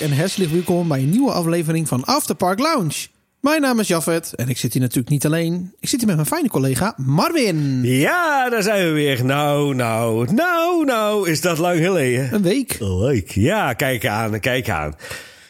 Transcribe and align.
En 0.00 0.16
hartelijk 0.16 0.50
welkom 0.50 0.88
bij 0.88 0.98
een 0.98 1.10
nieuwe 1.10 1.32
aflevering 1.32 1.88
van 1.88 2.04
Afterpark 2.04 2.58
Lounge. 2.58 3.15
Mijn 3.46 3.60
naam 3.60 3.80
is 3.80 3.88
Jafet 3.88 4.34
en 4.34 4.48
ik 4.48 4.58
zit 4.58 4.72
hier 4.72 4.82
natuurlijk 4.82 5.08
niet 5.08 5.26
alleen. 5.26 5.72
Ik 5.80 5.88
zit 5.88 5.98
hier 5.98 6.06
met 6.06 6.16
mijn 6.16 6.28
fijne 6.28 6.48
collega 6.48 6.94
Marvin. 6.96 7.80
Ja, 7.82 8.50
daar 8.50 8.62
zijn 8.62 8.84
we 8.86 8.90
weer. 8.90 9.24
Nou, 9.24 9.74
nou, 9.74 10.32
nou, 10.32 10.84
nou, 10.84 11.30
is 11.30 11.40
dat 11.40 11.58
lang 11.58 11.80
geleden? 11.80 12.34
Een 12.34 12.42
week. 12.42 12.76
Leuk. 12.78 13.30
Ja, 13.30 13.72
kijk 13.72 14.06
aan, 14.06 14.40
kijk 14.40 14.68
aan. 14.68 14.94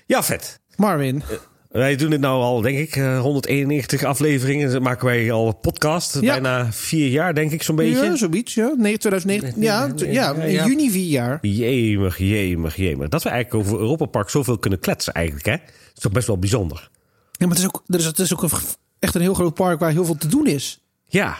Ja, 0.06 0.22
vet. 0.22 0.60
Marvin. 0.76 1.22
Wij 1.70 1.96
doen 1.96 2.10
dit 2.10 2.20
nou 2.20 2.42
al, 2.42 2.60
denk 2.60 2.78
ik, 2.78 2.96
eh, 2.96 3.20
191 3.20 4.04
afleveringen. 4.04 4.72
Dan 4.72 4.82
maken 4.82 5.06
wij 5.06 5.32
al 5.32 5.46
een 5.46 5.60
podcast. 5.60 6.14
Ja. 6.20 6.32
Bijna 6.32 6.72
vier 6.72 7.08
jaar, 7.08 7.34
denk 7.34 7.52
ik, 7.52 7.62
zo'n 7.62 7.76
beetje. 7.76 8.04
Ja, 8.04 8.16
zoiets, 8.16 8.54
ja. 8.54 8.74
Nee, 8.76 8.98
2009. 8.98 9.62
Ja, 9.62 9.92
ja. 9.96 10.66
juni 10.66 10.90
vier 10.90 11.08
jaar. 11.08 11.38
Jemig, 11.42 12.18
jemig, 12.18 12.76
jemig. 12.76 13.08
Dat 13.08 13.22
we 13.22 13.28
eigenlijk 13.28 13.66
over 13.66 13.80
Europa 13.80 14.06
Park 14.06 14.30
zoveel 14.30 14.58
kunnen 14.58 14.78
kletsen 14.78 15.12
eigenlijk, 15.12 15.46
hè? 15.46 15.56
Dat 15.56 15.94
is 15.94 16.02
toch 16.02 16.12
best 16.12 16.26
wel 16.26 16.38
bijzonder. 16.38 16.90
Ja, 17.38 17.46
maar 17.46 17.56
het 17.56 17.58
is 17.58 17.66
ook, 17.66 17.82
er 17.86 17.98
is, 17.98 18.04
het 18.04 18.18
is 18.18 18.32
ook 18.32 18.42
een, 18.42 18.50
echt 18.98 19.14
een 19.14 19.20
heel 19.20 19.34
groot 19.34 19.54
park 19.54 19.80
waar 19.80 19.90
heel 19.90 20.04
veel 20.04 20.16
te 20.16 20.28
doen 20.28 20.46
is. 20.46 20.80
Ja, 21.04 21.36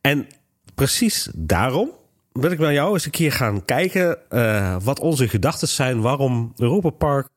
en 0.00 0.26
precies 0.74 1.28
daarom 1.34 1.90
wil 2.32 2.50
ik 2.50 2.58
met 2.58 2.72
jou 2.72 2.92
eens 2.92 3.04
een 3.04 3.10
keer 3.10 3.32
gaan 3.32 3.64
kijken... 3.64 4.30
eh, 4.30 4.76
wat 4.82 5.00
onze 5.00 5.28
gedachten 5.28 5.68
zijn 5.68 6.00
waarom 6.00 6.52
Europa 6.56 6.90
Park 6.90 7.28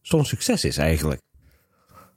zo'n 0.00 0.24
succes 0.24 0.64
is 0.64 0.76
eigenlijk. 0.76 1.20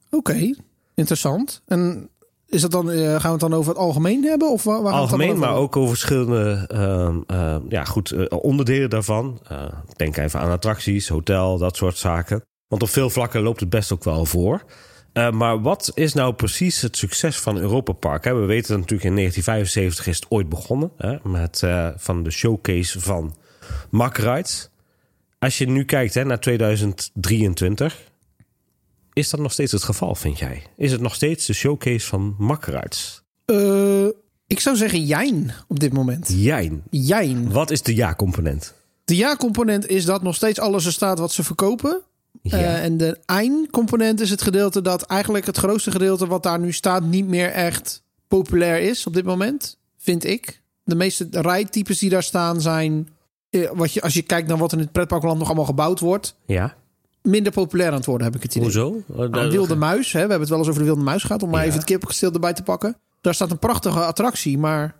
Oké, 0.09 0.56
interessant. 0.94 1.62
En 1.66 2.09
is 2.48 2.62
dat 2.62 2.72
dan, 2.72 2.92
eh, 2.92 3.09
gaan 3.09 3.22
we 3.22 3.28
het 3.28 3.40
dan 3.40 3.53
over 3.53 3.70
het 3.70 3.80
algemeen 3.81 4.23
hebben? 4.23 4.52
Of 4.52 4.64
waar, 4.64 4.84
het 4.84 4.94
Algemeen, 4.94 5.38
maar 5.38 5.56
ook 5.56 5.75
over 5.75 5.90
verschillende 5.90 6.66
ehm, 6.68 7.20
ehm, 7.28 7.62
ja, 7.70 7.84
goed, 7.84 8.12
eh, 8.12 8.25
onderdelen 8.30 8.90
daarvan. 8.90 9.42
Denk 9.96 10.18
even 10.18 10.40
aan 10.40 10.52
attracties, 10.52 11.08
hotel, 11.08 11.58
dat 11.58 11.75
soort 11.75 11.98
zaken. 11.98 12.42
Want 12.68 12.81
op 12.81 12.90
veel 12.90 13.09
vlakken 13.09 13.42
loopt 13.42 13.59
het 13.59 13.70
best 13.70 13.92
ook 13.92 14.03
wel 14.03 14.25
voor. 14.25 14.64
Eh, 15.14 15.31
maar 15.31 15.61
wat 15.61 15.92
is 15.94 16.14
nou 16.14 16.33
precies 16.33 16.81
het 16.81 16.97
succes 16.97 17.39
van 17.39 17.58
Europa 17.58 17.92
Park? 17.92 18.23
Hè? 18.23 18.33
We 18.33 18.45
weten 18.45 18.69
dat 18.69 18.80
natuurlijk 18.80 19.09
in 19.09 19.16
1975 19.16 20.08
is 20.08 20.16
het 20.16 20.31
ooit 20.31 20.50
begonnen. 20.50 20.92
Hè? 20.97 21.17
Met 21.23 21.64
eh, 21.64 21.89
van 21.95 22.23
de 22.23 22.31
showcase 22.31 23.00
van 23.00 23.36
Rides. 23.91 24.69
Als 25.39 25.58
je 25.58 25.67
nu 25.67 25.86
kijkt 25.86 26.14
hè, 26.14 26.25
naar 26.25 26.39
2023... 26.39 28.11
Is 29.14 29.30
dat 29.30 29.39
nog 29.39 29.52
steeds 29.52 29.72
het 29.72 29.84
geval, 29.84 30.16
vind 30.16 30.39
jij? 30.39 30.64
Is 30.78 30.91
het 30.91 31.02
nog 31.02 31.16
steeds 31.16 31.45
de 31.45 31.53
showcase 31.53 32.08
van 32.08 32.58
Rides? 32.61 33.23
Eh, 33.45 34.06
ik 34.47 34.59
zou 34.59 34.75
zeggen 34.75 35.06
jijn 35.06 35.53
op 35.67 35.80
dit 35.80 35.94
moment. 35.94 36.34
Jijn. 36.36 36.84
Jijn. 36.89 37.52
Wat 37.52 37.72
is 37.72 37.81
de 37.81 37.95
ja-component? 37.95 38.73
De 39.06 39.16
ja-component 39.16 39.88
is 39.88 40.06
dat 40.06 40.23
nog 40.23 40.36
steeds 40.36 40.59
alles 40.59 40.86
er 40.86 40.91
staat 40.91 41.19
wat 41.19 41.31
ze 41.31 41.44
verkopen. 41.44 42.02
Ja. 42.42 42.58
Eh, 42.58 42.84
en 42.84 42.98
de 42.98 43.20
ein-component 43.26 44.20
is 44.20 44.30
het 44.30 44.42
gedeelte 44.42 44.81
dat 44.81 45.02
eigenlijk 45.03 45.45
het 45.45 45.58
grootste 45.58 45.92
gedeelte 45.92 46.28
wat 46.28 46.44
daar 46.44 46.59
nu 46.59 46.72
staat 46.72 47.03
niet 47.03 47.28
meer 47.28 47.50
echt 47.50 48.03
populair 48.28 48.80
is 48.81 49.08
op 49.08 49.14
dit 49.14 49.25
moment, 49.25 49.78
vind 49.98 50.23
ik. 50.25 50.62
De 50.84 50.95
meeste 50.95 51.28
rijtypes 51.31 52.00
die 52.00 52.09
daar 52.09 52.23
staan 52.23 52.62
zijn, 52.62 53.09
eh, 53.50 53.70
wat 53.73 53.94
je, 53.94 54.02
als 54.02 54.14
je 54.14 54.22
kijkt 54.22 54.48
naar 54.48 54.58
wat 54.58 54.73
in 54.73 54.80
het 54.80 54.92
pretparkland 54.92 55.38
nog 55.38 55.48
allemaal 55.48 55.66
gebouwd 55.66 56.00
wordt, 56.00 56.36
Ja. 56.45 56.75
minder 57.22 57.52
populair 57.52 57.90
aan 57.90 57.95
het 57.98 58.06
worden, 58.06 58.28
heb 58.28 58.36
ik 58.36 58.42
het 58.44 58.52
idee. 58.56 58.64
Hoezo? 58.64 59.02
Nou, 59.06 59.30
dat- 59.30 59.52
wilde 59.52 59.75
muis, 59.75 60.06
hè, 60.12 60.12
we 60.12 60.20
hebben 60.20 60.40
het 60.40 60.50
wel 60.50 60.58
eens 60.59 60.68
over 60.68 60.80
de 60.81 60.88
wilde 60.88 61.03
muis 61.03 61.23
gehad, 61.23 61.44
om 61.44 61.50
maar 61.50 61.59
Ja. 61.59 61.66
even 61.66 61.78
het 61.80 61.88
kippengestil 61.88 62.31
erbij 62.31 62.53
te 62.53 62.64
pakken. 62.64 62.97
Daar 63.22 63.34
staat 63.34 63.52
een 63.52 63.59
prachtige 63.59 64.00
attractie, 64.06 64.58
maar 64.58 64.96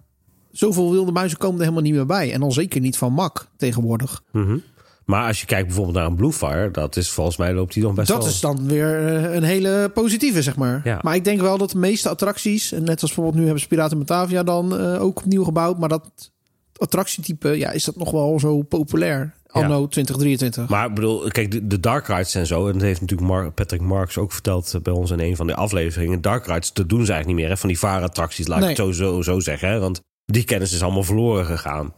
zoveel 0.52 0.92
wilde 0.92 1.12
muizen 1.12 1.38
komen 1.38 1.56
er 1.56 1.62
helemaal 1.62 1.84
niet 1.84 1.94
meer 1.94 2.06
bij. 2.06 2.34
En 2.34 2.40
dan 2.40 2.52
zeker 2.52 2.82
niet 2.82 2.98
van 2.98 3.14
Mak 3.14 3.48
tegenwoordig. 3.58 4.24
Mhm. 4.32 4.58
Maar 5.06 5.28
als 5.28 5.40
je 5.40 5.46
kijkt 5.46 5.66
bijvoorbeeld 5.68 5.96
naar 5.98 6.06
een 6.06 6.16
Bluefire, 6.16 6.72
dat 6.72 6.96
is 6.96 7.10
volgens 7.10 7.38
mij 7.38 7.54
loopt 7.54 7.74
die 7.74 7.84
nog 7.84 7.94
best 7.94 8.08
Dat 8.08 8.18
wel. 8.18 8.28
is 8.28 8.40
dan 8.40 8.68
weer 8.68 9.08
eh, 9.08 9.34
een 9.36 9.44
hele 9.44 9.92
positieve, 9.94 10.42
zeg 10.42 10.56
maar. 10.56 10.82
Ja. 10.84 11.00
Maar 11.02 11.16
ik 11.16 11.24
denk 11.24 11.42
wel 11.42 11.58
dat 11.58 11.72
de 11.72 11.78
meeste 11.78 12.10
attracties, 12.10 12.72
net 12.72 12.90
als 12.90 13.00
bijvoorbeeld 13.02 13.36
nu 13.36 13.42
hebben 13.44 13.62
ze 13.62 13.68
Piraten 13.68 13.98
Batavia 13.98 14.44
dan 14.44 14.80
eh, 14.80 15.02
ook 15.02 15.18
opnieuw 15.20 15.44
gebouwd, 15.44 15.80
maar 15.80 15.90
dat 15.90 16.32
attractietype, 16.78 17.50
ja, 17.58 17.72
is 17.72 17.84
dat 17.84 17.96
nog 17.96 18.12
wel 18.12 18.40
zo 18.40 18.62
populair 18.62 19.34
anno 19.48 19.88
2023. 19.88 20.70
Maar 20.70 20.88
ik 20.88 20.94
bedoel, 20.96 21.28
kijk, 21.30 21.52
de, 21.52 21.68
de 21.68 21.80
Dark 21.80 22.08
Rides 22.08 22.36
en 22.36 22.46
zo, 22.48 22.68
en 22.68 22.74
dat 22.74 22.82
heeft 22.82 23.02
natuurlijk 23.02 23.30
Mark, 23.30 23.54
Patrick 23.54 23.82
Marks 23.82 24.18
ook 24.18 24.32
verteld 24.32 24.74
eh, 24.74 24.82
bij 24.82 24.94
ons 24.94 25.12
in 25.12 25.20
een 25.20 25.36
van 25.36 25.48
de 25.48 25.56
afleveringen. 25.56 26.22
Dark 26.22 26.46
Rides, 26.46 26.74
dat 26.74 26.90
doen 26.90 27.06
ze 27.06 27.12
eigenlijk 27.12 27.28
niet 27.28 27.36
meer, 27.36 27.50
hè? 27.50 27.58
van 27.58 27.70
die 27.70 27.80
vaarattracties, 27.80 28.48
laat 28.48 28.58
ik 28.58 28.64
Nee. 28.64 28.76
het 28.76 28.86
zo, 28.86 28.92
zo, 28.92 29.22
zo 29.22 29.40
zeggen. 29.40 29.70
Hè? 29.70 29.80
Want 29.80 30.02
die 30.26 30.44
kennis 30.44 30.74
is 30.74 30.84
allemaal 30.84 31.04
verloren 31.04 31.46
gegaan. 31.46 31.94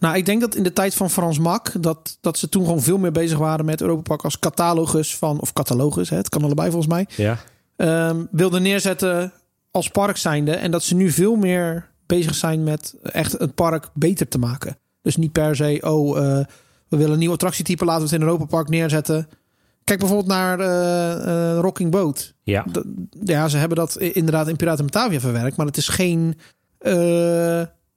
Nou, 0.00 0.16
ik 0.16 0.26
denk 0.26 0.40
dat 0.40 0.54
in 0.54 0.62
de 0.62 0.72
tijd 0.72 0.94
van 0.94 1.10
Frans 1.10 1.38
Mak, 1.38 1.72
dat, 1.82 2.18
dat 2.20 2.38
ze 2.38 2.48
toen 2.48 2.64
gewoon 2.64 2.80
veel 2.80 2.98
meer 2.98 3.12
bezig 3.12 3.38
waren 3.38 3.64
met 3.64 3.80
Europa 3.80 4.02
Park 4.02 4.22
als 4.22 4.38
catalogus 4.38 5.16
van, 5.16 5.40
of 5.40 5.52
catalogus, 5.52 6.10
hè, 6.10 6.16
het 6.16 6.28
kan 6.28 6.42
allebei 6.44 6.70
volgens 6.70 6.92
mij, 6.92 7.06
Ja, 7.16 7.38
ehm, 7.76 8.24
wilden 8.30 8.62
neerzetten 8.62 9.32
als 9.70 9.88
park 9.88 10.16
zijnde. 10.16 10.52
En 10.52 10.70
dat 10.70 10.82
ze 10.82 10.94
nu 10.94 11.10
veel 11.10 11.36
meer 11.36 11.88
bezig 12.06 12.34
zijn 12.34 12.64
met 12.64 12.94
echt 13.02 13.32
het 13.32 13.54
park 13.54 13.88
beter 13.94 14.28
te 14.28 14.38
maken. 14.38 14.78
Dus 15.02 15.16
niet 15.16 15.32
per 15.32 15.56
se, 15.56 15.78
oh, 15.84 16.18
eh, 16.18 16.44
we 16.88 16.96
willen 16.96 17.12
een 17.12 17.18
nieuw 17.18 17.32
attractietype, 17.32 17.84
laten 17.84 18.02
we 18.02 18.08
het 18.10 18.20
in 18.20 18.26
Europa 18.26 18.44
Park 18.44 18.68
neerzetten. 18.68 19.28
Kijk 19.84 19.98
bijvoorbeeld 19.98 20.28
naar 20.30 20.60
eh, 20.60 21.12
eh, 21.52 21.58
Rocking 21.60 21.90
Boat. 21.90 22.34
ja. 22.42 22.64
D- 22.72 22.82
ja, 23.24 23.48
ze 23.48 23.56
hebben 23.56 23.76
dat 23.76 23.96
inderdaad 23.96 24.48
in 24.48 24.56
Piraten 24.56 24.84
Batavia 24.84 25.20
verwerkt, 25.20 25.56
maar 25.56 25.66
het 25.66 25.76
is 25.76 25.88
geen, 25.88 26.38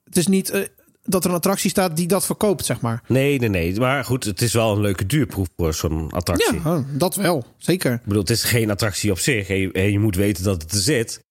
het 0.04 0.18
is 0.18 0.28
niet 0.28 0.72
dat 1.04 1.24
er 1.24 1.30
een 1.30 1.36
attractie 1.36 1.70
staat 1.70 1.98
die 1.98 2.08
dat 2.08 2.26
verkoopt, 2.26 2.66
zeg 2.66 2.82
maar. 2.82 3.04
Nee, 3.08 3.40
nee, 3.40 3.50
nee. 3.50 3.80
Maar 3.80 4.06
goed, 4.06 4.24
het 4.24 4.42
is 4.42 4.54
wel 4.54 4.72
een 4.72 4.82
leuke 4.82 5.06
duurproef 5.06 5.48
voor 5.58 5.74
zo'n 5.74 6.12
attractie. 6.12 6.62
Ja, 6.64 6.84
dat 6.90 7.16
wel, 7.16 7.46
zeker. 7.58 7.94
Ik 7.94 8.04
bedoel, 8.04 8.22
het 8.22 8.30
is 8.30 8.44
geen 8.44 8.72
attractie 8.72 9.12
op 9.12 9.20
zich. 9.20 9.50
En 9.50 9.58
je, 9.58 9.72
en 9.72 9.92
je 9.92 10.00
moet 10.00 10.16
weten 10.16 10.44
dat 10.44 10.62
het 10.62 10.72
er 10.72 10.82
zit. 10.82 11.24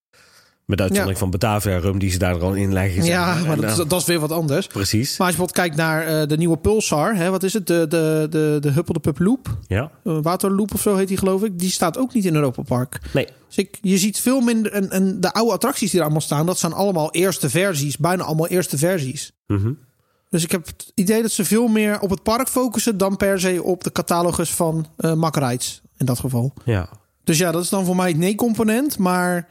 Met 0.67 0.81
uitzondering 0.81 1.19
van 1.19 1.31
Batavia 1.31 1.79
Rum, 1.79 1.99
die 1.99 2.11
ze 2.11 2.19
daar 2.19 2.41
al 2.41 2.55
in 2.55 2.73
leggen. 2.73 3.05
Ja, 3.05 3.35
maar 3.47 3.57
dat, 3.61 3.71
is- 3.71 3.79
eh, 3.79 3.89
dat 3.89 4.01
is 4.01 4.07
weer 4.07 4.21
wat 4.21 4.33
anders. 4.33 4.67
Precies. 4.67 5.17
Maar 5.19 5.27
als 5.27 5.37
je 5.37 5.43
bijvoorbeeld 5.43 5.53
kijkt 5.53 5.77
naar 5.77 6.21
eh, 6.23 6.29
de 6.29 6.37
nieuwe 6.37 6.57
Pulsar, 6.57 7.15
hè, 7.17 7.31
wat 7.31 7.43
is 7.43 7.53
het? 7.53 7.67
De, 7.67 7.87
de, 7.89 8.27
de, 8.31 8.57
de 8.61 8.71
Huppel 8.71 8.95
de 8.95 9.01
Pup 9.01 9.19
Loop, 9.19 9.57
Ja. 9.67 9.91
eh, 10.05 10.19
Waterloop 10.23 10.75
of 10.75 10.81
zo 10.81 10.97
heet 10.97 11.09
die 11.09 11.17
geloof 11.17 11.43
ik. 11.43 11.59
Die 11.59 11.71
staat 11.71 11.99
ook 11.99 12.15
niet 12.15 12.25
in 12.25 12.35
Europa 12.35 12.63
Park. 12.63 13.01
Nee. 13.13 13.27
Dus 13.47 13.57
ik, 13.57 13.79
je 13.81 13.99
ziet 13.99 14.19
veel 14.21 14.41
minder, 14.41 14.73
en, 14.73 14.91
en 14.91 15.21
de 15.21 15.33
oude 15.33 15.53
attracties 15.53 15.89
die 15.91 15.99
er 15.99 16.05
allemaal 16.05 16.23
staan, 16.23 16.47
dat 16.47 16.59
zijn 16.59 16.73
allemaal 16.73 17.11
eerste 17.11 17.51
versies, 17.51 17.97
bijna 17.97 18.23
allemaal 18.25 18.49
eerste 18.49 18.79
versies. 18.79 19.33
Mhm. 19.47 19.73
Dus 20.31 20.43
ik 20.45 20.51
heb 20.51 20.67
het 20.67 20.93
idee 20.95 21.23
dat 21.23 21.31
ze 21.31 21.45
veel 21.45 21.67
meer 21.69 22.01
op 22.01 22.11
het 22.11 22.23
park 22.23 22.49
focussen 22.49 22.97
dan 22.99 23.17
per 23.17 23.41
se 23.41 23.63
op 23.63 23.85
de 23.85 23.93
catalogus 23.93 24.51
van 24.51 24.87
eh 24.97 25.13
Mack 25.15 25.37
Rides 25.37 25.83
in 25.97 26.07
dat 26.07 26.19
geval. 26.19 26.53
Ja. 26.65 26.89
Dus 27.25 27.39
ja, 27.39 27.51
dat 27.53 27.63
is 27.63 27.69
dan 27.69 27.85
voor 27.85 27.97
mij 27.97 28.09
het 28.09 28.17
nee-component. 28.19 28.99
Maar 28.99 29.49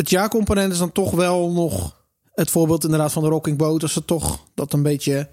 het 0.00 0.10
ja-component 0.10 0.72
is 0.72 0.78
dan 0.78 0.92
toch 0.92 1.10
wel 1.10 1.52
nog 1.52 2.04
het 2.34 2.50
voorbeeld 2.50 2.84
inderdaad 2.84 3.12
van 3.12 3.22
de 3.22 3.28
Rocking 3.28 3.58
Boat. 3.58 3.82
Als 3.82 3.92
ze 3.92 4.04
toch 4.04 4.44
dat 4.54 4.72
een 4.72 4.82
beetje 4.82 5.28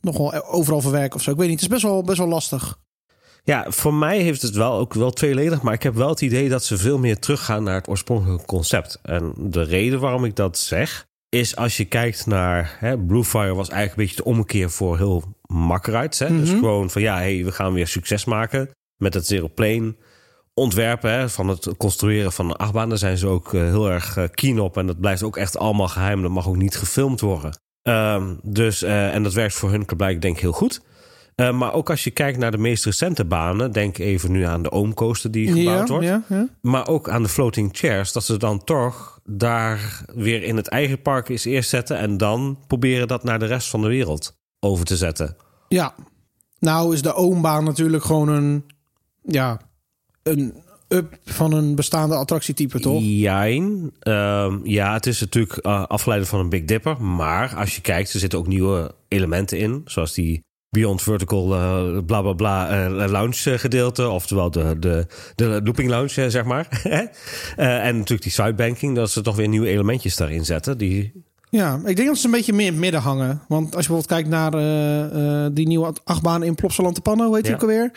nog 0.00 0.18
wel 0.18 0.44
overal 0.44 0.80
verwerken 0.80 1.16
of 1.16 1.22
zo. 1.22 1.30
Ik 1.30 1.36
weet 1.36 1.48
niet, 1.48 1.60
het 1.60 1.70
is 1.70 1.74
best 1.74 1.82
wel, 1.92 2.02
best 2.02 2.18
wel 2.18 2.28
lastig. 2.28 2.78
Ja, 3.44 3.66
voor 3.68 3.94
mij 3.94 4.18
heeft 4.18 4.42
het 4.42 4.54
wel 4.54 4.72
ook 4.72 4.94
wel 4.94 5.10
tweeledig. 5.10 5.62
Maar 5.62 5.74
ik 5.74 5.82
heb 5.82 5.94
wel 5.94 6.08
het 6.08 6.20
idee 6.20 6.48
dat 6.48 6.64
ze 6.64 6.78
veel 6.78 6.98
meer 6.98 7.18
teruggaan 7.18 7.62
naar 7.62 7.74
het 7.74 7.88
oorspronkelijke 7.88 8.44
concept. 8.44 8.98
En 9.02 9.32
de 9.36 9.62
reden 9.62 10.00
waarom 10.00 10.24
ik 10.24 10.36
dat 10.36 10.58
zeg, 10.58 11.06
is 11.28 11.56
als 11.56 11.76
je 11.76 11.84
kijkt 11.84 12.26
naar... 12.26 12.76
Hè, 12.78 12.98
Bluefire 12.98 13.54
was 13.54 13.68
eigenlijk 13.68 13.90
een 13.90 14.06
beetje 14.06 14.22
de 14.22 14.28
ommekeer 14.28 14.70
voor 14.70 14.96
heel 14.96 15.22
makkelijks. 15.42 16.18
Hè? 16.18 16.28
Dus 16.28 16.50
gewoon 16.50 16.90
van 16.90 17.02
ja, 17.02 17.16
hey, 17.16 17.44
we 17.44 17.52
gaan 17.52 17.72
weer 17.72 17.88
succes 17.88 18.24
maken 18.24 18.70
met 18.96 19.14
het 19.14 19.26
Zero 19.26 19.48
Plane 19.54 19.96
ontwerpen. 20.54 21.12
Hè, 21.12 21.28
van 21.28 21.48
het 21.48 21.76
construeren 21.76 22.32
van 22.32 22.46
een 22.46 22.56
achtbaan. 22.56 22.88
Daar 22.88 22.98
zijn 22.98 23.18
ze 23.18 23.26
ook 23.26 23.54
eh, 23.54 23.60
heel 23.60 23.90
erg 23.90 24.16
eh, 24.16 24.24
keen 24.30 24.60
op. 24.60 24.76
En 24.76 24.86
dat 24.86 25.00
blijft 25.00 25.22
ook 25.22 25.36
echt 25.36 25.58
allemaal 25.58 25.88
geheim. 25.88 26.22
Dat 26.22 26.30
mag 26.30 26.48
ook 26.48 26.56
niet 26.56 26.76
gefilmd 26.76 27.20
worden. 27.20 27.58
Ehm, 27.82 28.34
dus, 28.42 28.82
eh, 28.82 29.14
en 29.14 29.22
dat 29.22 29.32
werkt 29.32 29.54
voor 29.54 29.70
hun 29.70 29.84
blijkt 29.96 30.22
denk 30.22 30.34
ik 30.34 30.40
heel 30.40 30.52
goed. 30.52 30.80
Eh, 31.34 31.52
maar 31.52 31.72
ook 31.72 31.90
als 31.90 32.04
je 32.04 32.10
kijkt 32.10 32.38
naar 32.38 32.50
de 32.50 32.58
meest 32.58 32.84
recente 32.84 33.24
banen, 33.24 33.72
denk 33.72 33.98
even 33.98 34.32
nu 34.32 34.44
aan 34.44 34.62
de 34.62 34.70
Oomcoaster 34.70 35.30
die 35.30 35.52
gebouwd 35.52 35.88
wordt. 35.88 36.04
ja, 36.04 36.22
ja. 36.28 36.48
Maar 36.62 36.88
ook 36.88 37.08
aan 37.08 37.22
de 37.22 37.28
floating 37.28 37.68
chairs, 37.72 38.12
dat 38.12 38.24
ze 38.24 38.36
dan 38.36 38.64
toch 38.64 39.20
daar 39.24 40.04
weer 40.14 40.42
in 40.42 40.56
het 40.56 40.68
eigen 40.68 41.02
park 41.02 41.28
eens 41.28 41.44
eerst 41.44 41.70
zetten 41.70 41.98
en 41.98 42.16
dan 42.16 42.58
proberen 42.66 43.08
dat 43.08 43.24
naar 43.24 43.38
de 43.38 43.46
rest 43.46 43.68
van 43.68 43.80
de 43.82 43.88
wereld 43.88 44.36
over 44.60 44.84
te 44.84 44.96
zetten. 44.96 45.36
Ja. 45.68 45.94
Nou 46.58 46.94
is 46.94 47.02
de 47.02 47.14
oombaan 47.14 47.64
natuurlijk 47.64 48.04
gewoon 48.04 48.28
een, 48.28 48.64
ja, 49.22 49.60
een 50.22 50.54
up 50.88 51.18
van 51.24 51.52
een 51.52 51.74
bestaande 51.74 52.14
attractietype, 52.14 52.80
toch? 52.80 53.02
Jijn. 53.02 53.92
Ehm, 54.00 54.58
ja, 54.64 54.92
het 54.92 55.06
is 55.06 55.20
natuurlijk 55.20 55.56
eh, 55.56 55.84
afgeleid 55.86 56.28
van 56.28 56.40
een 56.40 56.48
Big 56.48 56.64
Dipper. 56.64 57.02
Maar 57.02 57.54
als 57.56 57.74
je 57.74 57.80
kijkt, 57.80 58.12
er 58.12 58.20
zitten 58.20 58.38
ook 58.38 58.46
nieuwe 58.46 58.94
elementen 59.08 59.58
in. 59.58 59.82
Zoals 59.84 60.14
die 60.14 60.42
Beyond 60.70 61.02
Vertical 61.02 61.54
uh, 61.54 61.98
bla 62.06 62.22
bla 62.22 62.32
bla 62.32 62.88
uh, 62.88 63.10
lounge 63.10 63.58
gedeelte. 63.58 64.08
Oftewel 64.08 64.50
de, 64.50 64.76
de, 64.78 65.06
de 65.34 65.60
looping 65.64 65.88
lounge, 65.88 66.30
zeg 66.30 66.44
maar. 66.44 66.82
en 67.56 67.96
natuurlijk 67.96 68.22
die 68.22 68.32
sidebanking. 68.32 68.94
Dat 68.94 69.10
ze 69.10 69.20
toch 69.20 69.36
weer 69.36 69.48
nieuwe 69.48 69.68
elementjes 69.68 70.16
daarin 70.16 70.44
zetten. 70.44 70.78
Die... 70.78 71.12
Ja, 71.50 71.80
ik 71.84 71.96
denk 71.96 72.08
dat 72.08 72.18
ze 72.18 72.24
een 72.24 72.30
beetje 72.30 72.52
meer 72.52 72.66
in 72.66 72.72
het 72.72 72.80
midden 72.80 73.00
hangen. 73.00 73.42
Want 73.48 73.76
als 73.76 73.86
je 73.86 73.92
bijvoorbeeld 73.92 74.06
kijkt 74.06 74.28
naar 74.28 74.50
die 75.54 75.66
nieuwe 75.66 75.94
achtbaan 76.04 76.42
in 76.42 76.54
Plopsaland 76.54 76.94
de 76.94 77.00
Panno, 77.00 77.34
heet 77.34 77.44
die 77.44 77.54
ook 77.54 77.60
alweer? 77.60 77.90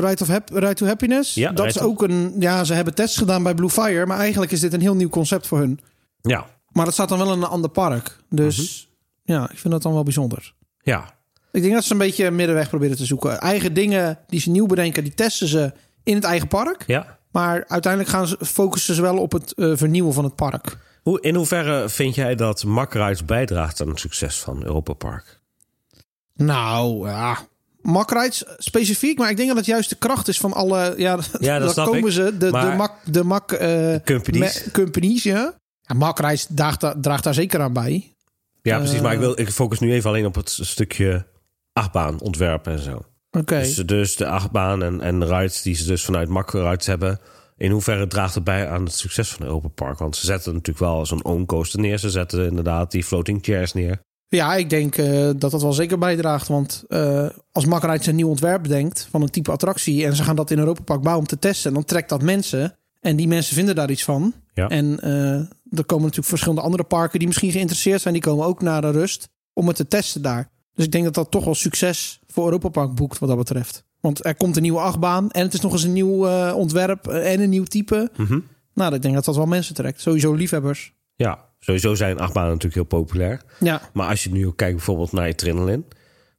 Ride, 0.00 0.22
of 0.22 0.28
Hap 0.28 0.46
to 0.74 0.86
Happiness. 0.86 1.34
Ja, 1.34 1.52
dat 1.52 1.66
is 1.66 1.80
ook 1.80 2.02
een... 2.02 2.34
Ja, 2.38 2.64
ze 2.64 2.74
hebben 2.74 2.94
tests 2.94 3.16
gedaan 3.16 3.42
bij 3.42 3.54
Blue 3.54 3.70
Fire. 3.70 4.06
Maar 4.06 4.18
eigenlijk 4.18 4.52
is 4.52 4.60
dit 4.60 4.72
een 4.72 4.80
heel 4.80 4.94
nieuw 4.94 5.08
concept 5.08 5.46
voor 5.46 5.58
hun. 5.58 5.80
Ja. 6.20 6.46
Maar 6.68 6.84
dat 6.84 6.94
staat 6.94 7.08
dan 7.08 7.18
wel 7.18 7.32
in 7.32 7.42
een 7.42 7.48
ander 7.48 7.70
park. 7.70 8.16
Dus... 8.28 8.88
Ja, 9.22 9.50
ik 9.50 9.58
vind 9.58 9.72
dat 9.72 9.82
dan 9.82 9.92
wel 9.92 10.02
bijzonder. 10.02 10.54
Ja. 10.82 11.18
Ik 11.52 11.62
denk 11.62 11.74
dat 11.74 11.84
ze 11.84 11.92
een 11.92 11.98
beetje 11.98 12.26
een 12.26 12.36
middenweg 12.36 12.68
proberen 12.68 12.96
te 12.96 13.04
zoeken. 13.04 13.38
Eigen 13.38 13.74
dingen 13.74 14.18
die 14.26 14.40
ze 14.40 14.50
nieuw 14.50 14.66
bedenken, 14.66 15.04
die 15.04 15.14
testen 15.14 15.48
ze 15.48 15.72
in 16.02 16.14
het 16.14 16.24
eigen 16.24 16.48
park. 16.48 16.84
Ja. 16.86 17.18
Maar 17.32 17.64
uiteindelijk 17.68 18.12
gaan 18.12 18.26
ze, 18.26 18.36
focussen 18.40 18.94
ze 18.94 19.02
wel 19.02 19.18
op 19.18 19.32
het 19.32 19.52
uh, 19.56 19.76
vernieuwen 19.76 20.12
van 20.12 20.24
het 20.24 20.34
park. 20.34 20.78
Hoe, 21.10 21.20
in 21.20 21.34
hoeverre 21.34 21.88
vind 21.88 22.14
jij 22.14 22.34
dat 22.34 22.64
Makrides 22.64 23.24
bijdraagt 23.24 23.80
aan 23.80 23.88
het 23.88 24.00
succes 24.00 24.38
van 24.38 24.64
Europa 24.64 24.92
Park? 24.92 25.40
Nou, 26.34 27.08
ja. 27.08 27.38
Specifiek, 28.58 29.18
maar 29.18 29.30
ik 29.30 29.36
denk 29.36 29.48
dat 29.48 29.56
het 29.56 29.66
juist 29.66 29.88
de 29.88 29.96
kracht 29.96 30.28
is 30.28 30.38
van 30.38 30.52
alle... 30.52 30.94
Ja, 30.96 31.18
ja 31.40 31.58
dat 31.58 31.74
dan 31.74 31.86
komen 31.86 32.06
ik. 32.06 32.12
ze, 32.12 32.36
de, 32.36 32.50
maar 32.50 32.70
de 32.70 32.76
mak, 32.76 32.92
de 33.04 33.24
mak 33.24 33.52
uh, 33.52 33.94
companies. 34.04 34.64
Me, 34.64 34.70
companies, 34.70 35.22
ja. 35.22 35.54
ja 35.82 36.12
draagt, 36.48 36.94
draagt 37.00 37.24
daar 37.24 37.34
zeker 37.34 37.60
aan 37.60 37.72
bij. 37.72 38.14
Ja, 38.62 38.78
precies. 38.78 39.00
Maar 39.00 39.12
ik, 39.12 39.18
wil, 39.18 39.40
ik 39.40 39.50
focus 39.50 39.78
nu 39.78 39.92
even 39.92 40.10
alleen 40.10 40.26
op 40.26 40.34
het 40.34 40.58
stukje 40.60 41.26
achtbaan 41.72 42.20
ontwerpen 42.20 42.72
en 42.72 42.78
zo. 42.78 42.94
Oké. 42.94 43.38
Okay. 43.38 43.62
Dus, 43.62 43.76
dus, 43.76 44.16
de 44.16 44.26
achtbaan 44.26 44.82
en, 44.82 45.00
en 45.00 45.20
de 45.20 45.26
rides 45.26 45.62
die 45.62 45.74
ze 45.74 45.86
dus 45.86 46.04
vanuit 46.04 46.28
Rides 46.50 46.86
hebben... 46.86 47.20
in 47.60 47.70
hoeverre 47.70 48.06
draagt 48.06 48.34
het 48.34 48.44
bij 48.44 48.68
aan 48.68 48.84
het 48.84 48.94
succes 48.94 49.28
van 49.28 49.46
Europa 49.46 49.68
Park? 49.68 49.98
Want 49.98 50.16
ze 50.16 50.26
zetten 50.26 50.52
natuurlijk 50.52 50.78
wel 50.78 51.06
zo'n 51.06 51.24
own 51.24 51.44
coaster 51.44 51.80
neer. 51.80 51.98
Ze 51.98 52.10
zetten 52.10 52.46
inderdaad 52.46 52.90
die 52.90 53.04
floating 53.04 53.38
chairs 53.42 53.72
neer. 53.72 54.00
Ja, 54.28 54.54
ik 54.54 54.70
denk 54.70 54.96
uh, 54.96 55.30
dat 55.36 55.50
dat 55.50 55.62
wel 55.62 55.72
zeker 55.72 55.98
bijdraagt. 55.98 56.48
Want 56.48 56.84
uh, 56.88 57.28
als 57.52 57.64
Rides 57.64 58.06
een 58.06 58.16
nieuw 58.16 58.28
ontwerp 58.28 58.62
bedenkt 58.62 59.08
van 59.10 59.22
een 59.22 59.30
type 59.30 59.50
attractie... 59.50 60.04
en 60.04 60.16
ze 60.16 60.22
gaan 60.22 60.36
dat 60.36 60.50
in 60.50 60.58
Europa 60.58 60.82
Park 60.82 61.00
bouwen 61.00 61.22
om 61.22 61.28
te 61.28 61.38
testen... 61.38 61.72
dan 61.72 61.84
trekt 61.84 62.08
dat 62.08 62.22
mensen 62.22 62.76
en 63.00 63.16
die 63.16 63.28
mensen 63.28 63.54
vinden 63.54 63.74
daar 63.74 63.90
iets 63.90 64.04
van. 64.04 64.34
Ja. 64.54 64.68
En 64.68 65.00
uh, 65.04 65.34
er 65.78 65.84
komen 65.86 66.04
natuurlijk 66.04 66.28
verschillende 66.28 66.62
andere 66.62 66.84
parken 66.84 67.18
die 67.18 67.28
misschien 67.28 67.52
geïnteresseerd 67.52 68.00
zijn. 68.00 68.14
Die 68.14 68.22
komen 68.22 68.46
ook 68.46 68.62
naar 68.62 68.80
de 68.80 68.90
rust 68.90 69.28
om 69.52 69.66
het 69.66 69.76
te 69.76 69.86
testen 69.86 70.22
daar. 70.22 70.50
Dus 70.74 70.84
ik 70.84 70.92
denk 70.92 71.04
dat 71.04 71.14
dat 71.14 71.30
toch 71.30 71.44
wel 71.44 71.54
succes 71.54 72.20
voor 72.26 72.44
Europa 72.44 72.68
Park 72.68 72.94
boekt 72.94 73.18
wat 73.18 73.28
dat 73.28 73.38
betreft. 73.38 73.84
Want 74.00 74.24
er 74.24 74.34
komt 74.34 74.56
een 74.56 74.62
nieuwe 74.62 74.80
achtbaan 74.80 75.30
en 75.30 75.42
het 75.42 75.54
is 75.54 75.60
nog 75.60 75.72
eens 75.72 75.82
een 75.82 75.92
nieuw 75.92 76.26
uh, 76.26 76.52
ontwerp 76.56 77.06
en 77.06 77.40
een 77.40 77.50
nieuw 77.50 77.64
type. 77.64 78.10
Mm 78.16 78.26
-hmm. 78.26 78.46
Nou, 78.74 78.94
ik 78.94 79.02
denk 79.02 79.14
dat 79.14 79.24
dat 79.24 79.36
wel 79.36 79.46
mensen 79.46 79.74
trekt. 79.74 80.00
Sowieso 80.00 80.32
liefhebbers. 80.32 80.92
Ja, 81.14 81.38
sowieso 81.58 81.94
zijn 81.94 82.18
achtbanen 82.18 82.48
natuurlijk 82.48 82.74
heel 82.74 83.00
populair. 83.00 83.42
Ja. 83.60 83.80
Maar 83.92 84.08
als 84.08 84.24
je 84.24 84.30
nu 84.30 84.46
ook 84.46 84.56
kijkt 84.56 84.76
bijvoorbeeld 84.76 85.12
naar 85.12 85.28
Adrenaline... 85.28 85.82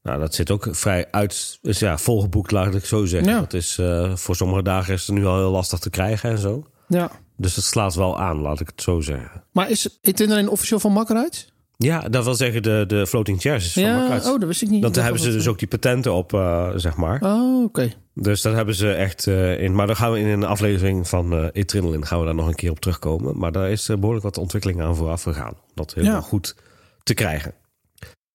Nou, 0.04 0.19
dat 0.19 0.36
zit 0.36 0.52
ook 0.52 0.68
vrij 0.72 1.08
uit, 1.12 1.60
dus 1.62 1.80
ja, 1.80 1.98
volgeboekt, 1.98 2.52
laat 2.52 2.75
ik 2.75 2.86
zo 2.86 3.06
zeggen. 3.06 3.31
Ja. 3.31 3.40
Dat 3.40 3.54
is, 3.54 3.78
uh, 3.78 4.16
voor 4.16 4.36
sommige 4.36 4.64
dagen 4.64 4.94
is 4.94 5.07
het 5.07 5.16
nu 5.16 5.25
al 5.25 5.38
heel 5.38 5.52
lastig 5.52 5.80
te 5.80 5.90
krijgen 5.90 6.30
en 6.30 6.38
zo. 6.38 6.68
Ja. 6.88 7.12
Dus 7.38 7.56
het 7.56 7.66
slaat 7.66 7.96
wel 7.96 8.19
aan, 8.19 8.38
laat 8.38 8.60
ik 8.60 8.68
het 8.68 8.81
zo 8.81 9.00
zeggen. 9.00 9.44
Maar 9.52 9.69
is 9.69 10.00
Itinerary 10.02 10.48
officieel 10.48 10.80
van 10.80 10.92
Makkeruit? 10.92 11.50
Ja, 11.83 12.00
dat 12.10 12.24
wil 12.24 12.36
zeggen 12.36 12.63
de, 12.63 12.83
de 12.88 13.07
floating 13.07 13.42
chairs 13.42 13.74
van 13.74 13.83
ja. 13.83 14.18
Oh, 14.18 14.24
dat 14.24 14.44
wist 14.44 14.62
ik 14.62 14.69
niet. 14.69 14.81
Want 14.81 14.94
daar 14.95 15.04
dat 15.04 15.13
hebben 15.13 15.31
ze 15.31 15.38
dus 15.38 15.48
ook 15.48 15.60
die 15.60 15.68
patenten 15.68 16.13
op, 16.13 16.33
uh, 16.33 16.69
zeg 16.75 16.95
maar. 16.95 17.22
Oh, 17.22 17.56
oké. 17.56 17.63
Okay. 17.66 17.94
Dus 18.13 18.42
dat 18.42 18.54
hebben 18.54 18.75
ze 18.75 18.94
echt 18.94 19.25
uh, 19.25 19.60
in. 19.60 19.75
Maar 19.75 19.88
dan 19.88 19.95
gaan 19.95 20.12
we 20.12 20.19
in 20.19 20.28
een 20.28 20.44
aflevering 20.44 21.07
van 21.07 21.33
uh, 21.33 21.45
Adrenaline 21.54 22.06
gaan 22.06 22.19
we 22.19 22.25
daar 22.25 22.36
nog 22.36 22.48
een 22.48 22.56
keer 22.56 22.72
op 22.72 22.80
terugkomen. 22.80 23.38
Maar 23.38 23.51
daar 23.51 23.69
is 23.72 23.86
behoorlijk 23.86 24.24
wat 24.24 24.38
ontwikkeling 24.38 24.81
aan 24.81 24.95
vooraf 24.95 25.24
gegaan. 25.24 25.54
Om 25.54 25.72
dat 25.75 25.94
helemaal 25.94 26.16
Ja. 26.16 26.22
goed 26.22 26.56
te 27.04 27.13
krijgen. 27.13 27.54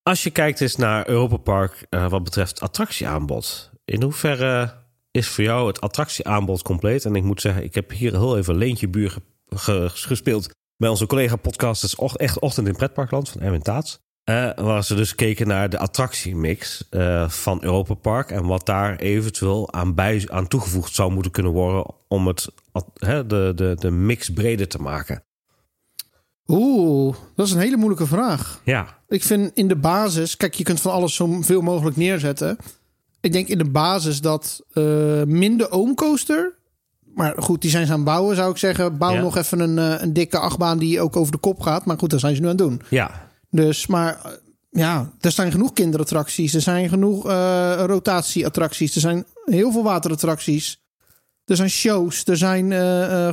Als 0.02 0.22
je 0.22 0.30
kijkt 0.30 0.60
eens 0.60 0.76
naar 0.76 1.08
Europa 1.08 1.36
Park 1.36 1.86
wat 2.08 2.24
betreft 2.24 2.60
attractieaanbod. 2.60 3.70
In 3.84 4.02
hoeverre 4.02 4.72
is 5.10 5.28
voor 5.28 5.44
jou 5.44 5.66
het 5.66 5.80
attractieaanbod 5.80 6.62
compleet? 6.62 7.04
En 7.04 7.14
ik 7.16 7.22
moet 7.22 7.40
zeggen, 7.40 7.64
ik 7.64 7.74
heb 7.74 7.90
hier 7.90 8.12
heel 8.12 8.36
even 8.38 8.56
Leentje 8.56 8.88
Buur 8.88 9.10
ge- 9.10 9.20
ge- 9.48 9.88
gespeeld 9.92 10.50
bij 10.76 10.88
onze 10.88 11.06
collega 11.06 11.36
podcasters 11.36 11.94
Och- 11.94 12.16
Echt 12.16 12.38
Ochtend 12.38 12.66
in 12.68 12.76
Pretparkland 12.76 13.28
van 13.28 13.40
Erwin 13.40 13.62
Taats. 13.62 14.04
Eh, 14.24 14.50
waar 14.56 14.84
ze 14.84 14.94
dus 14.94 15.14
keken 15.14 15.46
naar 15.46 15.70
de 15.70 15.78
attractiemix 15.78 16.84
eh, 16.90 17.28
van 17.28 17.62
Europa 17.64 17.94
Park 17.94 18.30
en 18.30 18.46
wat 18.46 18.66
daar 18.66 18.96
eventueel 18.96 19.72
aan, 19.72 19.94
bij, 19.94 20.24
aan 20.30 20.48
toegevoegd 20.48 20.94
zou 20.94 21.12
moeten 21.12 21.32
kunnen 21.32 21.52
worden 21.52 21.86
om 22.08 22.26
het, 22.26 22.48
de, 23.26 23.52
de, 23.54 23.76
de 23.78 23.90
mix 23.90 24.30
breder 24.32 24.68
te 24.68 24.78
maken. 24.78 25.24
Oeh, 26.46 27.16
dat 27.34 27.46
is 27.46 27.52
een 27.52 27.58
hele 27.60 27.76
moeilijke 27.76 28.06
vraag. 28.06 28.60
Ja, 28.64 28.98
Ik 29.08 29.22
vind 29.22 29.50
in 29.54 29.68
de 29.68 29.76
basis, 29.76 30.36
kijk, 30.36 30.54
je 30.54 30.64
kunt 30.64 30.80
van 30.80 30.92
alles 30.92 31.14
zo 31.14 31.40
veel 31.42 31.60
mogelijk 31.60 31.96
neerzetten. 31.96 32.56
Ik 33.20 33.32
denk 33.32 33.48
in 33.48 33.58
de 33.58 33.70
basis 33.70 34.20
dat 34.20 34.62
eh, 34.72 35.22
minder 35.22 35.70
oomcoaster. 35.70 36.55
Maar 37.16 37.34
goed, 37.42 37.60
die 37.62 37.70
zijn 37.70 37.86
ze 37.86 37.92
aan 37.92 37.98
het 37.98 38.06
bouwen, 38.06 38.36
zou 38.36 38.50
ik 38.50 38.56
zeggen. 38.56 38.98
Bouw 38.98 39.12
Ja. 39.14 39.20
nog 39.20 39.36
even 39.36 39.60
een, 39.60 39.78
eh, 39.78 40.02
een 40.02 40.12
dikke 40.12 40.38
achtbaan 40.38 40.78
die 40.78 41.00
ook 41.00 41.16
over 41.16 41.32
de 41.32 41.38
kop 41.38 41.60
gaat. 41.60 41.84
Maar 41.84 41.98
goed, 41.98 42.10
dat 42.10 42.20
zijn 42.20 42.34
ze 42.34 42.40
nu 42.40 42.46
aan 42.48 42.56
het 42.56 42.66
doen. 42.66 42.80
ja, 42.90 43.28
Dus, 43.50 43.86
maar 43.86 44.18
eh, 44.24 44.30
ja, 44.70 45.10
er 45.20 45.30
zijn 45.30 45.50
genoeg 45.50 45.72
kinderattracties. 45.72 46.54
Er 46.54 46.60
zijn 46.60 46.88
genoeg 46.88 47.26
eh, 47.28 47.82
rotatieattracties. 47.86 48.94
Er 48.94 49.00
zijn 49.00 49.24
heel 49.44 49.72
veel 49.72 49.82
waterattracties. 49.82 50.84
Er 51.44 51.56
zijn 51.56 51.70
shows. 51.70 52.24
Er 52.24 52.36
zijn 52.36 52.72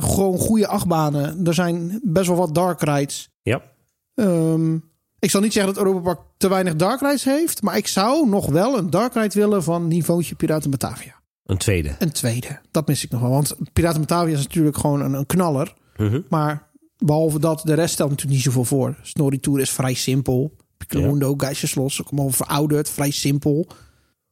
gewoon 0.02 0.38
goede 0.38 0.66
achtbanen. 0.66 1.46
Er 1.46 1.54
zijn 1.54 2.00
best 2.02 2.26
wel 2.26 2.36
wat 2.36 2.54
dark 2.54 2.80
rides. 2.82 3.28
ja. 3.42 3.62
Ehm, 4.14 4.74
ik 5.18 5.30
zal 5.30 5.40
niet 5.40 5.52
zeggen 5.52 5.74
dat 5.74 5.84
Europa 5.84 6.00
Park 6.04 6.20
te 6.36 6.48
weinig 6.48 6.76
dark 6.76 7.00
rides 7.00 7.24
heeft. 7.24 7.62
Maar 7.62 7.76
ik 7.76 7.86
zou 7.86 8.28
nog 8.28 8.46
wel 8.46 8.78
een 8.78 8.90
dark 8.90 9.14
ride 9.14 9.38
willen 9.40 9.62
van 9.62 9.88
niveautje 9.88 10.34
Piraten 10.34 10.70
Batavia. 10.70 11.14
Een 11.44 11.56
tweede. 11.58 11.96
Een 11.98 12.12
tweede. 12.12 12.60
Dat 12.70 12.86
mis 12.86 13.04
ik 13.04 13.10
nog 13.10 13.20
wel. 13.20 13.30
Want 13.30 13.56
Piraten 13.72 14.00
Batavia 14.00 14.34
is 14.34 14.42
natuurlijk 14.42 14.76
gewoon 14.76 15.00
een, 15.00 15.12
een 15.12 15.26
knaller. 15.26 15.74
Mhm. 15.96 16.20
Maar 16.28 16.70
behalve 16.98 17.38
dat, 17.38 17.60
de 17.64 17.74
rest 17.74 17.92
stelt 17.94 18.10
natuurlijk 18.10 18.36
niet 18.36 18.44
zoveel 18.46 18.64
voor. 18.64 18.96
Snorri 19.02 19.40
Tour 19.40 19.60
is 19.60 19.70
vrij 19.70 19.94
simpel. 19.94 20.56
Piccolo, 20.76 21.34
Geisjeslos, 21.36 22.00
ook 22.00 22.08
allemaal 22.10 22.30
verouderd. 22.30 22.90
Vrij 22.90 23.10
simpel. 23.10 23.66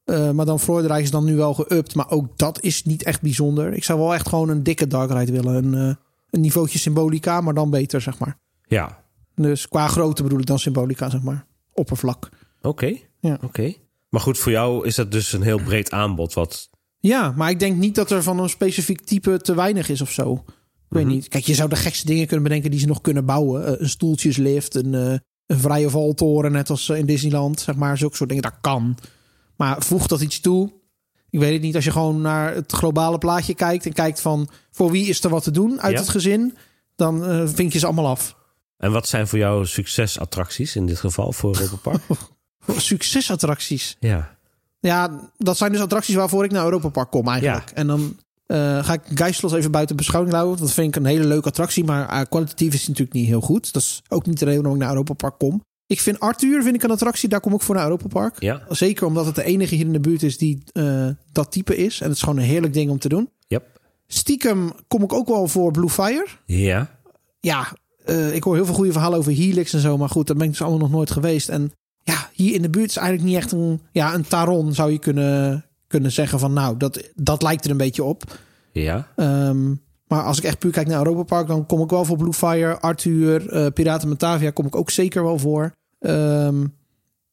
Eh, 0.05 0.31
maar 0.31 0.47
dan 0.47 0.61
Florida 0.61 0.99
is 0.99 1.11
dan 1.11 1.25
nu 1.25 1.37
wel 1.37 1.55
geüpt. 1.65 1.95
Maar 1.95 2.11
ook 2.11 2.39
dat 2.39 2.63
is 2.63 2.85
niet 2.85 3.03
echt 3.03 3.23
bijzonder. 3.23 3.73
Ik 3.73 3.85
zou 3.85 3.99
wel 3.99 4.15
echt 4.15 4.29
gewoon 4.29 4.49
een 4.49 4.63
dikke 4.63 4.87
dark 4.87 5.11
ride 5.11 5.33
willen. 5.33 5.65
Een, 5.65 5.75
eh, 5.89 5.95
een 6.31 6.41
niveautje 6.41 6.79
Symbolica, 6.79 7.41
maar 7.41 7.55
dan 7.55 7.71
beter, 7.71 8.01
zeg 8.01 8.19
maar. 8.19 8.39
Ja, 8.67 9.05
Dus 9.35 9.69
qua 9.69 9.87
grootte 9.87 10.23
bedoel 10.23 10.39
ik 10.39 10.47
dan 10.47 10.59
Symbolica, 10.59 11.11
zeg 11.11 11.23
maar. 11.23 11.47
Oppervlak. 11.73 12.29
oké. 12.63 12.97
Ja. 13.21 13.39
Oké. 13.43 13.73
Maar 14.09 14.21
goed, 14.21 14.39
voor 14.39 14.53
jou 14.53 14.87
is 14.87 14.95
dat 14.95 15.13
dus 15.13 15.33
een 15.33 15.43
heel 15.43 15.63
breed 15.63 15.91
aanbod. 15.91 16.33
Wat, 16.33 16.71
Ja, 17.03 17.33
maar 17.37 17.51
ik 17.51 17.59
denk 17.59 17.77
niet 17.77 17.95
dat 17.95 18.11
er 18.11 18.23
van 18.23 18.39
een 18.39 18.49
specifiek 18.49 19.01
type 19.01 19.39
te 19.41 19.55
weinig 19.55 19.89
is 19.89 20.01
of 20.01 20.11
zo. 20.11 20.33
Ik 20.33 20.99
weet 20.99 21.05
Mhm. 21.05 21.13
niet. 21.13 21.29
Kijk, 21.29 21.45
je 21.45 21.55
zou 21.55 21.69
de 21.69 21.77
gekste 21.77 22.07
dingen 22.07 22.27
kunnen 22.27 22.45
bedenken 22.45 22.71
die 22.71 22.81
ze 22.81 22.87
nog 22.87 23.01
kunnen 23.01 23.25
bouwen. 23.25 23.67
Eh, 23.67 23.81
een 23.81 23.89
stoeltjeslift, 23.89 24.75
een, 24.75 24.95
eh, 24.95 25.19
een 25.47 25.59
vrije 25.59 25.91
valtoren, 25.91 26.53
net 26.53 26.71
als 26.71 26.89
eh, 26.89 26.99
in 26.99 27.07
Disneyland. 27.07 27.61
Zeg 27.61 27.75
maar, 27.75 27.99
zulke 27.99 28.17
soort 28.17 28.29
dingen. 28.29 28.45
Dat 28.45 28.59
kan. 28.61 28.99
Maar 29.57 29.83
voeg 29.83 30.07
dat 30.07 30.21
iets 30.21 30.41
toe. 30.41 30.73
Ik 31.31 31.39
weet 31.39 31.53
het 31.53 31.63
niet. 31.63 31.75
Als 31.75 31.85
je 31.85 31.91
gewoon 31.93 32.21
naar 32.21 32.55
het 32.55 32.73
globale 32.73 33.19
plaatje 33.19 33.55
kijkt 33.55 33.87
en 33.87 33.93
kijkt 33.93 34.21
van 34.21 34.49
voor 34.71 34.91
wie 34.91 35.07
is 35.07 35.25
er 35.25 35.31
wat 35.31 35.43
te 35.43 35.51
doen 35.51 35.81
uit 35.81 35.93
Ja. 35.93 35.99
het 36.01 36.09
gezin, 36.09 36.57
dan 36.97 37.49
vink 37.49 37.73
je 37.73 37.79
ze 37.79 37.87
allemaal 37.87 38.07
af. 38.09 38.37
en 38.77 38.93
wat 38.93 39.09
zijn 39.09 39.27
voor 39.29 39.39
jou 39.39 39.67
succesattracties 39.67 40.77
in 40.77 40.87
dit 40.87 40.99
geval 40.99 41.33
voor 41.33 41.61
Europa 41.61 41.91
Park? 42.07 42.21
Succesattracties. 42.81 43.97
ja. 44.01 44.37
Ja, 44.83 45.31
dat 45.39 45.57
zijn 45.57 45.73
dus 45.73 45.81
attracties 45.81 46.15
waarvoor 46.15 46.45
ik 46.45 46.51
naar 46.51 46.65
Europa 46.65 46.89
Park 46.89 47.11
kom 47.11 47.29
eigenlijk. 47.29 47.71
En 47.71 47.87
dan 47.87 48.17
eh, 48.47 48.85
ga 48.85 48.93
ik 48.93 49.01
Geislos 49.15 49.53
even 49.53 49.71
buiten 49.71 49.97
beschouwing 49.97 50.35
houden. 50.35 50.59
Dat 50.59 50.73
vind 50.73 50.89
ik 50.89 50.97
een 50.97 51.09
hele 51.09 51.25
leuke 51.25 51.49
attractie. 51.49 51.85
Maar 51.85 52.09
eh, 52.09 52.21
kwalitatief 52.29 52.73
is 52.73 52.79
het 52.79 52.89
natuurlijk 52.89 53.17
niet 53.17 53.27
heel 53.27 53.41
goed. 53.41 53.73
Dat 53.73 53.83
is 53.83 54.03
ook 54.09 54.27
niet 54.27 54.39
de 54.39 54.45
reden 54.45 54.61
waarom 54.63 54.81
ik 54.81 54.87
naar 54.87 54.93
Europa 54.95 55.15
Park 55.15 55.39
kom. 55.39 55.65
Ik 55.87 56.01
vind 56.01 56.21
Arthur 56.21 56.63
vind 56.63 56.75
ik 56.75 56.83
een 56.83 56.91
attractie. 56.91 57.29
Daar 57.29 57.41
kom 57.41 57.55
ik 57.55 57.61
voor 57.61 57.75
naar 57.75 57.85
Europa 57.85 58.07
Park. 58.09 58.41
Ja. 58.41 58.63
Zeker 58.69 59.07
omdat 59.07 59.27
het 59.27 59.35
de 59.35 59.45
enige 59.45 59.75
hier 59.75 59.87
in 59.87 59.93
de 59.93 60.01
buurt 60.01 60.23
is 60.23 60.39
die 60.39 60.63
eh, 60.73 61.09
dat 61.33 61.53
type 61.53 61.77
is. 61.77 62.01
En 62.01 62.07
het 62.07 62.17
is 62.17 62.23
gewoon 62.23 62.39
een 62.39 62.45
heerlijk 62.45 62.73
ding 62.73 62.91
om 62.91 62.99
te 62.99 63.09
doen. 63.09 63.31
Yep. 63.47 63.81
Stiekem 64.07 64.73
kom 64.89 65.03
ik 65.03 65.13
ook 65.13 65.29
wel 65.29 65.49
voor 65.49 65.71
Blue 65.71 65.89
Fire. 65.89 66.27
Ja. 66.47 66.99
Ja, 67.41 67.73
ik 68.33 68.45
hoor 68.45 68.55
heel 68.55 68.65
veel 68.65 68.75
goede 68.75 68.93
verhalen 68.93 69.19
over 69.19 69.33
Helix 69.33 69.73
en 69.73 69.81
zo. 69.81 69.97
Maar 69.97 70.09
goed, 70.09 70.27
daar 70.27 70.37
ben 70.37 70.45
ik 70.45 70.53
dus 70.53 70.63
allemaal 70.63 70.81
nog 70.81 70.91
nooit 70.91 71.11
geweest. 71.11 71.49
En 71.49 71.73
ja, 72.05 72.29
hier 72.33 72.55
in 72.55 72.63
de 72.63 72.71
buurt 72.71 72.89
is 72.91 72.97
eigenlijk 72.97 73.29
niet 73.29 73.37
echt 73.37 73.53
een... 73.53 73.81
Ja, 73.93 74.15
een 74.15 74.27
Taron 74.29 74.75
zou 74.75 74.91
je 74.93 74.99
kunnen, 74.99 75.65
kunnen 75.87 76.13
zeggen 76.13 76.39
van... 76.39 76.53
Nou, 76.53 76.77
dat, 76.77 77.11
dat 77.15 77.43
lijkt 77.43 77.65
er 77.65 77.71
een 77.71 77.77
beetje 77.77 78.05
op. 78.05 78.23
Ja. 78.73 79.09
Ehm, 79.17 79.69
maar 80.07 80.23
als 80.23 80.39
ik 80.39 80.45
echt 80.45 80.59
puur 80.59 80.73
kijk 80.73 80.87
naar 80.87 80.99
Europa 80.99 81.23
Park... 81.23 81.47
dan 81.47 81.67
kom 81.67 81.81
ik 81.83 81.91
wel 81.91 82.05
voor 82.05 82.17
Blue 82.17 82.33
Fire, 82.33 82.81
Arthur, 82.81 83.49
eh, 83.49 83.67
Piraten 83.73 84.09
Batavia... 84.09 84.51
kom 84.51 84.67
ik 84.67 84.77
ook 84.77 84.91
zeker 84.91 85.23
wel 85.25 85.39
voor. 85.39 85.73
Ehm, 85.99 86.65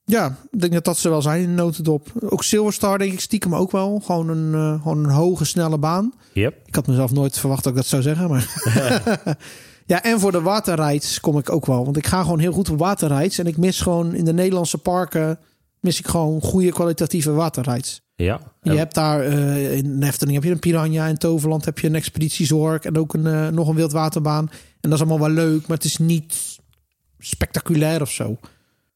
Ja, 0.06 0.36
ik 0.52 0.60
denk 0.60 0.74
dat 0.74 0.84
dat 0.86 0.98
ze 0.98 1.10
wel 1.10 1.22
zijn 1.22 1.42
in 1.42 1.48
de 1.56 1.62
notendop. 1.62 2.08
Ook 2.20 2.44
Silverstar 2.44 2.98
denk 2.98 3.14
ik 3.14 3.20
stiekem 3.20 3.56
ook 3.56 3.72
wel. 3.72 4.00
Gewoon 4.06 4.30
een, 4.30 4.54
eh, 4.54 4.82
gewoon 4.82 4.98
een 5.04 5.10
hoge, 5.10 5.46
snelle 5.46 5.78
baan. 5.78 6.14
Yep. 6.34 6.56
Ik 6.66 6.76
had 6.76 6.88
mezelf 6.88 7.12
nooit 7.12 7.40
verwacht 7.40 7.64
dat 7.64 7.72
ik 7.72 7.78
dat 7.78 7.88
zou 7.88 8.02
zeggen. 8.02 8.30
Maar 8.30 8.48
ja, 9.90 10.04
en 10.04 10.20
voor 10.20 10.32
de 10.32 10.42
waterrides 10.42 11.20
kom 11.20 11.38
ik 11.38 11.52
ook 11.52 11.66
wel. 11.66 11.86
Want 11.86 11.98
ik 11.98 12.08
ga 12.08 12.22
gewoon 12.22 12.40
heel 12.40 12.52
goed 12.52 12.70
op 12.70 12.80
waterrides. 12.80 13.38
En 13.38 13.48
ik 13.48 13.58
mis 13.58 13.82
gewoon 13.82 14.14
in 14.14 14.26
de 14.26 14.34
Nederlandse 14.34 14.78
parken... 14.78 15.40
mis 15.80 16.00
ik 16.00 16.08
gewoon 16.08 16.42
goede 16.42 16.72
kwalitatieve 16.72 17.32
waterrides. 17.32 18.02
Ja. 18.16 18.40
Je 18.62 18.72
hebt 18.72 18.94
daar 18.94 19.28
uh, 19.28 19.78
in 19.78 20.04
Efteling 20.04 20.36
heb 20.36 20.46
je 20.46 20.52
een 20.52 20.60
Piranha. 20.60 21.06
In 21.06 21.18
Toverland 21.18 21.66
heb 21.66 21.80
je 21.80 21.88
een 21.88 21.96
Expeditiezorg. 21.96 22.84
En 22.84 22.98
ook 22.98 23.14
een, 23.14 23.26
uh, 23.26 23.48
nog 23.48 23.68
een 23.68 23.76
wildwaterbaan. 23.76 24.50
En 24.52 24.90
dat 24.90 24.94
is 24.94 25.00
allemaal 25.00 25.28
wel 25.28 25.36
leuk. 25.36 25.68
Maar 25.68 25.78
het 25.78 25.86
is 25.86 25.98
niet 25.98 26.60
spectaculair 27.20 28.02
of 28.02 28.12
zo. 28.12 28.38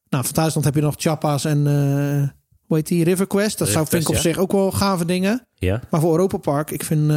Nou, 0.10 0.24
van 0.24 0.34
Thuisland 0.34 0.66
heb 0.66 0.76
je 0.76 0.82
nog 0.82 0.96
Chappa's 0.98 1.46
en... 1.46 1.58
Uh, 1.68 2.30
hoe 2.66 2.78
heet 2.78 2.88
die? 2.88 3.04
River 3.04 3.28
Quest. 3.28 3.58
Dat 3.58 3.68
zou 3.68 3.88
vind 3.88 4.02
ik 4.02 4.10
op 4.10 4.16
ja. 4.16 4.22
zich 4.22 4.38
ook 4.38 4.52
wel 4.52 4.72
gave 4.72 5.06
dingen. 5.06 5.48
Ja. 5.56 5.82
Maar 5.90 6.02
voor 6.02 6.12
Europa 6.12 6.38
Park, 6.38 6.72
ik 6.72 6.84
vind, 6.84 7.12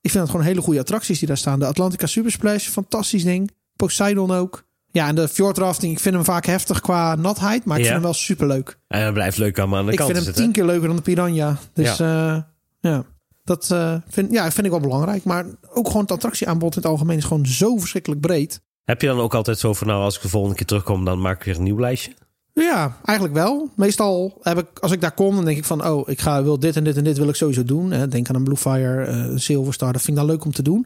ik 0.00 0.10
vind 0.10 0.22
het 0.22 0.30
gewoon 0.30 0.46
hele 0.46 0.60
goede 0.60 0.80
attracties 0.80 1.18
die 1.18 1.28
daar 1.28 1.36
staan. 1.36 1.58
De 1.58 1.66
Atlantica 1.66 2.06
Super 2.06 2.30
Splash, 2.30 2.68
fantastisch 2.68 3.24
ding. 3.24 3.50
Poseidon 3.76 4.30
ook. 4.30 4.64
Ja, 4.92 5.08
en 5.08 5.14
de 5.14 5.28
fjordrafting, 5.28 5.92
ik 5.92 6.00
vind 6.00 6.14
hem 6.14 6.24
vaak 6.24 6.46
heftig 6.46 6.80
qua 6.80 7.14
natheid, 7.14 7.64
maar 7.64 7.76
ik 7.78 7.84
Ja. 7.84 7.90
vind 7.90 8.02
hem 8.02 8.10
wel 8.12 8.20
superleuk. 8.20 8.78
En 8.88 9.00
hij 9.00 9.12
blijft 9.12 9.38
leuk 9.38 9.58
aan 9.58 9.74
aan 9.74 9.86
de 9.86 9.90
Ik 9.92 9.96
kant 9.98 10.10
vind 10.10 10.24
hem 10.24 10.26
zitten. 10.26 10.42
tien 10.44 10.52
keer 10.52 10.64
leuker 10.64 10.86
dan 10.86 10.96
de 10.96 11.02
Piranha. 11.02 11.56
Dus 11.72 11.96
ja, 11.96 12.48
ja. 12.80 13.04
dat 13.44 13.70
eh, 13.70 13.94
vind, 14.08 14.32
ja, 14.32 14.50
vind 14.50 14.64
ik 14.66 14.70
wel 14.72 14.80
belangrijk. 14.80 15.24
Maar 15.24 15.46
ook 15.72 15.86
gewoon 15.86 16.02
het 16.02 16.10
attractieaanbod 16.12 16.76
in 16.76 16.82
het 16.82 16.90
algemeen 16.90 17.16
is 17.16 17.24
gewoon 17.24 17.46
zo 17.46 17.76
verschrikkelijk 17.78 18.20
breed. 18.20 18.60
Heb 18.84 19.00
je 19.00 19.06
dan 19.06 19.18
ook 19.20 19.34
altijd 19.34 19.58
zo 19.58 19.72
van, 19.74 19.86
nou, 19.86 20.02
als 20.02 20.16
ik 20.16 20.22
de 20.22 20.28
volgende 20.28 20.56
keer 20.56 20.66
terugkom, 20.66 21.04
dan 21.04 21.20
maak 21.20 21.36
ik 21.38 21.44
weer 21.44 21.56
een 21.56 21.62
nieuw 21.62 21.80
lijstje? 21.80 22.12
Ja, 22.54 22.96
eigenlijk 23.04 23.36
wel. 23.38 23.70
Meestal 23.76 24.38
heb 24.42 24.58
ik, 24.58 24.66
als 24.78 24.92
ik 24.92 25.00
daar 25.00 25.12
kom, 25.14 25.34
dan 25.34 25.44
denk 25.44 25.56
ik 25.58 25.64
van, 25.64 25.86
oh, 25.86 26.08
ik 26.08 26.20
ga 26.20 26.42
wil 26.42 26.58
dit 26.58 26.76
en 26.76 26.84
dit 26.84 26.96
en 26.96 27.04
dit 27.04 27.18
wil 27.18 27.28
ik 27.28 27.34
sowieso 27.34 27.64
doen. 27.64 28.08
Denk 28.08 28.28
aan 28.28 28.34
een 28.34 28.44
Bluefire, 28.44 29.04
eh, 29.04 29.16
een 29.16 29.40
Silverstar, 29.40 29.92
dat 29.92 30.02
vind 30.02 30.16
ik 30.16 30.22
dan 30.24 30.32
leuk 30.32 30.44
om 30.44 30.52
te 30.52 30.62
doen. 30.62 30.80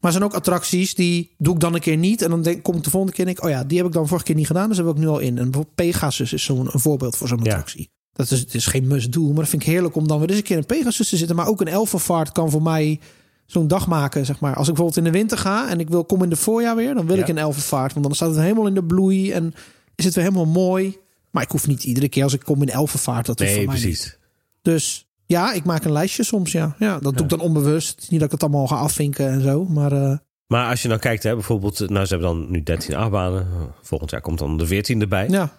Maar 0.00 0.10
er 0.12 0.18
zijn 0.18 0.24
ook 0.24 0.34
attracties 0.34 0.94
die 0.94 1.34
doe 1.38 1.54
ik 1.54 1.60
dan 1.60 1.74
een 1.74 1.80
keer 1.80 1.96
niet. 1.96 2.22
En 2.22 2.30
dan 2.30 2.42
denk, 2.42 2.62
kom 2.62 2.76
ik 2.76 2.84
de 2.84 2.90
volgende 2.90 3.14
keer 3.16 3.26
en 3.26 3.32
denk 3.34 3.38
ik, 3.44 3.44
oh 3.44 3.58
ja, 3.58 3.64
die 3.64 3.78
heb 3.78 3.86
ik 3.86 3.92
dan 3.92 4.06
vorige 4.08 4.26
keer 4.26 4.34
niet 4.34 4.46
gedaan. 4.46 4.68
Dus 4.68 4.78
wil 4.78 4.90
ik 4.90 4.96
nu 4.98 5.06
al 5.08 5.18
in. 5.18 5.28
En 5.38 5.44
bijvoorbeeld 5.44 5.74
Pegasus 5.74 6.32
is 6.32 6.44
zo'n 6.44 6.68
een 6.72 6.80
voorbeeld 6.80 7.16
voor 7.16 7.28
zo'n 7.28 7.38
Ja. 7.42 7.44
attractie. 7.50 7.88
Dat 8.12 8.30
is, 8.30 8.40
het 8.40 8.54
is 8.54 8.66
geen 8.66 8.86
must-do, 8.86 9.26
maar 9.26 9.34
dat 9.34 9.48
vind 9.48 9.62
ik 9.62 9.68
heerlijk 9.68 9.94
om 9.96 10.08
dan 10.08 10.18
weer 10.18 10.28
eens 10.28 10.38
een 10.38 10.44
keer 10.44 10.56
in 10.56 10.66
Pegasus 10.66 11.08
te 11.08 11.16
zitten. 11.16 11.36
Maar 11.36 11.46
ook 11.46 11.60
een 11.60 11.68
Elfenvaart 11.68 12.32
kan 12.32 12.50
voor 12.50 12.62
mij 12.62 13.00
zo'n 13.46 13.68
dag 13.68 13.86
maken, 13.86 14.26
zeg 14.26 14.40
maar. 14.40 14.54
Als 14.54 14.68
ik 14.68 14.74
bijvoorbeeld 14.74 15.06
in 15.06 15.12
de 15.12 15.18
winter 15.18 15.38
ga 15.38 15.68
en 15.68 15.80
ik 15.80 15.88
wil 15.88 16.04
kom 16.04 16.22
in 16.22 16.28
de 16.30 16.36
voorjaar 16.36 16.76
weer, 16.76 16.94
dan 16.94 17.06
wil 17.06 17.16
Ja. 17.16 17.22
ik 17.22 17.28
een 17.28 17.38
Elfenvaart. 17.38 17.92
Want 17.92 18.04
dan 18.06 18.14
staat 18.14 18.30
het 18.30 18.38
helemaal 18.38 18.66
in 18.66 18.74
de 18.74 18.84
bloei 18.84 19.32
en 19.32 19.54
is 19.94 20.04
het 20.04 20.14
weer 20.14 20.24
helemaal 20.24 20.46
mooi. 20.52 20.96
Maar 21.30 21.42
ik 21.42 21.50
hoef 21.50 21.66
niet 21.66 21.84
iedere 21.84 22.08
keer 22.08 22.22
als 22.22 22.32
ik 22.34 22.40
kom 22.40 22.62
in 22.62 22.68
Elfenvaart. 22.68 23.26
Dat 23.26 23.38
Nee, 23.38 23.48
voor 23.48 23.64
mij 23.64 23.66
precies. 23.80 24.04
niet. 24.04 24.18
Dus 24.62 25.06
ja, 25.26 25.52
ik 25.52 25.64
maak 25.64 25.84
een 25.84 25.92
lijstje 25.92 26.22
soms, 26.24 26.52
ja. 26.52 26.74
Ja, 26.78 26.98
dat 26.98 27.14
doe 27.14 27.22
ik 27.22 27.28
dan 27.28 27.40
onbewust. 27.40 28.06
Niet 28.10 28.20
dat 28.20 28.32
ik 28.32 28.40
het 28.40 28.42
allemaal 28.42 28.66
ga 28.66 28.76
afvinken 28.76 29.28
en 29.28 29.40
zo. 29.42 29.64
Maar 29.64 29.92
eh, 29.92 30.16
Maar 30.46 30.68
als 30.70 30.82
je 30.82 30.88
nou 30.88 31.00
kijkt, 31.00 31.22
hè, 31.22 31.34
bijvoorbeeld, 31.34 31.78
nou, 31.90 32.06
ze 32.06 32.14
hebben 32.14 32.28
dan 32.36 32.50
nu 32.50 32.62
13 32.62 32.94
achtbanen. 32.94 33.46
Volgend 33.82 34.10
jaar 34.10 34.20
komt 34.20 34.38
dan 34.38 34.56
de 34.58 34.66
14 34.66 35.00
erbij. 35.00 35.28
ja, 35.28 35.56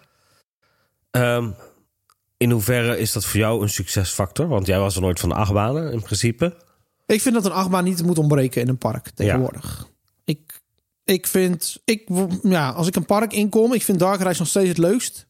Ehm, 1.10 1.50
in 2.36 2.50
hoeverre 2.50 2.98
is 2.98 3.12
dat 3.12 3.24
voor 3.24 3.40
jou 3.40 3.62
een 3.62 3.68
succesfactor? 3.68 4.48
Want 4.48 4.66
jij 4.66 4.78
was 4.78 4.94
er 4.94 5.00
nooit 5.00 5.20
van 5.20 5.28
de 5.28 5.34
achtbanen, 5.34 5.92
in 5.92 6.02
principe. 6.02 6.56
ik 7.06 7.20
vind 7.20 7.34
dat 7.34 7.44
een 7.44 7.52
achtbaan 7.52 7.84
niet 7.84 8.02
moet 8.02 8.18
ontbreken 8.18 8.60
in 8.62 8.68
een 8.68 8.78
park 8.78 9.10
tegenwoordig. 9.10 9.88
Ik, 10.24 10.60
ik 11.04 11.26
vind, 11.26 11.80
ik, 11.84 12.08
ja, 12.42 12.70
als 12.70 12.86
ik 12.86 12.96
een 12.96 13.06
park 13.06 13.32
inkom, 13.32 13.72
ik 13.72 13.82
vind 13.82 13.98
Dark 13.98 14.22
Rise 14.22 14.38
nog 14.38 14.48
steeds 14.48 14.68
het 14.68 14.78
leukst. 14.78 15.26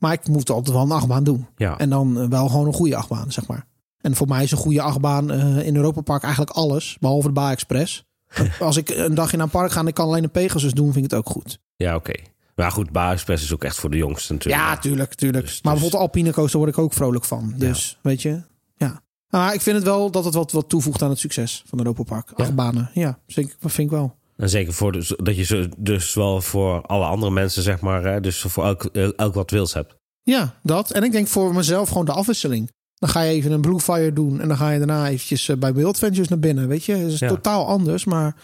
Maar 0.00 0.12
ik 0.12 0.28
moet 0.28 0.50
altijd 0.50 0.74
wel 0.76 0.84
een 0.84 0.90
achtbaan 0.90 1.24
doen. 1.24 1.46
Ja. 1.56 1.78
En 1.78 1.90
dan 1.90 2.20
eh, 2.20 2.28
wel 2.28 2.48
gewoon 2.48 2.66
een 2.66 2.72
goede 2.72 2.96
achtbaan, 2.96 3.32
zeg 3.32 3.46
maar. 3.46 3.66
En 4.00 4.16
voor 4.16 4.28
mij 4.28 4.42
is 4.42 4.50
een 4.50 4.58
goede 4.58 4.82
achtbaan 4.82 5.30
eh, 5.30 5.66
in 5.66 5.76
Europa 5.76 6.00
Park 6.00 6.22
eigenlijk 6.22 6.52
alles, 6.52 6.96
behalve 7.00 7.26
de 7.26 7.32
Ba 7.32 7.50
Express. 7.50 8.04
Als 8.60 8.76
ik 8.76 8.88
een 8.88 9.14
dag 9.14 9.32
in 9.32 9.40
een 9.40 9.50
park 9.50 9.72
ga 9.72 9.80
en 9.80 9.86
ik 9.86 9.94
kan 9.94 10.06
alleen 10.06 10.24
een 10.24 10.30
Pegasus 10.30 10.72
doen, 10.72 10.92
vind 10.92 11.04
ik 11.04 11.10
het 11.10 11.20
ook 11.20 11.28
goed. 11.28 11.58
Ja, 11.76 11.94
oké. 11.94 12.12
Maar 12.54 12.70
goed, 12.70 12.90
Bar 12.90 13.12
Express 13.12 13.44
is 13.44 13.52
ook 13.52 13.64
echt 13.64 13.76
voor 13.76 13.90
de 13.90 13.96
jongsten 13.96 14.34
natuurlijk. 14.34 14.62
Ja, 14.62 14.78
tuurlijk, 14.78 15.14
tuurlijk. 15.14 15.44
Dus- 15.44 15.62
maar 15.62 15.72
dus- 15.72 15.82
bijvoorbeeld 15.82 16.12
de 16.12 16.18
Alpine 16.18 16.32
Coaster 16.32 16.58
word 16.58 16.70
ik 16.70 16.78
ook 16.78 16.92
vrolijk 16.92 17.24
van. 17.24 17.54
Dus, 17.56 17.98
weet 18.02 18.22
je, 18.22 18.42
ja. 18.76 19.02
Maar 19.28 19.54
ik 19.54 19.60
vind 19.60 19.76
het 19.76 19.84
wel 19.84 20.10
dat 20.10 20.24
het 20.24 20.34
wat, 20.34 20.52
wat 20.52 20.68
toevoegt 20.68 21.02
aan 21.02 21.10
het 21.10 21.18
succes 21.18 21.62
van 21.66 21.78
Europa 21.78 22.02
Park. 22.02 22.32
Ja. 22.36 22.44
Acht 22.44 22.54
banen, 22.54 22.90
ja, 22.94 23.18
vind 23.26 23.46
ik, 23.46 23.56
vind 23.60 23.78
ik 23.78 23.90
wel. 23.90 24.16
En 24.40 24.48
zeker 24.48 24.72
voor 24.72 24.92
de, 24.92 25.14
dat 25.22 25.36
je 25.36 25.42
zo, 25.44 25.66
dus 25.78 26.14
wel 26.14 26.40
voor 26.40 26.82
alle 26.82 27.04
andere 27.04 27.32
mensen, 27.32 27.62
zeg 27.62 27.80
maar, 27.80 28.04
hè, 28.04 28.20
dus 28.20 28.40
voor 28.40 28.64
elk, 28.64 28.84
elk 29.16 29.34
wat 29.34 29.50
wils 29.50 29.74
hebt. 29.74 29.94
Ja, 30.22 30.54
dat. 30.62 30.90
En 30.90 31.02
ik 31.02 31.12
denk 31.12 31.26
voor 31.28 31.54
mezelf 31.54 31.88
gewoon 31.88 32.04
de 32.04 32.12
afwisseling. 32.12 32.70
Dan 32.94 33.08
ga 33.08 33.20
je 33.22 33.32
even 33.32 33.52
een 33.52 33.60
Blue 33.60 33.80
Fire 33.80 34.12
doen 34.12 34.40
en 34.40 34.48
dan 34.48 34.56
ga 34.56 34.70
je 34.70 34.78
daarna 34.78 35.08
eventjes 35.08 35.48
eh, 35.48 35.56
bij 35.56 35.74
Wild 35.74 35.98
Ventures 35.98 36.28
naar 36.28 36.38
binnen. 36.38 36.68
Weet 36.68 36.84
je, 36.84 36.92
het 36.96 37.12
is 37.12 37.18
Ja. 37.18 37.28
totaal 37.28 37.66
anders, 37.66 38.04
maar 38.04 38.36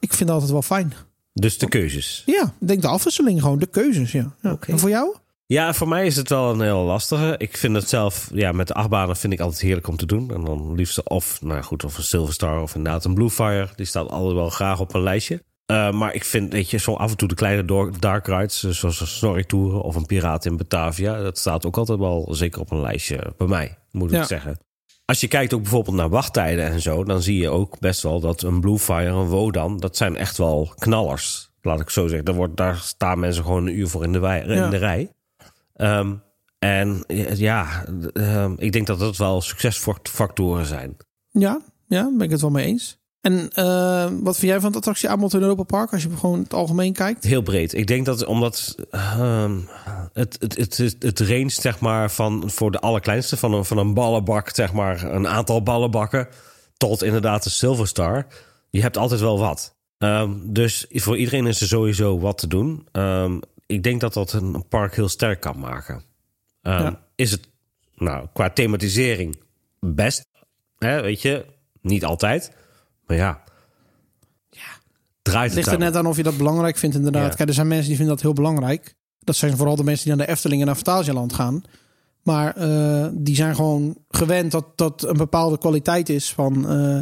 ik 0.00 0.08
vind 0.08 0.20
het 0.20 0.30
altijd 0.30 0.50
wel 0.50 0.62
fijn. 0.62 0.92
Dus 1.32 1.58
de 1.58 1.68
keuzes. 1.68 2.22
Ja, 2.26 2.54
ik 2.60 2.68
denk 2.68 2.82
de 2.82 2.88
afwisseling 2.88 3.40
gewoon, 3.40 3.58
de 3.58 3.66
keuzes, 3.66 4.12
ja. 4.12 4.34
ja. 4.42 4.52
Oké. 4.52 4.70
En 4.72 4.78
voor 4.78 4.88
jou? 4.90 5.16
Ja, 5.52 5.72
voor 5.74 5.88
mij 5.88 6.06
is 6.06 6.16
het 6.16 6.28
wel 6.28 6.50
een 6.50 6.60
heel 6.60 6.82
lastige. 6.82 7.34
Ik 7.38 7.56
vind 7.56 7.74
het 7.76 7.88
zelf, 7.88 8.30
ja, 8.34 8.52
met 8.52 8.66
de 8.66 8.74
achtbanen 8.74 9.16
vind 9.16 9.32
ik 9.32 9.40
altijd 9.40 9.60
heerlijk 9.60 9.88
om 9.88 9.96
te 9.96 10.06
doen. 10.06 10.30
En 10.34 10.44
dan 10.44 10.74
liefst 10.74 11.08
of, 11.08 11.38
nou 11.42 11.62
goed, 11.62 11.84
of 11.84 11.96
een 11.96 12.02
Silverstar 12.02 12.62
of 12.62 12.74
inderdaad 12.74 13.04
een 13.04 13.14
Bluefire. 13.14 13.68
Die 13.76 13.86
staat 13.86 14.08
altijd 14.10 14.34
wel 14.34 14.48
graag 14.50 14.80
op 14.80 14.94
een 14.94 15.02
lijstje. 15.02 15.42
Uh, 15.66 15.90
maar 15.92 16.14
ik 16.14 16.24
vind, 16.24 16.52
weet 16.52 16.70
je, 16.70 16.78
zo 16.78 16.94
af 16.94 17.10
en 17.10 17.16
toe 17.16 17.28
de 17.28 17.34
kleine 17.34 17.90
dark 17.98 18.26
rides, 18.26 18.64
eh, 18.64 18.70
zoals 18.70 19.00
een 19.00 19.06
Snorri 19.06 19.44
Tour 19.46 19.80
of 19.80 19.94
een 19.96 20.06
Piraat 20.06 20.44
in 20.44 20.56
Batavia. 20.56 21.22
Dat 21.22 21.38
staat 21.38 21.66
ook 21.66 21.76
altijd 21.76 21.98
wel 21.98 22.28
zeker 22.30 22.60
op 22.60 22.70
een 22.70 22.80
lijstje 22.80 23.34
bij 23.38 23.46
mij, 23.46 23.78
moet 23.90 24.10
ik 24.10 24.16
Ja. 24.16 24.24
zeggen. 24.24 24.58
Als 25.04 25.20
je 25.20 25.28
kijkt 25.28 25.54
ook 25.54 25.62
bijvoorbeeld 25.62 25.96
naar 25.96 26.08
wachttijden 26.08 26.64
en 26.64 26.80
zo, 26.80 27.04
dan 27.04 27.22
zie 27.22 27.40
je 27.40 27.48
ook 27.50 27.78
best 27.78 28.02
wel 28.02 28.20
dat 28.20 28.42
een 28.42 28.60
Bluefire, 28.60 29.10
een 29.10 29.26
Wodan, 29.28 29.76
dat 29.78 29.96
zijn 29.96 30.16
echt 30.16 30.38
wel 30.38 30.72
knallers. 30.78 31.50
Laat 31.62 31.80
ik 31.80 31.90
zo 31.90 32.06
zeggen. 32.06 32.24
Daar, 32.24 32.34
wordt, 32.34 32.56
daar 32.56 32.76
staan 32.76 33.18
mensen 33.18 33.44
gewoon 33.44 33.66
een 33.66 33.78
uur 33.78 33.88
voor 33.88 34.04
in 34.04 34.12
de, 34.12 34.18
wei, 34.18 34.42
in 34.42 34.54
Ja. 34.54 34.68
de 34.68 34.76
rij. 34.76 35.10
Ehm, 35.74 36.14
en 36.58 37.04
ja, 37.34 37.84
ehm, 38.12 38.54
ik 38.56 38.72
denk 38.72 38.86
dat 38.86 38.98
dat 38.98 39.16
wel 39.16 39.40
succesfactoren 39.40 40.66
zijn. 40.66 40.96
Ja, 41.30 41.60
ja, 41.86 42.10
ben 42.16 42.20
ik 42.20 42.30
het 42.30 42.40
wel 42.40 42.50
mee 42.50 42.66
eens. 42.66 43.00
En 43.22 43.50
eh, 43.52 44.10
wat 44.20 44.38
vind 44.38 44.50
jij 44.50 44.60
van 44.60 44.68
het 44.68 44.76
attractieaanbod 44.76 45.34
in 45.34 45.40
Europa 45.40 45.62
Park 45.62 45.92
als 45.92 46.02
je 46.02 46.10
gewoon 46.18 46.38
het 46.38 46.54
algemeen 46.54 46.92
kijkt? 46.92 47.24
Heel 47.24 47.42
breed. 47.42 47.74
Ik 47.74 47.86
denk 47.86 48.06
dat 48.06 48.24
omdat 48.24 48.76
ehm, 48.90 49.58
het, 50.12 50.36
het, 50.40 50.56
het, 50.56 50.76
het, 50.76 51.02
het 51.02 51.20
range 51.20 51.50
zeg 51.50 51.80
maar, 51.80 52.10
van 52.10 52.50
voor 52.50 52.70
de 52.70 52.80
allerkleinste, 52.80 53.36
van 53.36 53.52
een, 53.52 53.64
van 53.64 53.78
een 53.78 53.94
ballenbak, 53.94 54.54
zeg 54.54 54.72
maar, 54.72 55.02
een 55.04 55.28
aantal 55.28 55.62
ballenbakken, 55.62 56.28
tot 56.76 57.02
inderdaad 57.02 57.42
de 57.42 57.50
Silverstar. 57.50 58.26
Je 58.70 58.80
hebt 58.80 58.96
altijd 58.96 59.20
wel 59.20 59.38
wat. 59.38 59.76
Dus 60.44 60.86
voor 60.90 61.16
iedereen 61.16 61.46
is 61.46 61.60
er 61.60 61.66
sowieso 61.66 62.18
wat 62.18 62.38
te 62.38 62.46
doen. 62.46 62.86
Ik 63.66 63.82
denk 63.82 64.00
dat 64.00 64.14
dat 64.14 64.32
een 64.32 64.64
park 64.68 64.94
heel 64.96 65.08
sterk 65.08 65.40
kan 65.40 65.58
maken. 65.58 66.02
Ehm, 66.62 66.82
Ja. 66.82 67.00
Is 67.14 67.30
het 67.30 67.48
nou 67.94 68.26
qua 68.32 68.50
thematisering 68.50 69.36
best? 69.80 70.26
Hè, 70.78 71.02
weet 71.02 71.22
je, 71.22 71.46
niet 71.80 72.04
altijd. 72.04 72.52
Maar 73.06 73.16
ja, 73.16 73.42
draait 75.22 75.46
Het 75.46 75.54
ligt 75.54 75.66
er 75.66 75.72
aan. 75.74 75.78
net 75.80 75.96
aan 75.96 76.06
of 76.06 76.16
je 76.16 76.22
dat 76.22 76.36
belangrijk 76.36 76.76
vindt 76.76 76.96
inderdaad. 76.96 77.30
Ja. 77.30 77.36
Kijk, 77.36 77.48
er 77.48 77.54
zijn 77.54 77.68
mensen 77.68 77.86
die 77.88 77.96
vinden 77.96 78.14
dat 78.14 78.24
heel 78.24 78.32
belangrijk. 78.32 78.94
Dat 79.18 79.36
zijn 79.36 79.56
vooral 79.56 79.76
de 79.76 79.84
mensen 79.84 80.06
die 80.06 80.16
naar 80.16 80.26
de 80.26 80.32
Efteling 80.32 80.60
en 80.60 80.66
naar 80.66 80.76
Fantasialand 80.76 81.32
gaan. 81.32 81.62
Maar 82.22 82.56
eh, 82.56 83.08
die 83.12 83.34
zijn 83.34 83.54
gewoon 83.54 83.96
gewend 84.08 84.50
dat 84.52 84.66
dat 84.78 85.02
een 85.02 85.16
bepaalde 85.16 85.58
kwaliteit 85.58 86.08
is 86.08 86.32
van 86.32 86.68
eh, 86.68 87.00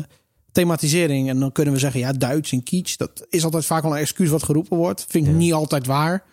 thematisering. 0.53 1.29
En 1.29 1.41
dan 1.41 1.53
kunnen 1.53 1.75
we 1.75 1.81
zeggen, 1.81 2.01
ja, 2.01 2.13
Duits 2.13 2.53
en 2.53 2.63
kitsch. 2.63 2.97
Dat 2.97 3.27
is 3.29 3.45
altijd 3.45 3.65
vaak 3.67 3.83
wel 3.83 3.93
een 3.93 3.99
excuus 3.99 4.29
wat 4.29 4.43
geroepen 4.43 4.77
wordt. 4.77 5.05
Vind 5.09 5.27
ik 5.27 5.33
Ja. 5.33 5.37
niet 5.39 5.53
altijd 5.53 5.87
waar. 5.87 6.25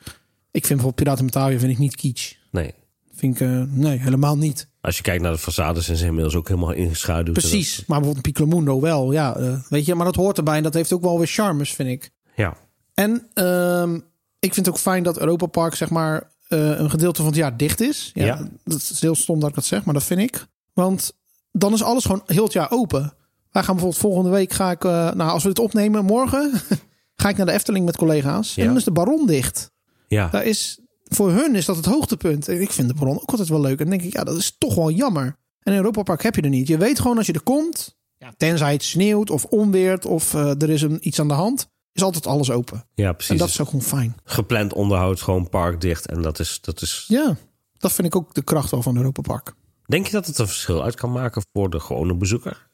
Ik 0.57 0.65
vind 0.65 0.79
bijvoorbeeld 0.81 0.95
Piraten 0.95 1.25
Batavia 1.25 1.59
vind 1.59 1.71
ik 1.71 1.77
niet 1.77 1.95
kitsch. 1.95 2.33
Nee. 2.51 2.73
Vind 3.13 3.41
ik, 3.41 3.47
eh, 3.47 3.61
nee, 3.67 3.97
helemaal 3.97 4.37
niet. 4.37 4.67
Als 4.81 4.97
je 4.97 5.03
kijkt 5.03 5.21
naar 5.23 5.31
de 5.31 5.39
façades, 5.39 5.83
zijn 5.85 5.97
ze 5.97 6.05
inmiddels 6.05 6.35
ook 6.35 6.47
helemaal 6.47 6.71
ingeschaduwd. 6.71 7.33
Precies. 7.33 7.75
Maar 7.77 7.99
bijvoorbeeld 7.99 8.15
een 8.15 8.31
Piccomundo 8.31 8.81
wel. 8.81 9.11
Ja, 9.11 9.35
eh, 9.35 9.59
weet 9.69 9.85
je, 9.85 9.95
maar 9.95 10.05
dat 10.05 10.15
hoort 10.15 10.37
erbij. 10.37 10.57
En 10.57 10.63
dat 10.63 10.73
heeft 10.73 10.93
ook 10.93 11.01
wel 11.01 11.17
weer 11.17 11.27
charmes, 11.27 11.73
vind 11.73 11.89
ik. 11.89 12.11
Ja, 12.35 12.57
En 12.93 13.27
ehm, 13.33 13.95
ik 14.39 14.53
vind 14.53 14.65
het 14.65 14.69
ook 14.69 14.77
fijn 14.77 15.03
dat 15.03 15.19
Europa 15.19 15.45
Park 15.45 15.75
zeg 15.75 15.89
maar 15.89 16.31
eh, 16.47 16.79
een 16.79 16.89
gedeelte 16.89 17.21
van 17.21 17.29
het 17.29 17.35
jaar 17.39 17.57
dicht 17.57 17.81
is. 17.81 18.11
Ja, 18.13 18.25
Ja. 18.25 18.47
Dat 18.63 18.77
is 18.77 19.01
heel 19.01 19.15
stom 19.15 19.39
dat 19.39 19.49
ik 19.49 19.55
dat 19.55 19.65
zeg, 19.65 19.85
maar 19.85 19.93
dat 19.93 20.03
vind 20.03 20.19
ik. 20.19 20.47
Want 20.73 21.11
dan 21.51 21.73
is 21.73 21.83
alles 21.83 22.05
gewoon 22.05 22.23
heel 22.25 22.43
het 22.43 22.53
jaar 22.53 22.71
open. 22.71 23.13
Wij 23.51 23.63
gaan 23.63 23.75
bijvoorbeeld 23.75 24.01
volgende 24.01 24.29
week 24.29 24.53
ga 24.53 24.71
ik, 24.71 24.83
nou 24.83 25.19
als 25.29 25.43
we 25.43 25.49
dit 25.49 25.59
opnemen 25.59 26.05
morgen, 26.05 26.51
ga 27.21 27.29
ik 27.29 27.37
naar 27.37 27.45
de 27.45 27.51
Efteling 27.51 27.85
met 27.85 27.97
collega's. 27.97 28.55
Ja. 28.55 28.61
En 28.61 28.67
dan 28.67 28.77
is 28.77 28.83
de 28.83 28.91
Baron 28.91 29.27
dicht. 29.27 29.75
Ja. 30.07 30.27
Daar 30.27 30.45
is, 30.45 30.79
voor 31.03 31.31
hun 31.31 31.55
is 31.55 31.65
dat 31.65 31.75
het 31.75 31.85
hoogtepunt. 31.85 32.47
En 32.47 32.61
ik 32.61 32.71
vind 32.71 32.87
de 32.87 32.93
Baron 32.93 33.15
ook 33.21 33.29
altijd 33.31 33.49
wel 33.49 33.61
leuk. 33.61 33.79
En 33.79 33.89
dan 33.89 33.97
denk 33.97 34.01
ik, 34.01 34.13
ja, 34.13 34.23
dat 34.23 34.37
is 34.37 34.55
toch 34.57 34.75
wel 34.75 34.91
jammer. 34.91 35.25
En 35.59 35.71
in 35.73 35.77
Europa 35.77 36.03
Park 36.03 36.23
heb 36.23 36.35
je 36.35 36.41
er 36.41 36.49
niet. 36.49 36.67
Je 36.67 36.77
weet 36.77 36.99
gewoon 36.99 37.17
als 37.17 37.25
je 37.25 37.33
er 37.33 37.41
komt, 37.41 37.97
ja, 38.17 38.33
tenzij 38.37 38.71
het 38.71 38.83
sneeuwt 38.83 39.29
of 39.29 39.45
onweert 39.45 40.05
of 40.05 40.33
eh, 40.33 40.61
er 40.61 40.69
is 40.69 40.81
een, 40.81 41.07
iets 41.07 41.19
aan 41.19 41.27
de 41.27 41.33
hand, 41.33 41.69
is 41.91 42.03
altijd 42.03 42.27
alles 42.27 42.51
open. 42.51 42.85
ja 42.93 43.13
precies. 43.13 43.31
En 43.31 43.37
dat 43.37 43.47
is 43.47 43.61
ook 43.61 43.67
gewoon 43.67 43.81
fijn. 43.81 44.15
Gepland 44.23 44.73
onderhoud, 44.73 45.21
gewoon 45.21 45.49
park 45.49 45.81
dicht. 45.81 46.07
En 46.07 46.21
dat 46.21 46.39
is, 46.39 46.59
dat 46.61 46.81
is 46.81 47.05
Ja, 47.07 47.35
Dat 47.77 47.91
vind 47.91 48.07
ik 48.07 48.15
ook 48.15 48.33
de 48.33 48.41
kracht 48.43 48.71
wel 48.71 48.81
van 48.81 48.97
Europa 48.97 49.21
Park. 49.21 49.53
Denk 49.85 50.05
je 50.05 50.11
dat 50.11 50.25
het 50.25 50.37
een 50.37 50.47
verschil 50.47 50.83
uit 50.83 50.95
kan 50.95 51.11
maken 51.11 51.41
voor 51.53 51.69
de 51.69 51.79
gewone 51.79 52.15
bezoeker? 52.15 52.67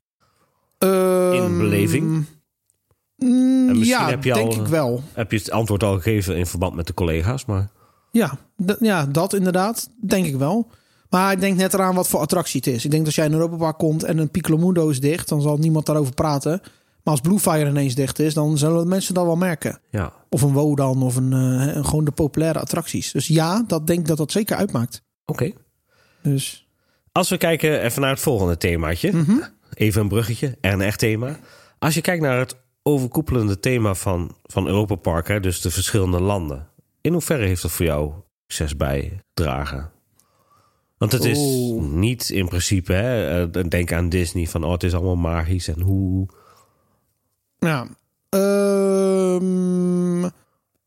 Ehm, 0.78 1.58
beleving? 1.58 2.26
Mm, 3.18 3.74
ja, 3.84 4.10
heb 4.10 4.24
je 4.24 4.34
denk 4.34 4.54
al- 4.54 4.60
ik 4.62 4.68
wel. 4.68 5.04
Heb 5.14 5.32
je 5.32 5.38
het 5.38 5.52
antwoord 5.52 5.84
al 5.84 5.96
gegeven 5.96 6.38
in 6.38 6.46
verband 6.46 6.76
met 6.76 6.88
de 6.88 6.94
collega's, 6.94 7.46
maar 7.46 7.70
Ja, 8.12 8.38
ja, 8.80 9.06
dat 9.06 9.34
inderdaad. 9.34 9.90
Denk 10.02 10.26
ik 10.26 10.36
wel. 10.36 10.70
Maar 11.10 11.32
ik 11.32 11.40
denk 11.40 11.58
net 11.58 11.74
eraan 11.74 11.96
wat 11.96 12.08
voor 12.08 12.20
attractie 12.20 12.62
het 12.64 12.74
is. 12.76 12.86
Ik 12.86 12.92
denk 12.92 13.06
dat 13.06 13.06
als 13.06 13.16
jij 13.16 13.26
in 13.26 13.34
Europa 13.34 13.56
Park 13.56 13.78
komt 13.78 14.04
en 14.04 14.18
een 14.18 14.30
Piccolo 14.32 14.58
Mundo 14.58 14.90
is 14.90 15.00
dicht, 15.00 15.30
dan 15.30 15.42
zal 15.42 15.58
niemand 15.58 15.86
daarover 15.86 16.14
praten. 16.14 16.60
Maar 17.04 17.14
als 17.14 17.22
Bluefire 17.22 17.70
ineens 17.70 17.96
dicht 17.96 18.20
is, 18.20 18.34
dan 18.34 18.58
zullen 18.58 18.88
mensen 18.88 19.14
dat 19.14 19.26
wel 19.26 19.36
merken. 19.36 19.80
ja. 19.90 20.14
Of 20.30 20.42
een 20.42 20.52
Wodan 20.54 21.04
of 21.04 21.16
een, 21.16 21.34
eh, 21.34 21.76
een- 21.76 21.86
gewoon 21.86 22.06
de 22.06 22.12
populaire 22.12 22.60
attracties. 22.60 23.12
Dus 23.12 23.28
ja, 23.28 23.64
dat 23.68 23.88
denk 23.88 24.00
ik 24.00 24.08
dat 24.08 24.18
dat 24.18 24.32
zeker 24.32 24.56
uitmaakt. 24.56 25.02
Oké. 25.26 25.52
Dus 26.22 26.68
Als 27.12 27.30
we 27.30 27.38
kijken 27.38 27.82
even 27.82 28.02
naar 28.02 28.10
het 28.10 28.20
volgende 28.20 28.58
themaatje. 28.58 29.12
Mhm. 29.12 29.36
Even 29.74 30.02
een 30.02 30.08
bruggetje 30.08 30.58
en 30.62 30.74
een 30.74 30.82
echt 30.82 31.00
thema. 31.00 31.40
Als 31.80 31.94
je 31.94 32.02
kijkt 32.02 32.22
naar 32.22 32.40
het 32.40 32.56
overkoepelende 32.84 33.60
thema 33.60 33.94
van, 33.96 34.36
van 34.44 34.68
Europa 34.68 34.96
Park, 34.96 35.28
hè, 35.28 35.40
dus 35.40 35.62
de 35.62 35.72
verschillende 35.72 36.22
landen. 36.22 36.68
In 37.02 37.12
hoeverre 37.12 37.46
heeft 37.46 37.62
dat 37.62 37.72
voor 37.72 37.86
jou 37.86 38.12
succes 38.48 38.78
bijgedragen? 38.78 39.92
Want 40.98 41.12
het 41.12 41.24
is 41.24 41.38
Oeh. 41.38 41.84
niet 41.84 42.30
in 42.30 42.48
principe, 42.48 42.94
hè, 42.94 43.42
eh, 43.44 43.64
denk 43.70 43.92
aan 43.92 44.10
Disney, 44.10 44.48
van 44.48 44.64
oh, 44.64 44.72
het 44.72 44.84
is 44.84 44.94
allemaal 44.94 45.16
magisch 45.16 45.68
en 45.68 45.82
hoe. 45.82 46.28
ja. 47.60 47.88
Ehm, 48.30 50.26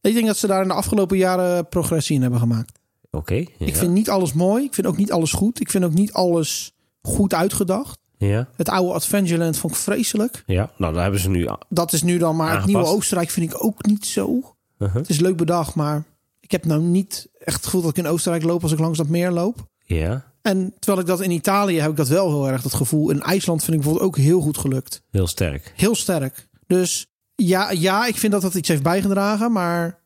ik 0.00 0.14
denk 0.14 0.26
dat 0.26 0.36
ze 0.36 0.46
daar 0.46 0.62
in 0.62 0.68
de 0.68 0.74
afgelopen 0.74 1.16
jaren 1.16 1.68
progressie 1.68 2.16
in 2.16 2.22
hebben 2.22 2.40
gemaakt. 2.40 2.78
Oké. 3.10 3.34
ja. 3.34 3.66
Ik 3.66 3.76
vind 3.76 3.92
niet 3.92 4.10
alles 4.10 4.32
mooi. 4.32 4.64
Ik 4.64 4.74
vind 4.74 4.86
ook 4.86 4.96
niet 4.96 5.12
alles 5.12 5.32
goed. 5.32 5.60
Ik 5.60 5.70
vind 5.70 5.84
ook 5.84 5.92
niet 5.92 6.12
alles 6.12 6.72
goed 7.02 7.34
uitgedacht. 7.34 7.98
Ja, 8.18 8.49
Het 8.56 8.68
oude 8.68 8.92
Adventureland 8.92 9.56
vond 9.58 9.73
ik 9.73 9.78
vreselijk. 9.78 10.42
ja, 10.46 10.70
nou, 10.76 10.92
daar 10.92 11.02
hebben 11.02 11.20
ze 11.20 11.28
nu. 11.30 11.49
Dat 11.68 11.92
is 11.92 12.02
nu 12.02 12.18
dan 12.18 12.37
maar 12.37 12.56
het 12.56 12.66
nieuwe 12.66 12.85
Oostenrijk 12.85 13.30
vind 13.30 13.52
ik 13.52 13.64
ook 13.64 13.87
niet 13.87 14.06
zo. 14.06 14.54
Uh-huh. 14.78 14.96
Het 14.96 15.08
is 15.08 15.18
leuk 15.20 15.37
bedacht, 15.37 15.75
maar 15.75 16.04
ik 16.40 16.50
heb 16.50 16.64
nou 16.64 16.80
niet 16.82 17.28
echt 17.38 17.56
het 17.56 17.64
gevoel 17.64 17.80
dat 17.82 17.90
ik 17.90 17.96
in 18.04 18.06
Oostenrijk 18.11 18.44
loop 18.44 18.62
als 18.62 18.73
ik 18.73 18.78
langs 18.78 18.99
dat 18.99 19.08
meer 19.08 19.30
loop. 19.30 19.66
Ja, 19.85 20.25
En 20.42 20.75
terwijl 20.78 21.00
ik 21.02 21.06
dat 21.08 21.20
in 21.20 21.30
Italië 21.30 21.80
heb 21.80 21.90
ik 21.90 21.96
dat 21.96 22.08
wel 22.08 22.28
heel 22.28 22.49
erg 22.50 22.62
dat 22.62 22.75
gevoel. 22.75 23.11
In 23.11 23.20
IJsland 23.23 23.64
vind 23.64 23.76
ik 23.76 23.82
bijvoorbeeld 23.82 24.08
ook 24.08 24.16
heel 24.25 24.40
goed 24.40 24.58
gelukt. 24.58 25.02
heel 25.11 25.26
sterk. 25.26 25.73
Heel 25.76 25.94
sterk. 25.94 26.49
Dus 26.66 27.06
ja, 27.35 27.70
ja, 27.70 28.06
ik 28.06 28.16
vind 28.16 28.32
dat 28.32 28.42
dat 28.42 28.54
iets 28.54 28.68
heeft 28.68 28.82
bijgedragen, 28.82 29.52
maar 29.52 29.99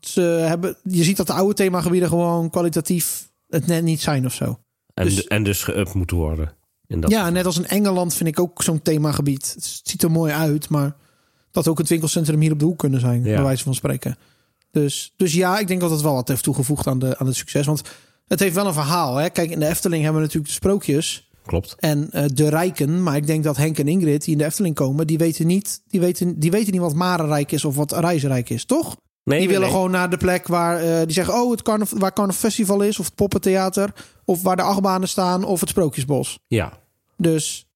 ze 0.00 0.20
hebben, 0.20 0.76
je 0.84 1.02
ziet 1.04 1.16
dat 1.16 1.26
de 1.26 1.32
oude 1.32 1.54
themagebieden 1.54 2.08
gewoon 2.08 2.50
kwalitatief 2.50 3.30
het 3.48 3.66
net 3.66 3.82
niet 3.82 4.00
zijn 4.00 4.26
of 4.26 4.32
zo. 4.32 4.58
En, 4.94 5.04
Dus- 5.04 5.14
dus, 5.14 5.26
en 5.26 5.42
dus 5.44 5.70
geüpt 5.70 5.92
moeten 5.92 6.16
worden. 6.16 6.52
Dat 7.00 7.10
ja, 7.10 7.30
net 7.30 7.46
als 7.46 7.58
in 7.58 7.66
Engeland 7.66 8.14
vind 8.14 8.28
ik 8.28 8.40
ook 8.40 8.62
zo'n 8.62 8.82
themagebied. 8.82 9.52
Het 9.54 9.80
ziet 9.84 10.02
er 10.02 10.10
mooi 10.10 10.32
uit, 10.32 10.68
maar 10.68 10.94
dat 11.50 11.68
ook 11.68 11.78
het 11.78 11.88
winkelcentrum 11.88 12.40
hier 12.40 12.52
op 12.52 12.58
de 12.58 12.64
hoek 12.64 12.78
kunnen 12.78 13.00
zijn, 13.00 13.24
Ja. 13.24 13.34
bij 13.34 13.42
wijze 13.42 13.64
van 13.64 13.74
spreken. 13.74 14.16
Dus, 14.70 15.12
dus 15.16 15.32
ja, 15.34 15.58
ik 15.58 15.66
denk 15.66 15.80
dat 15.80 15.90
het 15.90 16.00
wel 16.00 16.14
wat 16.14 16.28
heeft 16.28 16.42
toegevoegd 16.42 16.86
aan, 16.86 16.98
de, 16.98 17.18
aan 17.18 17.26
het 17.26 17.36
succes. 17.36 17.66
Want 17.66 17.82
het 18.26 18.40
heeft 18.40 18.54
wel 18.54 18.66
een 18.66 18.72
verhaal. 18.72 19.16
Hè? 19.16 19.28
Kijk, 19.30 19.50
in 19.50 19.58
de 19.58 19.66
Efteling 19.66 20.02
hebben 20.02 20.20
we 20.20 20.26
natuurlijk 20.26 20.54
de 20.54 20.58
sprookjes 20.60 21.30
Klopt. 21.46 21.74
en 21.78 22.10
eh, 22.10 22.24
de 22.34 22.48
rijken. 22.48 23.02
Maar 23.02 23.16
ik 23.16 23.26
denk 23.26 23.44
dat 23.44 23.56
Henk 23.56 23.78
en 23.78 23.88
Ingrid, 23.88 24.24
die 24.24 24.32
in 24.32 24.38
de 24.38 24.44
Efteling 24.44 24.74
komen, 24.74 25.06
die 25.06 25.18
weten 25.18 25.46
niet, 25.46 25.82
die 25.88 26.00
weten, 26.00 26.38
die 26.38 26.50
weten 26.50 26.72
niet 26.72 26.80
wat 26.80 26.94
Marenrijk 26.94 27.52
is 27.52 27.64
of 27.64 27.76
wat 27.76 27.92
Reizenrijk 27.92 28.50
is, 28.50 28.64
toch? 28.64 28.96
Nee, 29.24 29.38
Die 29.38 29.46
nee, 29.48 29.56
willen 29.56 29.72
nee. 29.72 29.76
gewoon 29.76 29.90
naar 29.90 30.10
de 30.10 30.16
plek 30.16 30.46
waar 30.46 30.80
eh, 30.80 30.98
die 31.04 31.12
zeggen: 31.12 31.34
Oh, 31.34 31.50
het 31.50 31.62
carnav 31.62 31.90
waar 31.90 32.12
Carnaval 32.12 32.40
Festival 32.40 32.80
is, 32.82 32.98
of 32.98 33.04
het 33.06 33.14
Poppentheater, 33.14 33.92
of 34.24 34.42
waar 34.42 34.56
de 34.56 34.62
achtbanen 34.62 35.08
staan, 35.08 35.44
of 35.44 35.60
het 35.60 35.68
Sprookjesbos. 35.68 36.38
Ja, 36.46 36.72
Dus 37.16 37.66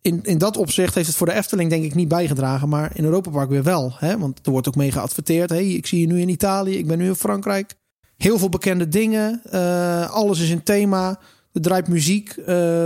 in, 0.00 0.20
in 0.22 0.38
dat 0.38 0.56
opzicht 0.56 0.94
heeft 0.94 1.06
het 1.06 1.16
voor 1.16 1.26
de 1.26 1.32
Efteling 1.32 1.70
denk 1.70 1.84
ik 1.84 1.94
niet 1.94 2.08
bijgedragen, 2.08 2.68
maar 2.68 2.90
in 2.94 3.04
Europa 3.04 3.30
Park 3.30 3.48
weer 3.48 3.62
wel. 3.62 3.92
Hè? 3.98 4.18
Want 4.18 4.40
er 4.46 4.52
wordt 4.52 4.68
ook 4.68 4.76
mee 4.76 4.92
geadverteerd. 4.92 5.50
Hey, 5.50 5.66
ik 5.68 5.86
zie 5.86 6.00
je 6.00 6.06
nu 6.06 6.20
in 6.20 6.28
Italië, 6.28 6.76
ik 6.78 6.86
ben 6.86 6.98
nu 6.98 7.06
in 7.06 7.14
Frankrijk. 7.14 7.74
Heel 8.16 8.38
veel 8.38 8.48
bekende 8.48 8.88
dingen. 8.88 9.40
eh, 9.50 10.10
alles 10.10 10.40
is 10.40 10.50
in 10.50 10.62
thema. 10.62 11.18
Er 11.52 11.60
draait 11.60 11.88
muziek. 11.88 12.28
eh, 12.30 12.44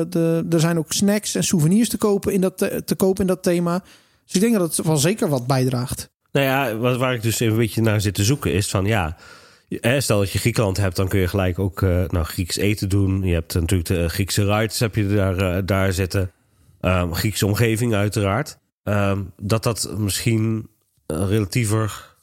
de, 0.08 0.46
er 0.50 0.60
zijn 0.60 0.78
ook 0.78 0.92
snacks 0.92 1.34
en 1.34 1.44
souvenirs 1.44 1.88
te 1.88 1.96
kopen 1.96 2.32
in 2.32 2.40
dat, 2.40 2.58
te, 2.58 2.82
te 2.84 2.94
kopen 2.94 3.20
in 3.20 3.26
dat 3.26 3.42
thema. 3.42 3.82
Dus 4.24 4.34
ik 4.34 4.40
denk 4.40 4.54
dat 4.54 4.76
het 4.76 4.86
wel 4.86 4.96
zeker 4.96 5.28
wat 5.28 5.46
bijdraagt. 5.46 6.10
Nou 6.32 6.46
ja, 6.46 6.76
wat, 6.76 6.96
waar 6.96 7.14
ik 7.14 7.22
dus 7.22 7.40
een 7.40 7.56
beetje 7.56 7.82
naar 7.82 8.00
zit 8.00 8.14
te 8.14 8.24
zoeken 8.24 8.52
is 8.52 8.70
van 8.70 8.84
ja. 8.84 9.16
Stel 9.98 10.18
dat 10.18 10.30
je 10.30 10.38
Griekenland 10.38 10.76
hebt, 10.76 10.96
dan 10.96 11.08
kun 11.08 11.20
je 11.20 11.28
gelijk 11.28 11.58
ook 11.58 11.82
eh, 11.82 12.04
nou, 12.08 12.24
Grieks 12.24 12.56
eten 12.56 12.88
doen. 12.88 13.22
Je 13.22 13.34
hebt 13.34 13.54
natuurlijk 13.54 13.88
de 13.88 14.08
Griekse 14.08 14.44
rides 14.44 14.80
heb 14.80 14.94
je 14.94 15.06
daar, 15.06 15.36
eh, 15.36 15.62
daar 15.64 15.92
zitten. 15.92 16.32
Ehm, 16.80 17.12
Griekse 17.12 17.46
omgeving 17.46 17.94
uiteraard. 17.94 18.58
Ehm, 18.82 19.22
dat 19.36 19.62
dat 19.62 19.94
misschien 19.96 20.68
eh, 21.06 21.28
relatiever 21.28 22.16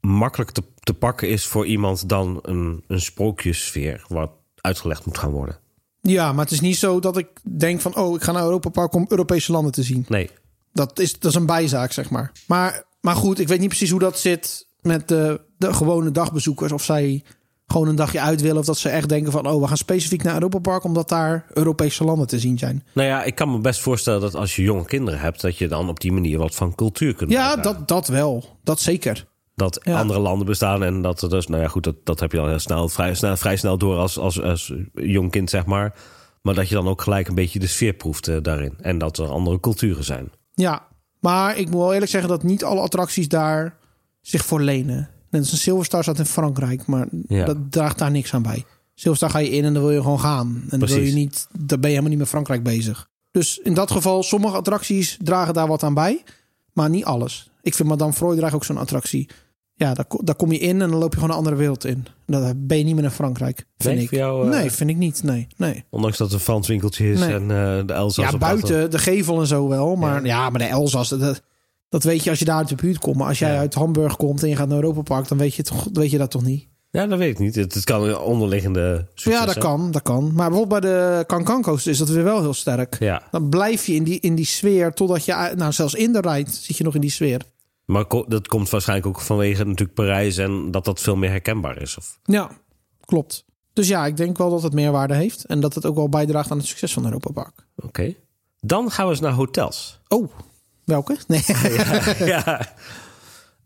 makkelijk 0.00 0.50
te, 0.50 0.62
te 0.80 0.94
pakken 0.94 1.28
is 1.28 1.46
voor 1.46 1.66
iemand 1.66 2.08
dan 2.08 2.38
een, 2.42 2.84
een 2.86 3.00
sprookjessfeer 3.00 4.04
wat 4.08 4.30
uitgelegd 4.60 5.06
moet 5.06 5.18
gaan 5.18 5.30
worden. 5.30 5.58
Ja, 6.02 6.32
maar 6.32 6.44
het 6.44 6.52
is 6.52 6.60
niet 6.60 6.76
zo 6.76 7.00
dat 7.00 7.16
ik 7.16 7.28
denk 7.42 7.80
van... 7.80 7.96
oh, 7.96 8.16
ik 8.16 8.22
ga 8.22 8.32
naar 8.32 8.42
Europa 8.42 8.68
Park 8.68 8.94
om 8.94 9.06
Europese 9.08 9.52
landen 9.52 9.72
te 9.72 9.82
zien. 9.82 10.04
Nee, 10.08 10.30
Dat 10.72 10.98
is, 10.98 11.18
dat 11.18 11.30
is 11.30 11.36
een 11.36 11.46
bijzaak, 11.46 11.92
zeg 11.92 12.10
maar. 12.10 12.32
maar. 12.46 12.84
Maar 13.00 13.16
goed, 13.16 13.38
ik 13.38 13.48
weet 13.48 13.60
niet 13.60 13.68
precies 13.68 13.90
hoe 13.90 14.00
dat 14.00 14.18
zit 14.18 14.66
met 14.80 15.08
de, 15.08 15.40
de 15.58 15.72
gewone 15.72 16.10
dagbezoekers. 16.10 16.72
Of 16.72 16.84
zij 16.84 17.24
gewoon 17.66 17.88
een 17.88 17.96
dagje 17.96 18.20
uit 18.20 18.40
willen. 18.40 18.58
Of 18.58 18.64
dat 18.64 18.78
ze 18.78 18.88
echt 18.88 19.08
denken 19.08 19.32
van... 19.32 19.46
oh, 19.46 19.60
we 19.60 19.68
gaan 19.68 19.76
specifiek 19.76 20.22
naar 20.22 20.34
Europa 20.34 20.58
Park... 20.58 20.84
omdat 20.84 21.08
daar 21.08 21.46
Europese 21.52 22.04
landen 22.04 22.26
te 22.26 22.38
zien 22.38 22.58
zijn. 22.58 22.84
nou 22.94 23.08
ja, 23.08 23.22
ik 23.22 23.34
kan 23.34 23.50
me 23.50 23.58
best 23.58 23.80
voorstellen 23.80 24.20
dat 24.20 24.34
als 24.34 24.56
je 24.56 24.62
jonge 24.62 24.84
kinderen 24.84 25.20
hebt, 25.20 25.40
dat 25.40 25.56
je 25.56 25.68
dan 25.68 25.88
op 25.88 26.00
die 26.00 26.12
manier 26.12 26.38
wat 26.38 26.54
van 26.54 26.74
cultuur 26.74 27.14
kunt 27.14 27.30
Ja, 27.30 27.56
dat, 27.56 27.88
dat 27.88 28.08
wel. 28.08 28.58
Dat 28.64 28.80
zeker. 28.80 29.26
dat 29.54 29.80
Ja. 29.82 29.98
andere 29.98 30.18
landen 30.20 30.46
bestaan 30.46 30.82
en 30.82 31.02
dat 31.02 31.22
er 31.22 31.28
dus, 31.28 31.46
nou 31.46 31.62
ja, 31.62 31.68
goed, 31.68 31.84
dat, 31.84 31.96
dat 32.04 32.20
heb 32.20 32.32
je 32.32 32.38
dan 32.38 32.48
heel 32.48 32.58
snel, 32.58 32.88
vrij 32.88 33.14
snel, 33.14 33.36
vrij 33.36 33.56
snel 33.56 33.78
door 33.78 33.96
als, 33.96 34.18
als, 34.18 34.42
als 34.42 34.72
jong 34.94 35.30
kind, 35.30 35.50
zeg 35.50 35.66
maar. 35.66 35.94
Maar 36.42 36.54
dat 36.54 36.68
je 36.68 36.74
dan 36.74 36.88
ook 36.88 37.02
gelijk 37.02 37.28
een 37.28 37.34
beetje 37.34 37.58
de 37.58 37.66
sfeer 37.66 37.92
proeft 37.92 38.28
eh, 38.28 38.36
daarin. 38.42 38.74
En 38.80 38.98
dat 38.98 39.18
er 39.18 39.28
andere 39.28 39.60
culturen 39.60 40.04
zijn. 40.04 40.30
Ja, 40.54 40.86
maar 41.20 41.56
ik 41.58 41.70
moet 41.70 41.80
wel 41.80 41.92
eerlijk 41.92 42.10
zeggen... 42.10 42.30
dat 42.30 42.42
niet 42.42 42.64
alle 42.64 42.80
attracties 42.80 43.28
daar 43.28 43.76
zich 44.20 44.44
voor 44.44 44.60
lenen. 44.60 45.10
Net 45.30 45.40
als 45.40 45.52
een 45.52 45.58
Silverstar 45.58 46.02
staat 46.02 46.18
in 46.18 46.26
Frankrijk... 46.26 46.86
maar 46.86 47.08
Ja. 47.26 47.44
dat 47.44 47.56
draagt 47.70 47.98
daar 47.98 48.10
niks 48.10 48.34
aan 48.34 48.42
bij. 48.42 48.64
Silverstar 48.94 49.30
ga 49.30 49.38
je 49.38 49.50
in 49.50 49.64
en 49.64 49.72
dan 49.72 49.82
wil 49.82 49.92
je 49.92 50.02
gewoon 50.02 50.20
gaan. 50.20 50.64
En 50.68 50.78
dan 50.78 50.88
wil 50.88 51.00
je 51.00 51.12
niet... 51.12 51.46
dan 51.52 51.66
ben 51.66 51.78
je 51.80 51.86
helemaal 51.86 52.08
niet 52.10 52.18
met 52.18 52.28
Frankrijk 52.28 52.62
bezig. 52.62 53.08
Dus 53.30 53.58
in 53.58 53.74
dat 53.74 53.90
geval, 53.90 54.22
sommige 54.22 54.56
attracties 54.56 55.18
dragen 55.22 55.54
daar 55.54 55.66
wat 55.66 55.82
aan 55.82 55.94
bij... 55.94 56.22
maar 56.72 56.90
niet 56.90 57.04
alles. 57.04 57.50
Ik 57.62 57.74
vind 57.74 57.88
Madame 57.88 58.12
Freud 58.12 58.54
ook 58.54 58.64
zo'n 58.64 58.78
attractie. 58.78 59.28
Ja, 59.80 59.94
daar, 59.94 60.04
daar 60.24 60.34
kom 60.34 60.52
je 60.52 60.58
in 60.58 60.82
en 60.82 60.90
dan 60.90 60.98
loop 60.98 61.12
je 61.12 61.14
gewoon 61.20 61.30
een 61.30 61.36
andere 61.38 61.56
wereld 61.56 61.84
in. 61.84 62.06
Dan 62.26 62.52
ben 62.56 62.78
je 62.78 62.84
niet 62.84 62.94
meer 62.94 63.04
in 63.04 63.10
Frankrijk, 63.10 63.64
vind 63.78 63.94
Nee, 63.94 64.04
ik. 64.04 64.10
jou, 64.10 64.44
eh, 64.44 64.58
Nee, 64.58 64.70
vind 64.70 64.90
ik 64.90 64.96
niet. 64.96 65.22
Nee, 65.22 65.46
nee. 65.56 65.84
Ondanks 65.90 66.16
dat 66.18 66.26
het 66.26 66.36
een 66.36 66.44
Frans 66.44 66.68
winkeltje 66.68 67.10
is 67.12 67.18
Nee. 67.20 67.32
en 67.34 67.42
eh, 67.42 67.86
de 67.86 67.92
Elzas 67.92 68.30
Ja, 68.30 68.38
buiten 68.38 68.90
de 68.90 68.98
gevel 68.98 69.40
en 69.40 69.46
zo 69.46 69.68
wel. 69.68 69.96
Maar 69.96 70.20
Ja. 70.20 70.26
ja, 70.26 70.50
maar 70.50 70.60
de 70.60 70.66
Elzas, 70.66 71.08
dat, 71.08 71.42
dat 71.88 72.02
weet 72.04 72.24
je 72.24 72.30
als 72.30 72.38
je 72.38 72.44
daar 72.44 72.56
uit 72.56 72.68
de 72.68 72.74
buurt 72.74 72.98
komt. 72.98 73.16
Maar 73.16 73.26
als 73.28 73.38
jij 73.38 73.52
Ja. 73.52 73.58
uit 73.58 73.74
Hamburg 73.74 74.16
komt 74.16 74.42
en 74.42 74.48
je 74.48 74.56
gaat 74.56 74.68
naar 74.68 74.76
Europa 74.76 75.02
Park, 75.02 75.28
dan 75.28 75.38
weet 75.38 75.54
je, 75.54 75.62
toch, 75.62 75.86
weet 75.92 76.10
je 76.10 76.18
dat 76.18 76.30
toch 76.30 76.44
niet? 76.44 76.68
Ja, 76.90 77.06
dat 77.06 77.18
weet 77.18 77.30
ik 77.30 77.38
niet. 77.38 77.54
Het, 77.54 77.74
het 77.74 77.84
kan 77.84 78.02
een 78.02 78.18
onderliggende 78.18 79.06
succes 79.14 79.40
ja, 79.40 79.46
dat 79.46 79.58
kan, 79.58 79.90
dat 79.90 80.02
kan. 80.02 80.32
Maar 80.34 80.48
bijvoorbeeld 80.48 80.80
bij 80.80 80.90
de 80.90 81.24
Cancan 81.26 81.62
Coaster 81.62 81.90
is 81.92 81.98
dat 81.98 82.08
weer 82.08 82.24
wel 82.24 82.40
heel 82.40 82.54
sterk. 82.54 82.96
Ja, 82.98 83.22
Dan 83.30 83.48
blijf 83.48 83.86
je 83.86 83.94
in 83.94 84.04
die, 84.04 84.20
in 84.20 84.34
die 84.34 84.46
sfeer 84.46 84.92
totdat 84.92 85.24
je... 85.24 85.52
Nou, 85.56 85.72
zelfs 85.72 85.94
in 85.94 86.12
de 86.12 86.20
ride 86.20 86.50
zit 86.50 86.76
je 86.76 86.84
nog 86.84 86.94
in 86.94 87.00
die 87.00 87.10
sfeer. 87.10 87.40
Maar 87.90 88.04
dat 88.26 88.48
komt 88.48 88.70
waarschijnlijk 88.70 89.08
ook 89.08 89.20
vanwege 89.20 89.64
natuurlijk 89.64 89.94
Parijs 89.94 90.36
en 90.36 90.70
dat 90.70 90.84
dat 90.84 91.00
veel 91.00 91.16
meer 91.16 91.30
herkenbaar 91.30 91.82
is. 91.82 91.96
Of, 91.96 92.18
Ja, 92.24 92.50
klopt. 93.04 93.44
Dus 93.72 93.88
ja, 93.88 94.06
ik 94.06 94.16
denk 94.16 94.38
wel 94.38 94.50
dat 94.50 94.62
het 94.62 94.72
meerwaarde 94.72 95.14
heeft. 95.14 95.44
En 95.44 95.60
dat 95.60 95.74
het 95.74 95.86
ook 95.86 95.94
wel 95.94 96.08
bijdraagt 96.08 96.50
aan 96.50 96.58
het 96.58 96.66
succes 96.66 96.92
van 96.92 97.04
Europa 97.04 97.32
Park. 97.32 97.66
Oké. 97.76 98.14
Dan 98.60 98.90
gaan 98.90 99.04
we 99.04 99.10
eens 99.10 99.20
naar 99.20 99.32
hotels. 99.32 100.00
Oh, 100.08 100.30
welke? 100.84 101.16
Nee. 101.26 101.42
ja. 102.34 102.74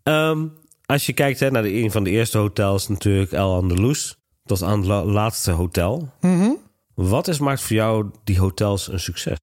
Ehm, 0.02 0.46
als 0.86 1.06
je 1.06 1.12
kijkt 1.12 1.40
hè, 1.40 1.50
naar 1.50 1.62
de, 1.62 1.74
een 1.74 1.90
van 1.90 2.04
de 2.04 2.10
eerste 2.10 2.38
hotels, 2.38 2.88
natuurlijk 2.88 3.32
El 3.32 3.54
Andalus, 3.54 4.16
tot 4.44 4.62
aan 4.62 4.78
het 4.78 4.86
la- 4.86 5.04
laatste 5.04 5.50
hotel. 5.50 6.08
Mhm. 6.20 6.50
Wat 6.94 7.28
is, 7.28 7.38
maakt 7.38 7.60
voor 7.60 7.76
jou 7.76 8.10
die 8.24 8.38
hotels 8.38 8.88
een 8.88 9.00
succes? 9.00 9.36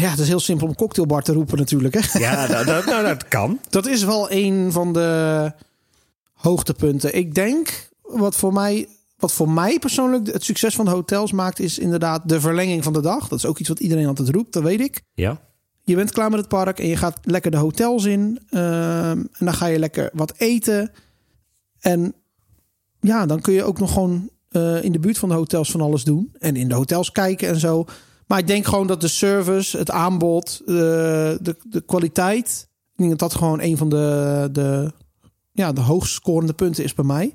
Ja, 0.00 0.10
het 0.10 0.18
is 0.18 0.28
heel 0.28 0.40
simpel 0.40 0.66
om 0.66 0.74
cocktailbar 0.74 1.22
te 1.22 1.32
roepen 1.32 1.58
natuurlijk. 1.58 1.94
Hè? 1.94 2.18
Ja, 2.18 2.46
dat, 2.54 2.66
dat, 2.66 2.84
nou, 2.86 3.04
dat 3.06 3.28
kan. 3.28 3.60
Dat 3.68 3.86
is 3.86 4.04
wel 4.04 4.30
een 4.30 4.72
van 4.72 4.92
de 4.92 5.52
hoogtepunten. 6.32 7.14
Ik 7.16 7.34
denk, 7.34 7.88
wat 8.02 8.36
voor 8.36 8.52
mij, 8.52 8.88
wat 9.18 9.32
voor 9.32 9.50
mij 9.50 9.78
persoonlijk 9.78 10.26
het 10.32 10.44
succes 10.44 10.74
van 10.74 10.84
de 10.84 10.90
hotels 10.90 11.32
maakt, 11.32 11.58
is 11.60 11.78
inderdaad 11.78 12.28
de 12.28 12.40
verlenging 12.40 12.84
van 12.84 12.92
de 12.92 13.00
dag. 13.00 13.28
Dat 13.28 13.38
is 13.38 13.46
ook 13.46 13.58
iets 13.58 13.68
wat 13.68 13.80
iedereen 13.80 14.06
altijd 14.06 14.28
roept, 14.28 14.52
dat 14.52 14.62
weet 14.62 14.80
ik. 14.80 15.02
Ja, 15.14 15.40
Je 15.84 15.94
bent 15.94 16.12
klaar 16.12 16.30
met 16.30 16.38
het 16.38 16.48
park 16.48 16.78
en 16.78 16.86
je 16.88 16.96
gaat 16.96 17.18
lekker 17.22 17.50
de 17.50 17.56
hotels 17.56 18.04
in. 18.04 18.40
ehm, 18.50 19.18
en 19.18 19.44
dan 19.44 19.54
ga 19.54 19.66
je 19.66 19.78
lekker 19.78 20.10
wat 20.12 20.32
eten. 20.36 20.90
En 21.80 22.14
ja, 23.00 23.26
dan 23.26 23.40
kun 23.40 23.52
je 23.54 23.64
ook 23.64 23.78
nog 23.78 23.92
gewoon 23.92 24.28
eh, 24.48 24.84
in 24.84 24.92
de 24.92 24.98
buurt 24.98 25.18
van 25.18 25.28
de 25.28 25.34
hotels 25.34 25.70
van 25.70 25.80
alles 25.80 26.04
doen. 26.04 26.32
En 26.38 26.56
in 26.56 26.68
de 26.68 26.74
hotels 26.74 27.12
kijken 27.12 27.48
en 27.48 27.60
zo. 27.60 27.84
Maar 28.26 28.38
ik 28.38 28.46
denk 28.46 28.66
gewoon 28.66 28.86
dat 28.86 29.00
de 29.00 29.08
service, 29.08 29.78
het 29.78 29.90
aanbod, 29.90 30.62
eh, 30.66 30.74
de, 30.74 31.56
de 31.70 31.80
kwaliteit. 31.86 32.68
Ik 32.92 32.96
denk 32.96 33.10
dat 33.10 33.18
dat 33.30 33.34
gewoon 33.34 33.60
een 33.60 33.76
van 33.76 33.88
de, 33.88 34.48
de, 34.52 34.92
ja, 35.52 35.72
de 35.72 35.80
hoogst 35.80 36.14
scorende 36.14 36.52
punten 36.52 36.84
is 36.84 36.94
bij 36.94 37.04
mij. 37.04 37.34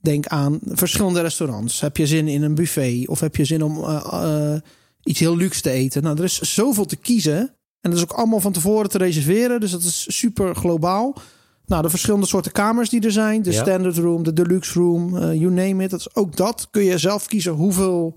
Denk 0.00 0.26
aan 0.26 0.58
verschillende 0.64 1.20
restaurants. 1.20 1.80
Heb 1.80 1.96
je 1.96 2.06
zin 2.06 2.28
in 2.28 2.42
een 2.42 2.54
buffet? 2.54 3.08
Of 3.08 3.20
heb 3.20 3.36
je 3.36 3.44
zin 3.44 3.62
om 3.62 3.84
eh, 3.84 4.52
eh, 4.54 4.60
iets 5.02 5.20
heel 5.20 5.36
luxe 5.36 5.60
te 5.62 5.70
eten? 5.70 6.02
Nou, 6.02 6.18
er 6.18 6.24
is 6.24 6.40
zoveel 6.40 6.84
te 6.84 6.96
kiezen. 6.96 7.38
En 7.80 7.90
dat 7.90 7.94
is 7.94 8.02
ook 8.02 8.12
allemaal 8.12 8.40
van 8.40 8.52
tevoren 8.52 8.90
te 8.90 8.98
reserveren. 8.98 9.60
Dus 9.60 9.70
dat 9.70 9.82
is 9.82 10.18
super 10.18 10.54
globaal. 10.54 11.16
Nou, 11.66 11.82
de 11.82 11.90
verschillende 11.90 12.26
soorten 12.26 12.52
kamers 12.52 12.88
die 12.88 13.00
er 13.00 13.12
zijn. 13.12 13.42
De 13.42 13.52
Ja. 13.52 13.62
standard 13.62 13.96
room, 13.96 14.22
de 14.22 14.32
deluxe 14.32 14.78
room, 14.78 15.18
you 15.18 15.50
name 15.50 15.84
it. 15.84 15.90
Dat 15.90 16.00
is 16.00 16.14
ook 16.14 16.36
dat 16.36 16.68
kun 16.70 16.84
je 16.84 16.98
zelf 16.98 17.26
kiezen 17.26 17.52
hoeveel 17.52 18.16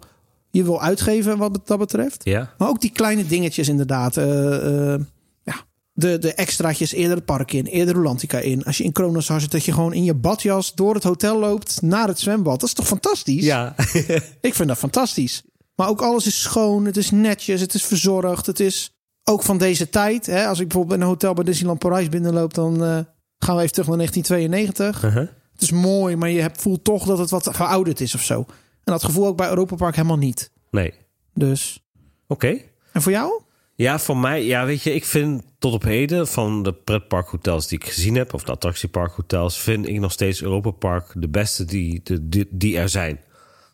je 0.54 0.64
wil 0.64 0.82
uitgeven 0.82 1.38
wat 1.38 1.60
dat 1.66 1.80
betreft. 1.80 2.22
Ja. 2.24 2.54
Maar 2.58 2.68
ook 2.68 2.82
die 2.82 2.92
kleine 2.92 3.26
dingetjes 3.26 3.70
inderdaad. 3.70 4.18
Eh, 4.18 4.94
eh, 4.94 5.02
ja, 5.44 5.56
de, 5.94 6.18
de 6.18 6.34
extraatjes 6.34 6.92
eerder 6.92 7.16
het 7.16 7.26
park 7.26 7.54
in, 7.54 7.66
eerder 7.66 7.96
Rolantica 7.96 8.40
in. 8.40 8.64
Als 8.64 8.78
je 8.78 8.84
in 8.84 8.92
Kronosar 8.92 9.42
zit, 9.42 9.52
dat 9.52 9.66
je 9.66 9.72
gewoon 9.72 9.94
in 9.94 10.04
je 10.04 10.14
badjas 10.14 10.74
door 10.74 10.94
het 10.94 11.04
hotel 11.04 11.40
loopt 11.40 11.82
naar 11.82 12.08
het 12.08 12.20
zwembad. 12.20 12.60
Dat 12.60 12.70
is 12.70 12.76
toch 12.76 12.88
fantastisch? 12.88 13.44
Ja. 13.44 13.76
Ik 14.42 14.54
vind 14.54 14.68
dat 14.68 14.78
fantastisch. 14.78 15.44
Maar 15.76 15.88
ook 15.88 16.02
alles 16.02 16.26
is 16.26 16.42
schoon, 16.42 16.86
het 16.86 16.98
is 16.98 17.12
netjes, 17.12 17.62
het 17.62 17.74
is 17.74 17.86
verzorgd. 17.86 18.46
Het 18.46 18.60
is 18.60 18.94
ook 19.24 19.44
van 19.44 19.58
deze 19.58 19.90
tijd. 19.90 20.26
Hè? 20.26 20.48
Als 20.48 20.60
ik 20.60 20.68
bijvoorbeeld 20.68 20.96
in 20.96 21.02
een 21.02 21.12
hotel 21.12 21.34
bij 21.34 21.44
Disneyland 21.44 21.80
Parijs 21.80 22.10
binnenloop, 22.10 22.54
dan 22.54 22.84
eh, 22.84 23.00
gaan 23.38 23.56
we 23.56 23.62
even 23.62 23.74
terug 23.74 23.88
naar 23.88 23.98
1992. 23.98 25.04
Uh-huh. 25.04 25.28
Het 25.52 25.62
is 25.62 25.72
mooi, 25.72 26.16
maar 26.16 26.30
je 26.30 26.42
hebt, 26.42 26.62
voelt 26.62 26.84
toch 26.84 27.06
dat 27.06 27.18
het 27.18 27.30
wat 27.30 27.50
verouderd 27.52 28.02
is 28.02 28.16
of 28.16 28.22
zo. 28.22 28.46
En 28.84 28.92
dat 28.94 29.04
gevoel 29.04 29.28
ook 29.28 29.38
bij 29.38 29.50
Europa 29.50 29.76
Park 29.76 29.96
helemaal 29.96 30.18
niet. 30.18 30.52
Nee. 30.72 30.94
Dus. 31.34 31.84
Oké. 32.28 32.58
En 32.92 33.02
voor 33.02 33.12
jou? 33.12 33.42
Ja, 33.76 34.00
voor 34.00 34.18
mij, 34.18 34.46
ja, 34.46 34.66
weet 34.66 34.82
je, 34.82 34.94
ik 34.94 35.06
vind 35.06 35.44
tot 35.60 35.74
op 35.74 35.84
heden 35.84 36.28
van 36.28 36.64
de 36.64 36.74
pretparkhotels 36.74 37.68
die 37.68 37.80
ik 37.80 37.86
gezien 37.86 38.16
heb, 38.16 38.34
of 38.34 38.44
de 38.44 38.52
attractieparkhotels, 38.52 39.60
vind 39.60 39.88
ik 39.88 40.00
nog 40.00 40.12
steeds 40.12 40.42
Europa 40.42 40.72
Park 40.72 41.12
de 41.16 41.30
beste 41.30 41.66
die, 41.66 42.02
die, 42.22 42.48
die 42.50 42.78
er 42.78 42.90
zijn. 42.90 43.20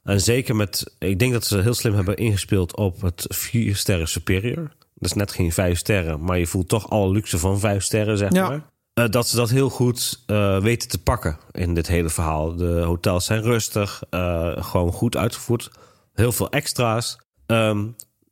En 0.04 0.22
zeker 0.22 0.56
met, 0.56 0.96
ik 1.00 1.20
denk 1.20 1.34
dat 1.34 1.46
ze 1.46 1.62
heel 1.62 1.74
slim 1.74 1.94
hebben 1.94 2.18
ingespeeld 2.18 2.76
op 2.76 3.02
het 3.02 3.26
vier 3.30 3.76
sterren 3.76 4.08
superior. 4.08 4.72
Dat 4.96 5.10
is 5.10 5.14
net 5.14 5.32
geen 5.32 5.52
vijf 5.52 5.78
sterren, 5.78 6.24
maar 6.24 6.40
je 6.40 6.48
voelt 6.48 6.68
toch 6.68 6.90
alle 6.90 7.12
luxe 7.12 7.38
van 7.38 7.60
vijf 7.60 7.84
sterren, 7.84 8.18
zeg 8.18 8.34
Ja. 8.34 8.48
maar. 8.50 8.70
Eh, 8.94 9.10
dat 9.10 9.28
ze 9.28 9.36
dat 9.36 9.50
heel 9.50 9.70
goed 9.70 10.24
eh, 10.26 10.62
weten 10.62 10.90
te 10.90 11.04
pakken 11.04 11.38
in 11.52 11.74
dit 11.74 11.88
hele 11.88 12.10
verhaal. 12.10 12.56
De 12.56 12.82
hotels 12.82 13.26
zijn 13.26 13.42
rustig, 13.42 14.04
eh, 14.10 14.64
gewoon 14.64 14.92
goed 14.92 15.18
uitgevoerd. 15.18 15.72
Heel 16.14 16.32
veel 16.32 16.50
extra's. 16.50 17.18
Ehm, 17.46 17.86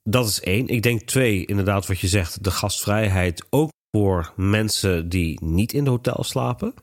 dat 0.04 0.28
is 0.28 0.42
één. 0.42 0.68
Ik 0.68 0.84
denk 0.84 1.02
twee, 1.02 1.46
inderdaad 1.46 1.88
wat 1.88 2.00
je 2.00 2.08
zegt, 2.08 2.44
de 2.44 2.52
gastvrijheid 2.52 3.46
ook 3.50 3.70
voor 3.92 4.34
mensen 4.36 5.10
die 5.10 5.44
niet 5.44 5.74
in 5.74 5.84
de 5.84 5.90
hotel 5.90 6.24
slapen. 6.24 6.74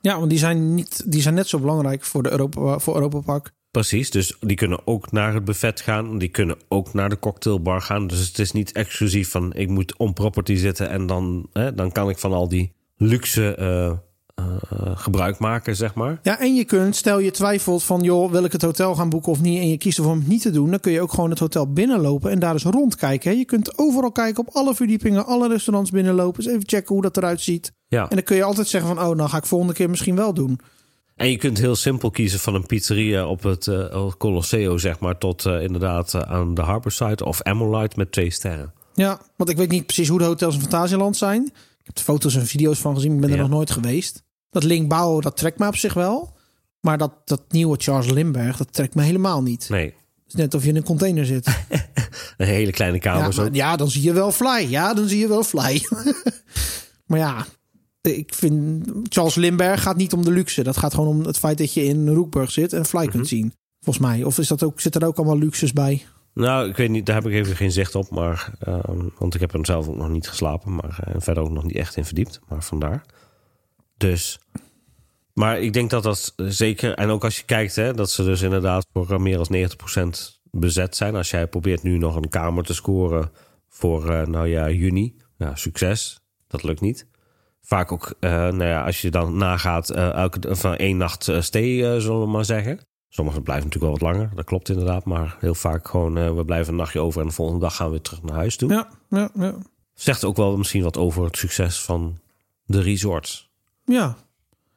Ja, 0.00 0.18
want 0.18 0.30
die 0.30 0.38
zijn, 0.38 0.74
niet, 0.74 1.12
die 1.12 1.22
zijn 1.22 1.34
net 1.34 1.48
zo 1.48 1.58
belangrijk 1.58 2.04
voor, 2.04 2.22
de 2.22 2.30
Europa, 2.30 2.78
voor 2.78 2.94
Europa 2.94 3.20
Park. 3.20 3.50
Precies, 3.70 4.10
dus 4.10 4.36
die 4.40 4.56
kunnen 4.56 4.86
ook 4.86 5.12
naar 5.12 5.34
het 5.34 5.44
buffet 5.44 5.80
gaan. 5.80 6.18
Die 6.18 6.28
kunnen 6.28 6.56
ook 6.68 6.94
naar 6.94 7.08
de 7.08 7.18
cocktailbar 7.18 7.80
gaan. 7.82 8.06
Dus 8.06 8.26
het 8.26 8.38
is 8.38 8.52
niet 8.52 8.72
exclusief 8.72 9.30
van 9.30 9.52
ik 9.52 9.68
moet 9.68 9.96
on 9.96 10.12
property 10.12 10.54
zitten 10.54 10.88
en 10.88 11.06
dan, 11.06 11.46
hè, 11.52 11.74
dan 11.74 11.92
kan 11.92 12.08
ik 12.08 12.18
van 12.18 12.32
al 12.32 12.48
die 12.48 12.72
luxe 12.96 13.54
eh, 13.54 13.92
gebruik 14.94 15.38
maken, 15.38 15.76
zeg 15.76 15.94
maar. 15.94 16.18
Ja, 16.22 16.40
en 16.40 16.54
je 16.54 16.64
kunt, 16.64 16.96
stel 16.96 17.18
je 17.18 17.30
twijfelt 17.30 17.82
van, 17.82 18.00
joh, 18.00 18.30
wil 18.30 18.44
ik 18.44 18.52
het 18.52 18.62
hotel 18.62 18.94
gaan 18.94 19.08
boeken 19.08 19.32
of 19.32 19.40
niet? 19.40 19.58
En 19.58 19.68
je 19.68 19.76
kiest 19.78 19.98
ervoor 19.98 20.12
om 20.12 20.18
het 20.18 20.28
niet 20.28 20.42
te 20.42 20.50
doen. 20.50 20.70
Dan 20.70 20.80
kun 20.80 20.92
je 20.92 21.00
ook 21.00 21.12
gewoon 21.12 21.30
het 21.30 21.38
hotel 21.38 21.72
binnenlopen 21.72 22.30
en 22.30 22.38
daar 22.38 22.52
eens 22.52 22.62
rondkijken. 22.62 23.30
hè. 23.30 23.36
Je 23.36 23.44
kunt 23.44 23.78
overal 23.78 24.12
kijken, 24.12 24.46
op 24.46 24.54
alle 24.54 24.74
verdiepingen, 24.74 25.26
alle 25.26 25.48
restaurants 25.48 25.90
binnenlopen. 25.90 26.42
Eens 26.42 26.52
even 26.52 26.68
checken 26.68 26.94
hoe 26.94 27.02
dat 27.02 27.16
eruit 27.16 27.40
ziet. 27.40 27.72
Ja. 27.88 28.02
En 28.02 28.16
dan 28.16 28.22
kun 28.22 28.36
je 28.36 28.44
altijd 28.44 28.68
zeggen 28.68 28.96
van, 28.96 29.06
oh, 29.06 29.16
nou 29.16 29.28
ga 29.28 29.36
ik 29.36 29.46
volgende 29.46 29.74
keer 29.74 29.90
misschien 29.90 30.16
wel 30.16 30.34
doen. 30.34 30.60
En 31.16 31.30
je 31.30 31.36
kunt 31.36 31.58
heel 31.58 31.76
simpel 31.76 32.10
kiezen 32.10 32.40
van 32.40 32.54
een 32.54 32.66
pizzeria 32.66 33.26
op 33.26 33.42
het 33.42 33.66
uh, 33.66 34.10
Colosseo, 34.18 34.78
zeg 34.78 34.98
maar, 34.98 35.18
tot 35.18 35.44
inderdaad 35.44 36.26
aan 36.26 36.54
de 36.54 36.62
Harborside 36.62 37.24
of 37.24 37.42
Amolite 37.42 37.96
met 37.96 38.12
twee 38.12 38.30
sterren. 38.30 38.72
Ja, 38.94 39.20
want 39.36 39.50
ik 39.50 39.56
weet 39.56 39.70
niet 39.70 39.86
precies 39.86 40.08
hoe 40.08 40.18
de 40.18 40.24
hotels 40.24 40.54
in 40.54 40.60
Fantasieland 40.60 41.16
zijn. 41.16 41.52
Ik 41.84 41.88
heb 41.94 41.98
foto's 41.98 42.34
en 42.34 42.46
video's 42.46 42.78
van 42.78 42.94
gezien, 42.94 43.14
ik 43.14 43.20
ben 43.20 43.30
er 43.30 43.38
nog 43.38 43.48
nooit 43.48 43.70
geweest. 43.70 44.22
Dat 44.50 44.64
Linkbouw, 44.64 45.20
dat 45.20 45.36
trekt 45.36 45.58
me 45.58 45.66
op 45.66 45.76
zich 45.76 45.94
wel. 45.94 46.36
Maar 46.80 46.98
dat, 46.98 47.12
dat 47.24 47.42
nieuwe 47.48 47.76
Charles 47.80 48.10
Lindbergh, 48.10 48.58
dat 48.58 48.72
trekt 48.72 48.94
me 48.94 49.02
helemaal 49.02 49.42
niet. 49.42 49.68
Nee, 49.68 49.84
Het 49.84 49.94
is 50.26 50.34
net 50.34 50.54
of 50.54 50.62
je 50.62 50.68
in 50.68 50.76
een 50.76 50.82
container 50.82 51.26
zit. 51.26 51.46
een 52.36 52.46
hele 52.46 52.70
kleine 52.70 52.98
Ja, 53.00 53.14
maar- 53.18 53.40
ook. 53.40 53.54
ja, 53.54 53.76
dan 53.76 53.90
zie 53.90 54.02
je 54.02 54.12
wel 54.12 54.32
fly. 54.32 54.66
Ja, 54.68 54.94
dan 54.94 55.08
zie 55.08 55.18
je 55.18 55.28
wel 55.28 55.42
fly. 55.42 55.86
maar 57.06 57.18
ja, 57.18 57.46
ik 58.00 58.34
vind 58.34 58.86
Charles 59.08 59.34
Lindbergh 59.34 59.82
gaat 59.82 59.96
niet 59.96 60.12
om 60.12 60.24
de 60.24 60.30
luxe. 60.30 60.62
Dat 60.62 60.76
gaat 60.76 60.94
gewoon 60.94 61.08
om 61.08 61.20
het 61.24 61.38
feit 61.38 61.58
dat 61.58 61.72
je 61.74 61.84
in 61.84 62.08
Roekburg 62.08 62.50
zit 62.50 62.72
en 62.72 62.86
fly 62.86 63.02
Mhm. 63.02 63.10
kunt 63.10 63.28
zien. 63.28 63.52
Volgens 63.80 64.06
mij. 64.06 64.24
Of 64.24 64.38
is 64.38 64.48
dat 64.48 64.62
ook, 64.62 64.80
zit 64.80 64.94
er 64.94 65.06
ook 65.06 65.16
allemaal 65.16 65.38
luxes 65.38 65.72
bij? 65.72 66.04
Nou, 66.34 66.68
ik 66.68 66.76
weet 66.76 66.90
niet, 66.90 67.06
daar 67.06 67.14
heb 67.14 67.26
ik 67.26 67.32
even 67.32 67.56
geen 67.56 67.72
zicht 67.72 67.94
op. 67.94 68.10
Maar, 68.10 68.52
ehm, 68.58 69.08
want 69.18 69.34
ik 69.34 69.40
heb 69.40 69.54
er 69.54 69.66
zelf 69.66 69.88
ook 69.88 69.96
nog 69.96 70.08
niet 70.08 70.28
geslapen. 70.28 70.74
Maar 70.74 70.98
eh, 71.04 71.14
verder 71.18 71.42
ook 71.42 71.50
nog 71.50 71.64
niet 71.64 71.76
echt 71.76 71.96
in 71.96 72.04
verdiept. 72.04 72.40
Maar 72.48 72.62
vandaar. 72.62 73.04
Dus. 73.96 74.38
Maar 75.34 75.60
ik 75.60 75.72
denk 75.72 75.90
dat 75.90 76.02
dat 76.02 76.32
zeker. 76.36 76.94
En 76.94 77.08
ook 77.08 77.24
als 77.24 77.36
je 77.36 77.44
kijkt, 77.44 77.76
hè, 77.76 77.94
dat 77.94 78.10
ze 78.10 78.24
dus 78.24 78.42
inderdaad 78.42 78.86
voor 78.92 79.10
eh, 79.10 79.18
meer 79.18 79.36
dan 79.36 79.46
90% 79.50 80.40
bezet 80.50 80.96
zijn. 80.96 81.14
Als 81.14 81.30
jij 81.30 81.46
probeert 81.46 81.82
nu 81.82 81.98
nog 81.98 82.16
een 82.16 82.28
kamer 82.28 82.64
te 82.64 82.74
scoren 82.74 83.30
voor, 83.68 84.10
eh, 84.10 84.26
nou 84.26 84.48
ja, 84.48 84.70
juni. 84.70 85.20
Succes. 85.54 86.20
Dat 86.46 86.62
lukt 86.62 86.80
niet. 86.80 87.06
Vaak 87.62 87.92
ook, 87.92 88.14
eh, 88.20 88.30
nou 88.30 88.64
ja, 88.64 88.84
als 88.84 89.00
je 89.00 89.10
dan 89.10 89.36
nagaat, 89.36 89.90
elke 89.90 90.56
van 90.56 90.76
één 90.76 90.96
nacht 90.96 91.30
stay, 91.38 92.00
zullen 92.00 92.20
we 92.20 92.26
maar 92.26 92.44
zeggen. 92.44 92.80
Sommigen 93.14 93.42
blijven 93.42 93.68
natuurlijk 93.68 93.92
wel 93.92 94.08
wat 94.08 94.16
langer, 94.16 94.34
dat 94.34 94.44
klopt 94.44 94.68
inderdaad. 94.68 95.04
Maar 95.04 95.36
heel 95.40 95.54
vaak 95.54 95.88
gewoon, 95.88 96.18
eh, 96.18 96.34
we 96.34 96.44
blijven 96.44 96.72
een 96.72 96.78
nachtje 96.78 97.00
over 97.00 97.20
en 97.20 97.26
de 97.26 97.32
volgende 97.32 97.60
dag 97.60 97.76
gaan 97.76 97.86
we 97.86 97.92
weer 97.92 98.00
terug 98.00 98.22
naar 98.22 98.36
huis 98.36 98.56
toe. 98.56 98.70
Ja, 98.70 98.88
ja, 99.08 99.30
ja. 99.34 99.54
Zegt 99.94 100.24
ook 100.24 100.36
wel 100.36 100.56
misschien 100.56 100.82
wat 100.82 100.96
over 100.96 101.24
het 101.24 101.36
succes 101.36 101.82
van 101.82 102.18
de 102.64 102.80
resorts. 102.80 103.50
ja. 103.84 104.16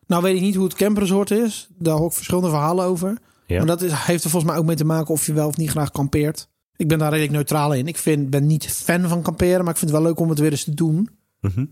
Nou 0.08 0.24
weet 0.24 0.36
ik 0.36 0.42
niet 0.42 0.56
hoe 0.56 0.64
het 0.64 0.74
camperresort 0.74 1.32
is. 1.32 1.68
Daar 1.78 1.98
hoor 1.98 2.08
ik 2.08 2.14
verschillende 2.14 2.50
verhalen 2.50 2.86
over. 2.86 3.18
Ja. 3.48 3.58
Maar 3.58 3.66
dat 3.66 3.82
is, 3.82 3.92
heeft 3.92 4.24
er 4.24 4.30
volgens 4.30 4.52
mij 4.52 4.62
ook 4.62 4.68
mee 4.68 4.76
te 4.76 4.86
maken 4.86 5.14
of 5.14 5.26
je 5.26 5.34
wel 5.34 5.48
of 5.48 5.58
niet 5.58 5.70
graag 5.70 5.92
kampeert. 5.92 6.50
Ik 6.76 6.88
ben 6.88 7.00
daar 7.00 7.10
redelijk 7.10 7.34
neutraal 7.34 7.74
in. 7.74 7.88
Ik 7.88 7.98
vind, 7.98 8.30
ben 8.30 8.46
niet 8.46 8.68
fan 8.68 9.08
van 9.08 9.22
kamperen, 9.22 9.64
maar 9.64 9.74
ik 9.74 9.80
vind 9.80 9.92
het 9.92 10.00
wel 10.00 10.10
leuk 10.10 10.20
om 10.20 10.30
het 10.30 10.40
weer 10.40 10.52
eens 10.52 10.64
te 10.64 10.74
doen. 10.74 11.10
Mhm. 11.42 11.66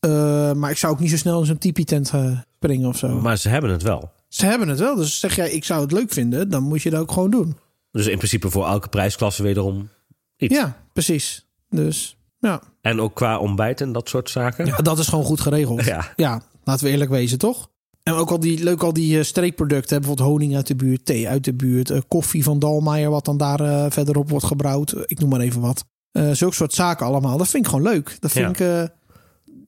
Eh, 0.00 0.52
maar 0.52 0.70
ik 0.70 0.76
zou 0.76 0.92
ook 0.92 1.00
niet 1.00 1.10
zo 1.10 1.16
snel 1.16 1.40
in 1.40 1.46
zo'n 1.46 1.58
tipi-tent 1.58 2.10
eh, 2.12 2.38
springen 2.56 2.88
of 2.88 2.96
zo. 2.96 3.20
Maar 3.20 3.36
ze 3.36 3.48
hebben 3.48 3.70
het 3.70 3.82
wel. 3.82 4.12
Ze 4.34 4.46
hebben 4.46 4.68
het 4.68 4.78
wel. 4.78 4.94
Dus 4.94 5.20
zeg 5.20 5.36
jij, 5.36 5.50
ik 5.50 5.64
zou 5.64 5.80
het 5.82 5.92
leuk 5.92 6.12
vinden, 6.12 6.50
dan 6.50 6.62
moet 6.62 6.82
je 6.82 6.90
dat 6.90 7.00
ook 7.00 7.12
gewoon 7.12 7.30
doen. 7.30 7.56
Dus 7.90 8.06
in 8.06 8.16
principe 8.16 8.50
voor 8.50 8.66
elke 8.66 8.88
prijsklasse 8.88 9.42
wederom 9.42 9.88
iets. 10.36 10.54
Ja, 10.54 10.76
precies. 10.92 11.46
Dus 11.70 12.16
ja. 12.38 12.62
En 12.80 13.00
ook 13.00 13.14
qua 13.14 13.38
ontbijt 13.38 13.80
en 13.80 13.92
dat 13.92 14.08
soort 14.08 14.30
zaken. 14.30 14.66
ja, 14.66 14.76
dat 14.76 14.98
is 14.98 15.08
gewoon 15.08 15.24
goed 15.24 15.40
geregeld. 15.40 15.84
Ja. 15.84 16.12
Ja, 16.16 16.42
laten 16.64 16.84
we 16.84 16.90
eerlijk 16.90 17.10
wezen, 17.10 17.38
toch? 17.38 17.70
En 18.02 18.12
ook 18.12 18.30
al 18.30 18.40
die, 18.40 18.62
leuk 18.62 18.82
al 18.82 18.92
die 18.92 19.18
eh, 19.18 19.24
streekproducten. 19.24 19.98
Bijvoorbeeld 19.98 20.28
honing 20.28 20.56
uit 20.56 20.66
de 20.66 20.76
buurt, 20.76 21.04
thee 21.04 21.28
uit 21.28 21.44
de 21.44 21.54
buurt. 21.54 21.90
eh, 21.90 22.00
koffie 22.08 22.42
van 22.44 22.58
Dalmaier, 22.58 23.10
wat 23.10 23.24
dan 23.24 23.36
daar 23.36 23.60
eh, 23.60 23.86
verderop 23.90 24.30
wordt 24.30 24.46
gebrouwd. 24.46 24.94
Ik 25.06 25.18
noem 25.20 25.28
maar 25.30 25.40
even 25.40 25.60
wat. 25.60 25.84
Eh 26.12 26.30
zulke 26.32 26.54
soort 26.54 26.72
zaken 26.74 27.06
allemaal. 27.06 27.38
Dat 27.38 27.48
vind 27.48 27.64
ik 27.64 27.70
gewoon 27.70 27.92
leuk. 27.92 28.16
Dat 28.20 28.30
vind 28.30 28.58
Ja. 28.58 28.82
ik... 28.82 28.90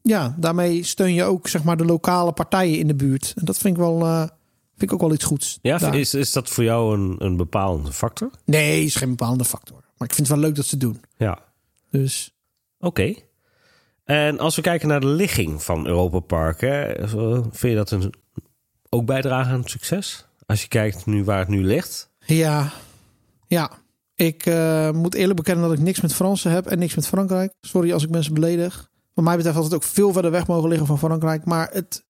ja, 0.02 0.34
daarmee 0.38 0.82
steun 0.84 1.14
je 1.14 1.24
ook 1.24 1.48
zeg 1.48 1.64
maar 1.64 1.76
de 1.76 1.84
lokale 1.84 2.32
partijen 2.32 2.78
in 2.78 2.86
de 2.86 2.94
buurt. 2.94 3.32
En 3.36 3.44
dat 3.44 3.58
vind 3.58 3.74
ik 3.76 3.80
wel, 3.82 3.98
vind 4.76 4.90
ik 4.90 4.92
ook 4.92 5.00
wel 5.00 5.12
iets 5.12 5.24
goeds. 5.24 5.58
Ja, 5.62 5.78
daar. 5.78 5.94
is, 5.94 6.14
is 6.14 6.32
dat 6.32 6.50
voor 6.50 6.64
jou 6.64 6.98
een, 6.98 7.16
een 7.18 7.36
bepalende 7.36 7.92
factor? 7.92 8.30
Nee, 8.44 8.84
is 8.84 8.96
geen 8.96 9.08
bepalende 9.08 9.44
factor. 9.44 9.76
Maar 9.76 10.08
ik 10.08 10.14
vind 10.14 10.28
het 10.28 10.36
wel 10.36 10.46
leuk 10.46 10.54
dat 10.54 10.64
ze 10.64 10.70
het 10.70 10.80
doen. 10.80 11.00
Ja. 11.16 11.38
Dus 11.90 12.34
Oké. 12.84 13.14
En 14.04 14.38
als 14.38 14.56
we 14.56 14.62
kijken 14.62 14.88
naar 14.88 15.00
de 15.00 15.06
ligging 15.06 15.62
van 15.62 15.86
Europa 15.86 16.20
Park, 16.20 16.60
hè, 16.60 17.08
vind 17.50 17.60
je 17.60 17.74
dat 17.74 17.90
een, 17.90 18.14
ook 18.88 19.06
bijdragen 19.06 19.52
aan 19.52 19.60
het 19.60 19.70
succes? 19.70 20.26
Als 20.46 20.62
je 20.62 20.68
kijkt 20.68 21.06
nu 21.06 21.24
waar 21.24 21.38
het 21.38 21.48
nu 21.48 21.64
ligt. 21.64 22.10
ja, 22.18 22.72
ja. 23.46 23.70
Ik 24.16 24.46
eh, 24.46 24.90
moet 24.90 25.14
eerlijk 25.14 25.36
bekennen 25.36 25.68
dat 25.68 25.78
ik 25.78 25.84
niks 25.84 26.00
met 26.00 26.14
Fransen 26.14 26.50
heb 26.50 26.66
en 26.66 26.78
niks 26.78 26.94
met 26.94 27.06
Frankrijk. 27.06 27.52
Sorry 27.60 27.92
als 27.92 28.02
ik 28.02 28.10
mensen 28.10 28.34
beledig. 28.34 28.90
Wat 29.14 29.24
mij 29.24 29.36
betreft 29.36 29.56
had 29.56 29.64
het 29.64 29.74
ook 29.74 29.82
veel 29.82 30.12
verder 30.12 30.30
weg 30.30 30.46
mogen 30.46 30.68
liggen 30.68 30.86
van 30.86 30.98
Frankrijk. 30.98 31.44
Maar 31.44 31.70
het, 31.72 32.04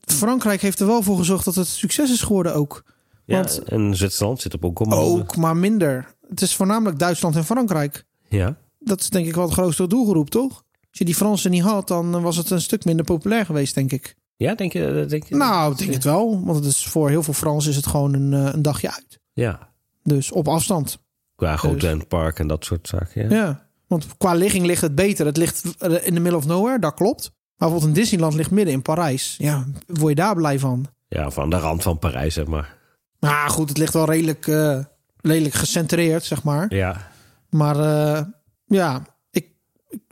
Frankrijk 0.00 0.60
heeft 0.62 0.80
er 0.80 0.86
wel 0.86 1.02
voor 1.02 1.16
gezorgd 1.16 1.44
dat 1.44 1.54
het 1.54 1.66
succes 1.66 2.10
is 2.12 2.22
geworden 2.22 2.54
ook. 2.54 2.84
Ja, 3.24 3.36
Want- 3.36 3.62
en 3.62 3.96
Zwitserland 3.96 4.40
zit 4.40 4.54
op 4.54 4.64
ook. 4.64 4.92
Ook, 4.94 5.36
maar 5.36 5.56
minder. 5.56 6.14
Het 6.28 6.42
is 6.42 6.54
voornamelijk 6.56 6.98
Duitsland 6.98 7.36
en 7.36 7.44
Frankrijk. 7.44 8.04
Ja. 8.28 8.56
Dat 8.78 9.00
is 9.00 9.10
denk 9.10 9.26
ik 9.26 9.34
wel 9.34 9.44
het 9.44 9.52
grootste 9.52 9.86
doelgroep, 9.86 10.30
toch? 10.30 10.62
Als 10.90 10.98
je 10.98 11.04
die 11.04 11.14
Fransen 11.14 11.50
niet 11.50 11.62
had, 11.62 11.88
dan 11.88 12.22
was 12.22 12.36
het 12.36 12.50
een 12.50 12.60
stuk 12.60 12.84
minder 12.84 13.04
populair 13.04 13.46
geweest, 13.46 13.74
denk 13.74 13.92
ik. 13.92 14.14
ja, 14.36 14.54
denk 14.54 14.72
je? 14.72 15.04
Denk 15.08 15.24
je 15.24 15.36
Nou, 15.36 15.72
ik 15.72 15.78
denk 15.78 15.92
het 15.92 16.04
wel. 16.04 16.44
Want 16.44 16.56
het 16.56 16.64
is 16.66 16.86
voor 16.86 17.08
heel 17.08 17.22
veel 17.22 17.34
Fransen 17.34 17.70
is 17.70 17.76
het 17.76 17.86
gewoon 17.86 18.14
een, 18.14 18.32
eh, 18.32 18.52
een 18.52 18.62
dagje 18.62 18.92
uit. 18.92 19.20
Ja. 19.32 19.68
Dus 20.02 20.32
op 20.32 20.48
afstand. 20.48 20.98
Qua 21.36 21.56
Grootland 21.56 22.08
Park 22.08 22.38
en 22.38 22.46
dat 22.46 22.64
soort 22.64 22.88
zaken. 22.88 23.30
Ja. 23.30 23.36
Ja. 23.36 23.66
Want 23.86 24.06
qua 24.16 24.34
ligging 24.34 24.66
ligt 24.66 24.82
het 24.82 24.94
beter. 24.94 25.26
Het 25.26 25.36
ligt 25.36 25.64
in 26.02 26.14
de 26.14 26.20
middle 26.20 26.36
of 26.36 26.46
nowhere, 26.46 26.78
dat 26.78 26.94
klopt. 26.94 27.32
Maar 27.62 27.70
bijvoorbeeld 27.70 27.98
een 27.98 28.02
Disneyland 28.02 28.34
ligt 28.34 28.50
midden 28.50 28.74
in 28.74 28.82
Parijs. 28.82 29.34
Ja, 29.38 29.66
word 29.86 30.08
je 30.08 30.22
daar 30.22 30.34
blij 30.34 30.58
van? 30.58 30.86
ja, 31.08 31.30
van 31.30 31.50
de 31.50 31.56
rand 31.56 31.82
van 31.82 31.98
Parijs, 31.98 32.34
zeg 32.34 32.46
maar. 32.46 32.76
Maar 33.18 33.50
goed, 33.50 33.68
het 33.68 33.78
ligt 33.78 33.92
wel 33.92 34.04
redelijk, 34.04 34.46
eh, 34.46 34.78
redelijk 35.20 35.54
gecentreerd, 35.54 36.24
zeg 36.24 36.42
maar. 36.42 36.74
Ja. 36.74 37.10
Maar 37.48 37.76
eh, 37.76 38.24
ja, 38.66 39.02
ik, 39.30 39.46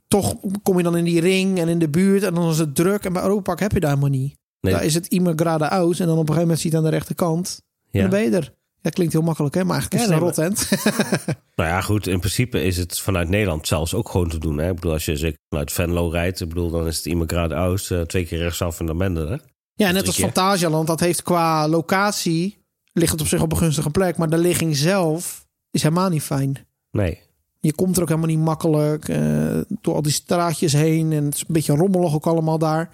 toch 0.09 0.37
kom 0.63 0.77
je 0.77 0.83
dan 0.83 0.97
in 0.97 1.05
die 1.05 1.21
ring 1.21 1.59
en 1.59 1.69
in 1.69 1.79
de 1.79 1.89
buurt 1.89 2.23
en 2.23 2.35
dan 2.35 2.51
is 2.51 2.59
het 2.59 2.75
druk. 2.75 3.05
En 3.05 3.13
bij 3.13 3.23
Europa 3.23 3.55
heb 3.57 3.73
je 3.73 3.81
daar 3.81 3.91
helemaal 3.91 4.19
niet. 4.19 4.37
Nee. 4.61 4.73
Daar 4.73 4.85
is 4.85 4.95
het 4.95 5.07
Immigrade 5.07 5.69
Aus 5.69 6.01
en 6.01 6.07
dan 6.07 6.19
op 6.19 6.29
een 6.29 6.35
gegeven 6.35 6.43
moment 6.43 6.61
zie 6.61 6.71
je 6.71 6.77
het 6.77 6.85
aan 6.85 6.91
de 6.91 6.97
rechterkant. 6.97 7.61
En 7.91 8.01
ja. 8.01 8.01
dan 8.01 8.11
ben 8.11 8.31
je 8.31 8.37
er. 8.37 8.55
Ja, 8.83 8.91
klinkt 8.91 9.13
heel 9.13 9.23
makkelijk, 9.23 9.55
hè? 9.55 9.65
Maar 9.65 9.79
eigenlijk 9.79 10.03
is 10.03 10.09
Ja, 10.09 10.15
het 10.15 10.39
een 10.39 10.45
rotent. 10.45 10.69
Nou 11.57 11.73
ja, 11.73 11.81
goed. 11.81 12.07
In 12.07 12.19
principe 12.19 12.63
is 12.63 12.77
het 12.77 13.01
vanuit 13.01 13.29
Nederland 13.29 13.67
zelfs 13.67 13.95
ook 13.95 14.09
gewoon 14.09 14.29
te 14.29 14.39
doen. 14.39 14.59
Hè? 14.59 14.69
Ik 14.69 14.75
bedoel, 14.75 14.93
als 14.93 15.05
je 15.05 15.17
zeker 15.17 15.39
vanuit 15.49 15.73
Venlo 15.73 16.09
rijdt, 16.09 16.41
ik 16.41 16.49
bedoel, 16.49 16.71
dan 16.71 16.87
is 16.87 16.97
het 16.97 17.07
Immigrade 17.07 17.55
Aus 17.55 17.91
eh, 17.91 18.01
twee 18.01 18.27
keer 18.27 18.39
rechtsaf 18.39 18.81
en 18.81 18.87
dan 18.87 18.99
ben 18.99 19.15
je 19.15 19.27
er. 19.27 19.41
Ja, 19.75 19.91
net 19.91 20.07
als. 20.07 20.17
Fantasialand, 20.19 20.87
dat 20.87 21.01
heeft 21.01 21.23
qua 21.23 21.69
locatie, 21.69 22.65
ligt 22.93 23.13
het 23.13 23.21
op 23.21 23.27
zich 23.27 23.43
op 23.43 23.53
een 23.53 23.59
gunstige 23.59 23.91
plek. 23.91 24.17
Maar 24.17 24.31
de 24.31 24.39
ligging 24.39 24.77
zelf 24.77 25.47
is 25.71 25.83
helemaal 25.83 26.09
niet 26.09 26.23
fijn. 26.23 26.67
Nee. 26.91 27.19
Je 27.61 27.75
komt 27.75 27.97
er 27.97 28.03
ook 28.03 28.09
helemaal 28.09 28.31
niet 28.31 28.39
makkelijk 28.45 29.09
eh, 29.09 29.61
door 29.81 29.95
al 29.95 30.03
die 30.03 30.13
straatjes 30.13 30.73
heen. 30.73 31.13
En 31.13 31.25
het 31.25 31.35
is 31.35 31.41
een 31.41 31.47
beetje 31.49 31.75
rommelig 31.77 32.15
ook 32.15 32.27
allemaal 32.27 32.59
daar. 32.59 32.91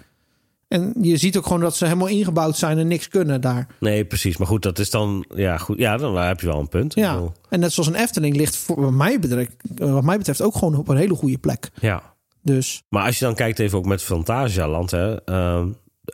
En 0.67 0.93
je 1.01 1.17
ziet 1.17 1.37
ook 1.37 1.45
gewoon 1.45 1.61
dat 1.61 1.75
ze 1.75 1.85
helemaal 1.85 2.07
ingebouwd 2.07 2.57
zijn 2.57 2.77
en 2.77 2.87
niks 2.87 3.07
kunnen 3.07 3.41
daar. 3.41 3.67
Nee, 3.79 4.05
precies. 4.05 4.37
Maar 4.37 4.47
goed, 4.47 4.63
dat 4.63 4.79
is 4.79 4.89
dan... 4.89 5.25
Ja, 5.35 5.57
goed. 5.57 5.77
Ja, 5.77 5.97
dan 5.97 6.17
heb 6.17 6.39
je 6.39 6.47
wel 6.47 6.59
een 6.59 6.69
punt. 6.69 6.93
Ja, 6.93 7.13
bedoel, 7.13 7.31
en 7.49 7.59
net 7.59 7.73
zoals 7.73 7.89
een 7.89 7.95
Efteling 7.95 8.35
ligt 8.35 8.55
voor 8.55 8.81
wat 8.81 8.91
mij 8.91 9.19
betreft, 9.19 9.51
wat 9.75 10.03
mij 10.03 10.17
betreft 10.17 10.41
ook 10.41 10.55
gewoon 10.55 10.75
op 10.75 10.87
een 10.87 10.97
hele 10.97 11.15
goede 11.15 11.37
plek. 11.37 11.69
ja. 11.81 12.15
Dus 12.41 12.83
Maar 12.89 13.05
als 13.05 13.19
je 13.19 13.25
dan 13.25 13.35
kijkt 13.35 13.59
even 13.59 13.77
ook 13.77 13.85
met 13.85 14.03
Fantasialand, 14.03 14.91
hè, 14.91 15.23
ehm, 15.23 15.67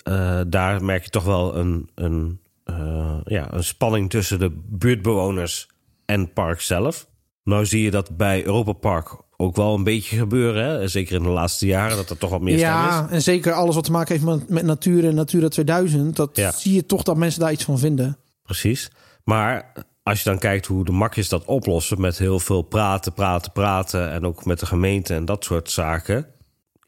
eh, 0.03 0.41
daar 0.47 0.83
merk 0.83 1.03
je 1.03 1.09
toch 1.09 1.23
wel 1.23 1.55
een, 1.55 1.89
een, 1.95 2.39
eh, 2.63 3.17
ja, 3.23 3.53
een 3.53 3.63
spanning 3.63 4.09
tussen 4.09 4.39
de 4.39 4.51
buurtbewoners 4.69 5.67
en 6.05 6.19
het 6.19 6.33
park 6.33 6.61
zelf. 6.61 7.07
Nou 7.43 7.65
zie 7.65 7.83
je 7.83 7.91
dat 7.91 8.17
bij 8.17 8.45
Europa 8.45 8.73
Park 8.73 9.17
ook 9.43 9.55
wel 9.55 9.73
een 9.75 9.83
beetje 9.83 10.17
gebeuren. 10.17 10.63
Hè? 10.65 10.87
Zeker 10.87 11.15
in 11.15 11.23
de 11.23 11.29
laatste 11.29 11.65
jaren, 11.65 11.97
dat 11.97 12.09
er 12.09 12.17
toch 12.17 12.29
wat 12.29 12.41
meer 12.41 12.57
stem 12.57 12.69
is. 12.69 12.73
ja, 12.75 13.07
en 13.09 13.21
zeker 13.21 13.53
alles 13.53 13.75
wat 13.75 13.83
te 13.83 13.91
maken 13.91 14.13
heeft 14.13 14.25
met, 14.25 14.49
met 14.49 14.63
natuur 14.63 15.05
en 15.05 15.15
Natura 15.15 15.47
2000, 15.47 16.15
dat 16.15 16.29
Ja. 16.35 16.51
zie 16.51 16.73
je 16.73 16.85
toch 16.85 17.03
dat 17.03 17.17
mensen 17.17 17.39
daar 17.39 17.51
iets 17.51 17.63
van 17.63 17.79
vinden. 17.79 18.17
Precies. 18.43 18.89
Maar 19.23 19.71
als 20.03 20.23
je 20.23 20.29
dan 20.29 20.39
kijkt 20.39 20.65
hoe 20.65 20.85
de 20.85 20.91
makjes 20.91 21.29
dat 21.29 21.45
oplossen 21.45 22.01
met 22.01 22.17
heel 22.17 22.39
veel 22.39 22.61
praten, 22.61 23.13
praten, 23.13 23.51
praten 23.51 24.11
en 24.11 24.25
ook 24.25 24.45
met 24.45 24.59
de 24.59 24.65
gemeente 24.65 25.13
en 25.13 25.25
dat 25.25 25.43
soort 25.43 25.71
zaken. 25.71 26.25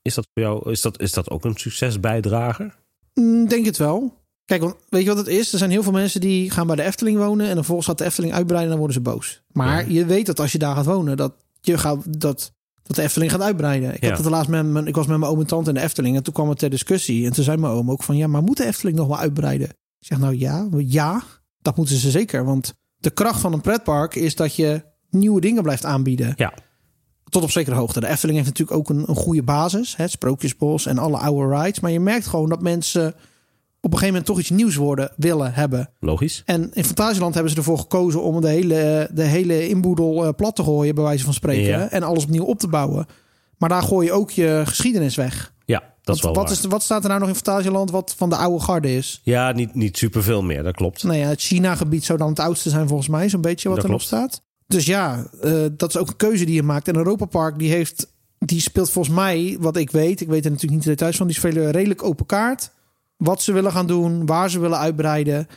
Is 0.02 0.13
dat 0.15 0.28
voor 0.34 0.44
jou, 0.44 0.72
is 0.72 0.82
dat, 0.82 1.02
is 1.02 1.12
dat 1.13 1.30
ook 1.30 1.46
een 1.46 1.58
succesbijdrager? 1.58 2.76
Mm, 3.13 3.48
Denk 3.48 3.65
het 3.65 3.78
wel. 3.78 4.24
Kijk, 4.46 4.62
want 4.62 4.76
weet 4.89 5.02
je 5.04 5.08
wat 5.08 5.18
het 5.18 5.28
is? 5.28 5.52
Er 5.52 5.58
zijn 5.58 5.72
heel 5.72 5.84
veel 5.84 5.91
mensen 5.91 6.22
die 6.22 6.52
gaan 6.52 6.68
bij 6.68 6.76
de 6.76 6.84
Efteling 6.84 7.18
wonen 7.18 7.39
en 7.41 7.46
dan 7.46 7.56
vervolgens 7.56 7.88
gaat 7.88 7.98
de 7.98 8.04
Efteling 8.04 8.34
uitbreiden 8.34 8.72
en 8.72 8.78
dan 8.78 8.88
worden 8.88 9.04
ze 9.04 9.12
boos. 9.12 9.41
Maar 9.52 9.91
je 9.91 10.06
weet 10.06 10.26
dat 10.26 10.39
als 10.39 10.52
je 10.52 10.58
daar 10.58 10.76
gaat 10.76 10.86
wonen, 10.86 11.18
dat 11.18 11.34
je 11.65 11.78
gaat 11.78 12.19
dat, 12.21 12.51
dat 12.84 12.95
de 12.95 13.01
Efteling 13.01 13.32
gaat 13.32 13.41
uitbreiden. 13.41 13.93
Ik 13.95 14.04
Ja. 14.04 14.10
had 14.10 14.17
het 14.17 14.28
laatst 14.28 14.49
met 14.49 14.65
mijn, 14.65 14.88
ik 14.88 14.95
was 14.95 15.08
met 15.08 15.17
mijn 15.17 15.32
oom 15.32 15.39
en 15.39 15.47
tante 15.47 15.69
in 15.69 15.75
de 15.75 15.82
Efteling 15.82 16.15
en 16.15 16.23
toen 16.23 16.34
kwam 16.34 16.49
het 16.49 16.60
ter 16.60 16.69
discussie 16.69 17.25
en 17.25 17.34
toen 17.34 17.43
zei 17.43 17.58
mijn 17.58 17.73
oom 17.73 17.91
ook 17.91 18.04
van 18.04 18.17
ja, 18.17 18.28
maar 18.28 18.43
moet 18.43 18.58
de 18.58 18.65
Efteling 18.65 18.97
nog 18.97 19.08
wel 19.08 19.17
uitbreiden? 19.17 19.69
Ik 19.69 20.08
zeg 20.08 20.17
nou 20.17 20.38
ja, 20.39 20.67
ja, 20.78 21.23
dat 21.62 21.75
moeten 21.78 21.95
ze 21.95 22.10
zeker, 22.12 22.45
want 22.45 22.73
de 22.97 23.10
kracht 23.10 23.39
van 23.39 23.54
een 23.54 23.62
pretpark 23.62 24.15
is 24.15 24.36
dat 24.36 24.56
je 24.56 24.84
nieuwe 25.10 25.41
dingen 25.41 25.63
blijft 25.63 25.86
aanbieden. 25.86 26.34
Ja. 26.36 26.54
Tot 27.30 27.43
op 27.43 27.51
zekere 27.51 27.75
hoogte. 27.75 27.99
De 27.99 28.08
Efteling 28.08 28.38
heeft 28.38 28.49
natuurlijk 28.49 28.78
ook 28.78 28.89
een, 28.89 29.04
een 29.10 29.15
goede 29.15 29.43
basis. 29.43 29.95
Het 29.95 30.12
Sprookjesbos 30.12 30.86
en 30.86 30.97
alle 30.97 31.17
oude 31.17 31.56
rides. 31.58 31.80
Maar 31.80 31.91
je 31.91 31.99
merkt 31.99 32.28
gewoon 32.28 32.49
dat 32.49 32.62
mensen 32.62 33.15
op 33.86 33.91
een 33.91 33.98
gegeven 33.98 34.08
moment 34.08 34.26
toch 34.26 34.39
iets 34.39 34.50
nieuws 34.50 34.76
worden, 34.76 35.12
willen 35.15 35.54
hebben. 35.54 35.89
Logisch. 36.00 36.41
En 36.45 36.71
in 36.74 36.84
Fantasieland 36.84 37.34
hebben 37.34 37.52
ze 37.52 37.58
ervoor 37.58 37.78
gekozen 37.78 38.21
om 38.21 38.41
de 38.41 38.48
hele, 38.48 39.10
de 39.13 39.24
hele 39.24 39.67
inboedel 39.67 40.26
eh, 40.26 40.34
plat 40.36 40.56
te 40.56 40.63
gooien, 40.63 40.95
bij 40.95 41.04
wijze 41.04 41.24
van 41.24 41.34
spreken. 41.34 41.80
Ja. 41.80 41.89
En 41.89 42.04
alles 42.04 42.24
opnieuw 42.24 42.43
op 42.43 42.60
te 42.60 42.67
bouwen. 42.67 43.06
Maar 43.58 43.69
daar 43.69 43.84
gooi 43.84 44.06
je 44.06 44.13
ook 44.13 44.32
je 44.32 44.62
geschiedenis 44.65 45.15
weg. 45.15 45.54
Ja, 45.65 45.84
dat 46.02 46.15
is 46.15 46.21
wel 46.21 46.34
wat, 46.34 46.43
waar. 46.43 46.52
is, 46.52 46.65
wat 46.65 46.84
staat 46.84 47.04
er 47.04 47.08
nou 47.08 47.19
nog 47.19 47.30
in 47.30 47.36
Fantasieland 47.36 47.91
wat 47.91 48.13
van 48.17 48.30
de 48.30 48.36
oude 48.36 48.63
garde 48.63 48.95
is? 48.95 49.21
Ja, 49.24 49.52
niet, 49.52 49.76
niet 49.76 49.98
superveel 49.98 50.41
meer, 50.41 50.63
dat 50.63 50.76
klopt. 50.76 51.04
Nou 51.04 51.17
ja, 51.17 51.28
het 51.28 51.41
China-gebied 51.41 52.06
zou 52.06 52.17
dan 52.17 52.30
het 52.30 52.39
oudste 52.39 52.69
zijn 52.69 52.88
volgens 52.88 53.10
mij, 53.10 53.30
zo'n 53.30 53.41
beetje 53.41 53.67
wat 53.69 53.78
Dat 53.78 53.86
erop 53.86 54.02
staat. 54.02 54.41
Dus 54.67 54.86
ja, 54.86 55.26
eh, 55.41 55.65
dat 55.71 55.89
is 55.89 55.98
ook 55.98 56.08
een 56.08 56.15
keuze 56.15 56.45
die 56.45 56.56
je 56.56 56.63
maakt. 56.63 56.88
En 56.88 56.95
Europa 56.95 57.26
Park 57.26 57.60
die 57.60 57.69
heeft, 57.69 58.08
die 58.39 58.62
speelt 58.62 58.89
volgens 58.89 59.15
mij, 59.15 59.58
wat 59.60 59.78
ik 59.78 59.91
weet, 59.91 60.21
ik 60.21 60.28
weet 60.28 60.45
er 60.45 60.52
natuurlijk 60.52 60.74
niet 60.74 60.84
de 60.84 60.89
details 60.89 61.17
van, 61.17 61.28
die 61.28 61.36
spelen 61.36 61.71
redelijk 61.71 62.04
open 62.04 62.26
kaart. 62.26 62.71
Wat 63.17 63.41
ze 63.41 63.54
willen 63.54 63.71
gaan 63.71 63.88
doen, 63.88 64.25
waar 64.25 64.49
ze 64.49 64.60
willen 64.60 64.78
uitbreiden. 64.78 65.47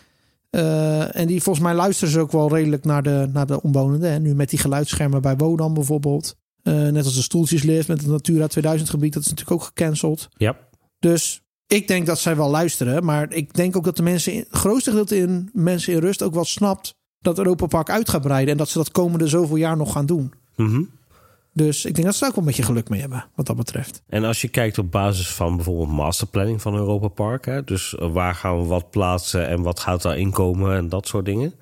Eh, 0.51 1.17
en 1.17 1.27
die 1.27 1.43
volgens 1.43 1.65
mij 1.65 1.75
luisteren 1.75 2.13
ze 2.13 2.21
ook 2.21 2.33
wel 2.33 2.55
redelijk 2.55 2.85
naar 2.85 3.03
de, 3.03 3.29
naar 3.33 3.47
de 3.47 3.63
omwonenden. 3.63 4.11
En 4.11 4.23
nu 4.23 4.35
met 4.35 4.51
die 4.51 4.59
geluidsschermen 4.59 5.23
bij 5.23 5.37
Wodan 5.37 5.75
bijvoorbeeld. 5.75 6.37
Eh, 6.63 6.75
net 6.75 7.05
als 7.05 7.15
de 7.15 7.23
stoeltjeslift 7.23 7.89
met 7.89 8.01
het 8.01 8.11
Natura 8.11 8.47
2000 8.47 8.91
gebied, 8.91 9.13
dat 9.13 9.23
is 9.23 9.29
natuurlijk 9.29 9.61
ook 9.61 9.67
gecanceld. 9.67 10.29
Ja, 10.37 10.57
Dus 10.99 11.43
ik 11.67 11.89
denk 11.89 12.07
dat 12.07 12.19
zij 12.19 12.37
wel 12.37 12.51
luisteren. 12.51 13.05
Maar 13.05 13.33
ik 13.33 13.55
denk 13.55 13.77
ook 13.77 13.85
dat 13.85 13.97
de 13.97 14.03
mensen, 14.03 14.33
in, 14.33 14.39
het 14.39 14.49
grootste 14.59 14.91
gedeelte 14.91 15.17
in 15.17 15.51
mensen 15.53 15.93
in 15.93 15.99
rust 15.99 16.23
ook 16.23 16.35
wel 16.35 16.45
snapt 16.45 16.95
dat 17.19 17.39
Europa 17.39 17.67
Park 17.67 17.91
uit 17.91 18.09
gaat 18.09 18.23
breiden. 18.23 18.53
En 18.53 18.59
dat 18.59 18.69
ze 18.69 18.79
dat 18.79 18.91
komende 18.91 19.29
zoveel 19.29 19.57
jaar 19.57 19.77
nog 19.77 19.93
gaan 19.93 20.07
doen. 20.07 20.33
Mhm. 20.57 20.83
Dus 21.59 21.85
ik 21.85 21.95
denk 21.95 22.07
dat 22.07 22.15
ze 22.15 22.21
daar 22.21 22.29
ook 22.29 22.35
wel 22.37 22.45
een 22.45 22.51
beetje 22.51 22.67
geluk 22.67 22.89
mee 22.89 23.01
hebben, 23.01 23.25
wat 23.35 23.47
dat 23.47 23.57
betreft. 23.57 24.03
En 24.09 24.25
als 24.25 24.41
je 24.41 24.49
kijkt 24.49 24.79
op 24.79 24.91
basis 24.91 25.29
van 25.29 25.57
bijvoorbeeld 25.57 25.89
masterplanning 25.91 26.63
van 26.63 26.75
Europa 26.75 27.09
Park, 27.09 27.45
hè, 27.47 27.65
dus 27.65 27.95
waar 27.99 28.35
gaan 28.35 28.61
we 28.61 28.67
wat 28.67 28.91
plaatsen 28.91 29.49
en 29.49 29.63
wat 29.63 29.81
gaat 29.81 30.03
daarin 30.03 30.31
komen 30.31 30.77
en 30.77 30.89
dat 30.89 31.07
soort 31.07 31.25
dingen. 31.25 31.55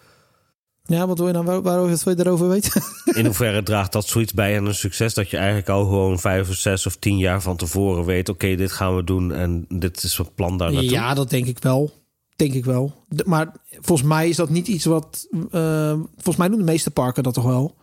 Ja, 0.85 1.07
wat 1.07 1.19
wil 1.19 1.27
je 1.27 1.33
dan 1.33 1.45
waar, 1.45 1.63
waarover 1.63 1.99
wil 2.05 2.17
je 2.17 2.23
daarover 2.23 2.49
weten? 2.49 2.83
In 3.15 3.25
hoeverre 3.31 3.63
draagt 3.63 3.93
dat 3.93 4.07
zoiets 4.07 4.33
bij 4.33 4.59
aan 4.59 4.67
een 4.67 4.75
succes 4.75 5.15
dat 5.15 5.31
je 5.31 5.37
eigenlijk 5.37 5.69
al 5.69 5.85
gewoon 5.85 6.19
vijf 6.19 6.49
of 6.49 6.55
zes 6.55 6.87
of 6.87 6.97
tien 6.97 7.19
jaar 7.19 7.43
van 7.43 7.57
tevoren 7.57 8.05
weet: 8.05 8.29
oké, 8.29 8.55
dit 8.55 8.73
gaan 8.73 8.97
we 8.97 9.05
doen 9.05 9.33
en 9.33 9.65
dit 9.69 10.03
is 10.03 10.17
het 10.19 10.35
plan 10.35 10.59
daar 10.59 10.73
naartoe. 10.73 10.91
ja, 10.91 11.15
dat 11.15 11.31
denk 11.31 11.47
ik 11.47 11.59
wel. 11.59 11.91
Denk 12.37 12.53
ik 12.55 12.65
wel. 12.65 12.93
De- 13.09 13.25
maar 13.27 13.53
volgens 13.81 14.09
mij 14.09 14.29
is 14.29 14.37
dat 14.37 14.49
niet 14.51 14.69
iets 14.69 14.85
wat. 14.85 15.27
eh, 15.51 15.93
volgens 16.15 16.37
mij 16.37 16.49
doen 16.49 16.59
de 16.59 16.65
meeste 16.65 16.91
parken 16.91 17.23
dat 17.23 17.35
toch 17.35 17.45
wel. 17.45 17.75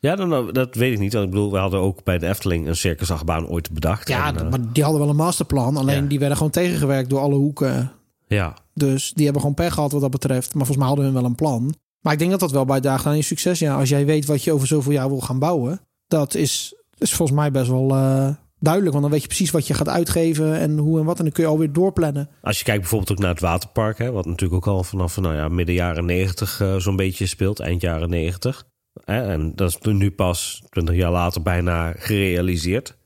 Ja, 0.00 0.16
dan, 0.16 0.52
dat 0.52 0.74
weet 0.74 0.92
ik 0.92 0.98
niet. 0.98 1.12
Want 1.12 1.24
ik 1.24 1.30
bedoel, 1.30 1.52
we 1.52 1.58
hadden 1.58 1.80
ook 1.80 2.04
bij 2.04 2.18
de 2.18 2.28
Efteling 2.28 2.66
een 2.66 2.76
circusachtbaan 2.76 3.46
ooit 3.48 3.70
bedacht. 3.72 4.08
Ja, 4.08 4.26
En, 4.26 4.36
eh, 4.36 4.50
maar 4.50 4.72
die 4.72 4.82
hadden 4.82 5.00
wel 5.00 5.10
een 5.10 5.16
masterplan. 5.16 5.76
Alleen 5.76 6.02
Ja. 6.02 6.08
die 6.08 6.18
werden 6.18 6.36
gewoon 6.36 6.52
tegengewerkt 6.52 7.10
door 7.10 7.20
alle 7.20 7.34
hoeken. 7.34 7.92
ja, 8.26 8.54
Dus 8.74 9.12
die 9.12 9.24
hebben 9.24 9.42
gewoon 9.42 9.56
pech 9.56 9.74
gehad 9.74 9.92
wat 9.92 10.00
dat 10.00 10.10
betreft. 10.10 10.54
Maar 10.54 10.66
volgens 10.66 10.76
mij 10.78 10.86
hadden 10.86 11.04
hun 11.04 11.14
wel 11.14 11.24
een 11.24 11.34
plan. 11.34 11.74
Maar 12.00 12.12
ik 12.12 12.18
denk 12.18 12.30
dat 12.30 12.40
dat 12.40 12.50
wel 12.50 12.64
bijdraagt 12.64 13.06
aan 13.06 13.16
je 13.16 13.22
succes. 13.22 13.58
Ja, 13.58 13.78
als 13.78 13.88
jij 13.88 14.06
weet 14.06 14.26
wat 14.26 14.44
je 14.44 14.52
over 14.52 14.66
zoveel 14.66 14.92
jaar 14.92 15.08
wil 15.08 15.20
gaan 15.20 15.38
bouwen. 15.38 15.80
Dat 16.06 16.34
is, 16.34 16.74
is 16.98 17.14
volgens 17.14 17.38
mij 17.38 17.50
best 17.50 17.68
wel 17.68 17.90
eh, 17.90 18.28
duidelijk. 18.58 18.92
Want 18.92 19.02
dan 19.02 19.12
weet 19.12 19.20
je 19.22 19.26
precies 19.26 19.50
wat 19.50 19.66
je 19.66 19.74
gaat 19.74 19.88
uitgeven 19.88 20.58
en 20.58 20.78
hoe 20.78 20.98
en 20.98 21.04
wat. 21.04 21.18
En 21.18 21.24
dan 21.24 21.32
kun 21.32 21.42
je 21.44 21.48
alweer 21.50 21.72
doorplannen. 21.72 22.28
Als 22.42 22.58
je 22.58 22.64
kijkt 22.64 22.80
bijvoorbeeld 22.80 23.10
ook 23.12 23.18
naar 23.18 23.30
het 23.30 23.40
waterpark, 23.40 23.98
hè, 23.98 24.10
wat 24.10 24.26
natuurlijk 24.26 24.66
ook 24.66 24.74
al 24.74 24.84
vanaf 24.84 25.20
nou 25.20 25.34
ja, 25.34 25.48
midden 25.48 25.74
jaren 25.74 26.04
negentig 26.04 26.60
eh, 26.60 26.76
zo'n 26.76 26.96
beetje 26.96 27.26
speelt, 27.26 27.60
eind 27.60 27.80
jaren 27.80 28.10
negentig. 28.10 28.64
En 29.08 29.52
dat 29.54 29.68
is 29.68 29.78
nu 29.80 30.10
pas 30.10 30.62
20 30.70 30.94
jaar 30.94 31.10
later 31.10 31.42
bijna 31.42 31.92
gerealiseerd. 31.96 32.96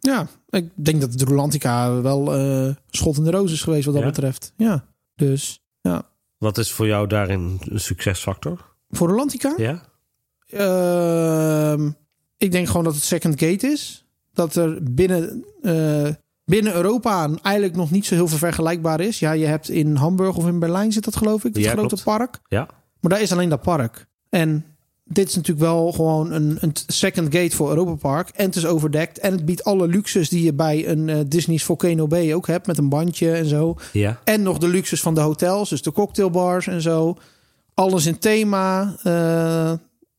Ja, 0.00 0.26
ik 0.48 0.70
denk 0.74 1.00
dat 1.00 1.12
de 1.12 1.24
Rolantica 1.24 2.00
wel 2.00 2.34
eh 2.34 2.74
schot 2.90 3.16
in 3.16 3.24
de 3.24 3.30
roos 3.30 3.52
is 3.52 3.62
geweest 3.62 3.84
wat 3.84 3.94
dat 3.94 4.02
Ja? 4.02 4.08
betreft. 4.08 4.52
Ja, 4.56 4.84
dus 5.14 5.62
ja. 5.80 6.02
Wat 6.38 6.58
is 6.58 6.72
voor 6.72 6.86
jou 6.86 7.06
daarin 7.06 7.60
een 7.64 7.80
succesfactor? 7.80 8.74
Voor 8.90 9.08
Rolantica? 9.08 9.54
Ja? 9.56 9.82
Ehm, 10.50 11.90
ik 12.38 12.52
denk 12.52 12.66
gewoon 12.66 12.84
dat 12.84 12.94
het 12.94 13.02
second 13.02 13.40
gate 13.40 13.66
is. 13.66 14.06
Dat 14.32 14.54
er 14.54 14.78
binnen, 14.82 15.44
eh, 15.62 16.08
binnen 16.44 16.74
Europa 16.74 17.30
eigenlijk 17.42 17.76
nog 17.76 17.90
niet 17.90 18.06
zo 18.06 18.14
heel 18.14 18.28
veel 18.28 18.38
vergelijkbaar 18.38 19.00
is. 19.00 19.18
Ja, 19.18 19.32
je 19.32 19.46
hebt 19.46 19.68
in 19.68 19.94
Hamburg 19.96 20.36
of 20.36 20.46
in 20.46 20.58
Berlijn 20.58 20.92
zit 20.92 21.04
dat 21.04 21.16
geloof 21.16 21.44
ik, 21.44 21.54
het 21.54 21.64
Ja, 21.64 21.70
grote 21.70 21.86
klopt. 21.88 22.04
park. 22.04 22.40
Ja? 22.48 22.68
Maar 23.00 23.10
daar 23.10 23.20
is 23.20 23.32
alleen 23.32 23.48
dat 23.48 23.62
park. 23.62 24.06
En 24.28 24.64
dit 25.04 25.28
is 25.28 25.34
natuurlijk 25.34 25.66
wel 25.66 25.92
gewoon 25.92 26.32
een, 26.32 26.56
een 26.60 26.72
second 26.86 27.34
gate 27.34 27.56
voor 27.56 27.68
Europa 27.68 27.94
Park. 27.94 28.28
En 28.28 28.44
het 28.46 28.56
is 28.56 28.66
overdekt. 28.66 29.18
En 29.18 29.32
het 29.32 29.44
biedt 29.44 29.64
alle 29.64 29.86
luxes 29.86 30.28
die 30.28 30.44
je 30.44 30.52
bij 30.54 30.88
een 30.88 31.08
eh, 31.08 31.18
Disney's 31.26 31.64
Volcano 31.64 32.06
Bay 32.06 32.32
ook 32.34 32.46
hebt. 32.46 32.66
Met 32.66 32.78
een 32.78 32.88
bandje 32.88 33.32
en 33.32 33.46
zo. 33.46 33.76
Ja. 33.92 34.20
En 34.24 34.42
nog 34.42 34.58
de 34.58 34.68
luxes 34.68 35.00
van 35.00 35.14
de 35.14 35.20
hotels. 35.20 35.68
Dus 35.68 35.82
de 35.82 35.92
cocktailbars 35.92 36.66
en 36.66 36.80
zo. 36.82 37.16
Alles 37.74 38.06
in 38.06 38.18
thema. 38.18 38.94
eh, 39.02 39.72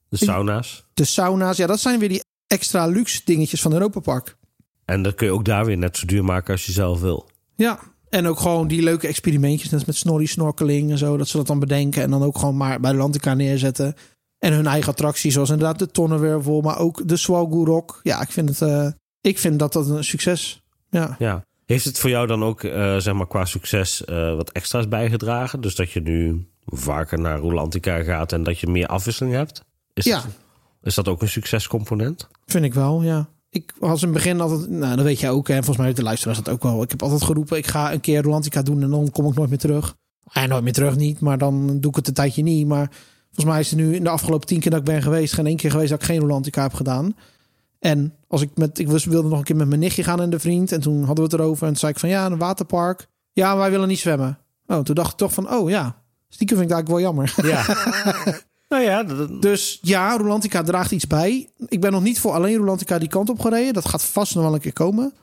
De 0.10 0.18
sauna's. 0.18 0.86
de 0.94 1.06
sauna's. 1.06 1.58
Ja, 1.58 1.68
dat 1.68 1.80
zijn 1.80 2.00
weer 2.00 2.10
die 2.10 2.24
extra 2.48 2.86
luxe 2.88 3.22
dingetjes 3.26 3.62
van 3.62 3.74
Europa 3.74 4.00
Park. 4.00 4.36
En 4.86 5.04
dat 5.04 5.16
kun 5.16 5.28
je 5.28 5.34
ook 5.34 5.46
daar 5.46 5.66
weer 5.66 5.78
net 5.78 5.98
zo 5.98 6.06
duur 6.06 6.24
maken 6.24 6.52
als 6.54 6.66
je 6.66 6.72
zelf 6.72 7.00
wil. 7.02 7.30
Ja, 7.56 7.80
En 8.10 8.28
ook 8.28 8.40
gewoon 8.40 8.68
die 8.68 8.82
leuke 8.84 9.08
experimentjes, 9.08 9.70
net 9.70 9.86
met 9.86 9.96
snorri 9.96 10.28
snorkeling 10.28 10.92
en 10.92 10.98
zo, 10.98 11.18
dat 11.18 11.28
ze 11.28 11.38
dat 11.38 11.48
dan 11.48 11.60
bedenken 11.60 12.02
en 12.04 12.10
dan 12.10 12.24
ook 12.24 12.38
gewoon 12.38 12.58
maar 12.58 12.80
bij 12.80 12.92
de 12.92 12.98
Lantica 12.98 13.34
neerzetten. 13.34 13.96
En 14.44 14.54
hun 14.54 14.68
eigen 14.68 14.92
attracties, 14.92 15.34
zoals 15.34 15.50
inderdaad 15.50 15.80
de 15.80 15.88
Tonnenwervel, 15.88 16.62
maar 16.62 16.78
ook 16.78 17.08
de 17.08 17.18
Swalgoe 17.18 17.84
Ja, 18.02 18.22
ik 18.22 18.32
vind 18.32 18.50
het, 18.50 18.62
uh, 18.62 18.88
ik 19.22 19.40
vind 19.40 19.60
dat 19.60 19.74
dat 19.74 19.88
een 19.88 20.04
succes. 20.04 20.64
Ja. 20.90 21.16
ja. 21.20 21.46
Heeft 21.66 21.86
het 21.86 22.00
voor 22.00 22.10
jou 22.10 22.28
dan 22.28 22.44
ook, 22.44 22.64
uh, 22.64 22.98
zeg 22.98 23.14
maar, 23.14 23.28
qua 23.28 23.46
succes 23.46 24.04
uh, 24.10 24.36
wat 24.36 24.52
extra's 24.52 24.88
bijgedragen? 24.88 25.62
Dus 25.62 25.76
dat 25.76 25.92
je 25.92 26.02
nu 26.02 26.48
vaker 26.66 27.20
naar 27.20 27.40
Rolantica 27.40 28.04
gaat 28.04 28.32
en 28.32 28.44
dat 28.44 28.60
je 28.60 28.68
meer 28.68 28.88
afwisseling 28.88 29.36
hebt? 29.36 29.64
Is 29.94 30.06
ja. 30.06 30.22
Dat, 30.22 30.32
is 30.82 30.96
dat 30.96 31.08
ook 31.08 31.22
een 31.22 31.30
succescomponent? 31.30 32.28
Vind 32.46 32.66
ik 32.66 32.74
wel, 32.74 33.02
ja. 33.02 33.30
Ik 33.50 33.74
was 33.80 34.02
in 34.02 34.08
het 34.08 34.18
begin 34.18 34.42
altijd, 34.42 34.70
nou 34.70 34.96
dat 34.96 35.06
weet 35.06 35.20
jij 35.20 35.30
ook, 35.30 35.50
en 35.50 35.64
volgens 35.64 35.86
mij 35.86 35.94
de 35.94 36.04
luisteraars 36.04 36.38
dat 36.38 36.54
ook 36.54 36.64
wel. 36.64 36.84
Ik 36.84 36.92
heb 36.92 37.02
altijd 37.04 37.24
geroepen, 37.24 37.58
ik 37.58 37.68
ga 37.68 37.94
een 37.94 38.02
keer 38.02 38.22
Rolantica 38.22 38.62
doen 38.62 38.82
en 38.82 38.90
dan 38.90 39.12
kom 39.12 39.28
ik 39.28 39.36
nooit 39.36 39.50
meer 39.50 39.60
terug. 39.60 39.96
En 40.32 40.50
nooit 40.50 40.64
meer 40.64 40.74
terug 40.74 40.96
niet, 40.96 41.20
maar 41.20 41.38
dan 41.38 41.80
doe 41.80 41.90
ik 41.90 41.96
het 41.96 42.08
een 42.08 42.14
tijdje 42.14 42.44
niet. 42.44 42.68
Maar 42.68 42.90
volgens 43.34 43.46
mij 43.46 43.60
is 43.60 43.72
er 43.72 43.78
nu 43.78 43.96
in 43.96 44.04
de 44.04 44.10
afgelopen 44.10 44.48
tien 44.48 44.60
keer 44.60 44.72
dat 44.72 44.80
ik 44.80 44.86
ben 44.86 45.02
geweest, 45.02 45.34
geen 45.34 45.48
één 45.48 45.56
keer 45.56 45.72
geweest 45.72 45.90
dat 45.90 46.00
ik 46.00 46.06
geen 46.06 46.20
Rolantica 46.20 46.62
heb 46.62 46.74
gedaan. 46.74 47.16
En 47.84 48.14
als 48.28 48.42
ik 48.42 48.50
met, 48.56 48.80
ik 48.80 48.88
wilde 48.88 49.30
nog 49.30 49.38
een 49.38 49.44
keer 49.44 49.56
met 49.56 49.68
mijn 49.68 49.80
nichtje 49.80 50.04
gaan 50.04 50.22
en 50.22 50.30
de 50.30 50.40
vriend. 50.40 50.72
En 50.72 50.82
toen 50.82 50.98
hadden 50.98 51.26
we 51.26 51.32
het 51.32 51.34
erover. 51.34 51.64
En 51.64 51.70
toen 51.70 51.78
zei 51.78 51.92
ik 51.92 52.00
van 52.00 52.10
ja, 52.10 52.26
een 52.26 52.38
waterpark. 52.38 53.08
Ja, 53.34 53.58
wij 53.58 53.72
willen 53.72 53.88
niet 53.88 54.00
zwemmen. 54.00 54.38
Oh, 54.68 54.80
toen 54.80 54.96
dacht 54.96 55.12
ik 55.12 55.18
toch 55.18 55.34
van, 55.34 55.54
oh 55.54 55.70
ja, 55.70 55.96
stiekem 56.30 56.58
vind 56.58 56.70
ik 56.70 56.76
eigenlijk 56.76 56.88
wel 56.88 57.00
jammer. 57.00 57.34
Ja. 57.46 57.66
nou 58.70 58.84
ja, 58.84 59.04
dus 59.40 59.80
ja, 59.82 60.18
Rolantica 60.18 60.62
draagt 60.62 60.92
iets 60.92 61.08
bij. 61.08 61.50
Ik 61.68 61.82
ben 61.82 61.92
nog 61.92 62.04
niet 62.04 62.20
voor 62.20 62.32
alleen 62.32 62.58
Rolantica 62.58 62.98
die 62.98 63.08
kant 63.08 63.30
op 63.30 63.40
gereden. 63.40 63.74
Dat 63.74 63.90
gaat 63.90 64.04
vast 64.04 64.36
nog 64.36 64.44
wel 64.44 64.54
een 64.54 64.60
keer 64.60 64.74
komen. 64.74 65.14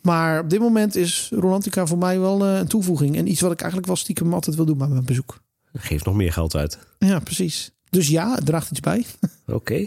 Maar 0.00 0.40
op 0.40 0.50
dit 0.50 0.60
moment 0.60 0.96
is 0.96 1.30
Rolantica 1.34 1.86
voor 1.86 1.98
mij 1.98 2.20
wel 2.20 2.46
uh, 2.46 2.58
een 2.58 2.68
toevoeging. 2.68 3.16
En 3.16 3.30
iets 3.30 3.40
wat 3.40 3.52
ik 3.52 3.58
eigenlijk 3.58 3.86
wel 3.86 3.96
stiekem 3.96 4.34
altijd 4.34 4.56
wil 4.56 4.64
doen 4.64 4.78
bij 4.78 4.88
mijn 4.88 5.04
bezoek. 5.04 5.38
Geeft 5.78 6.04
nog 6.04 6.14
meer 6.14 6.32
geld 6.32 6.56
uit. 6.56 6.78
Ja, 6.98 7.18
precies. 7.18 7.70
Dus 7.90 8.08
ja, 8.08 8.34
het 8.34 8.46
draagt 8.46 8.70
iets 8.70 8.80
bij. 8.80 9.04
Oké. 9.46 9.86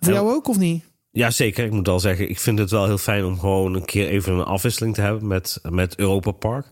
Voor 0.00 0.12
jou 0.12 0.30
ook 0.30 0.48
of 0.48 0.58
niet? 0.58 0.84
Ja, 1.10 1.30
zeker. 1.30 1.64
Ik 1.64 1.70
moet 1.70 1.88
al 1.88 2.00
zeggen, 2.00 2.28
ik 2.28 2.40
vind 2.40 2.58
het 2.58 2.70
wel 2.70 2.86
heel 2.86 2.98
fijn 2.98 3.24
om 3.24 3.38
gewoon 3.38 3.74
een 3.74 3.84
keer 3.84 4.08
even 4.08 4.32
een 4.32 4.44
afwisseling 4.44 4.94
te 4.94 5.00
hebben 5.00 5.26
met, 5.26 5.60
met 5.68 5.96
Europa 5.96 6.30
Park. 6.30 6.66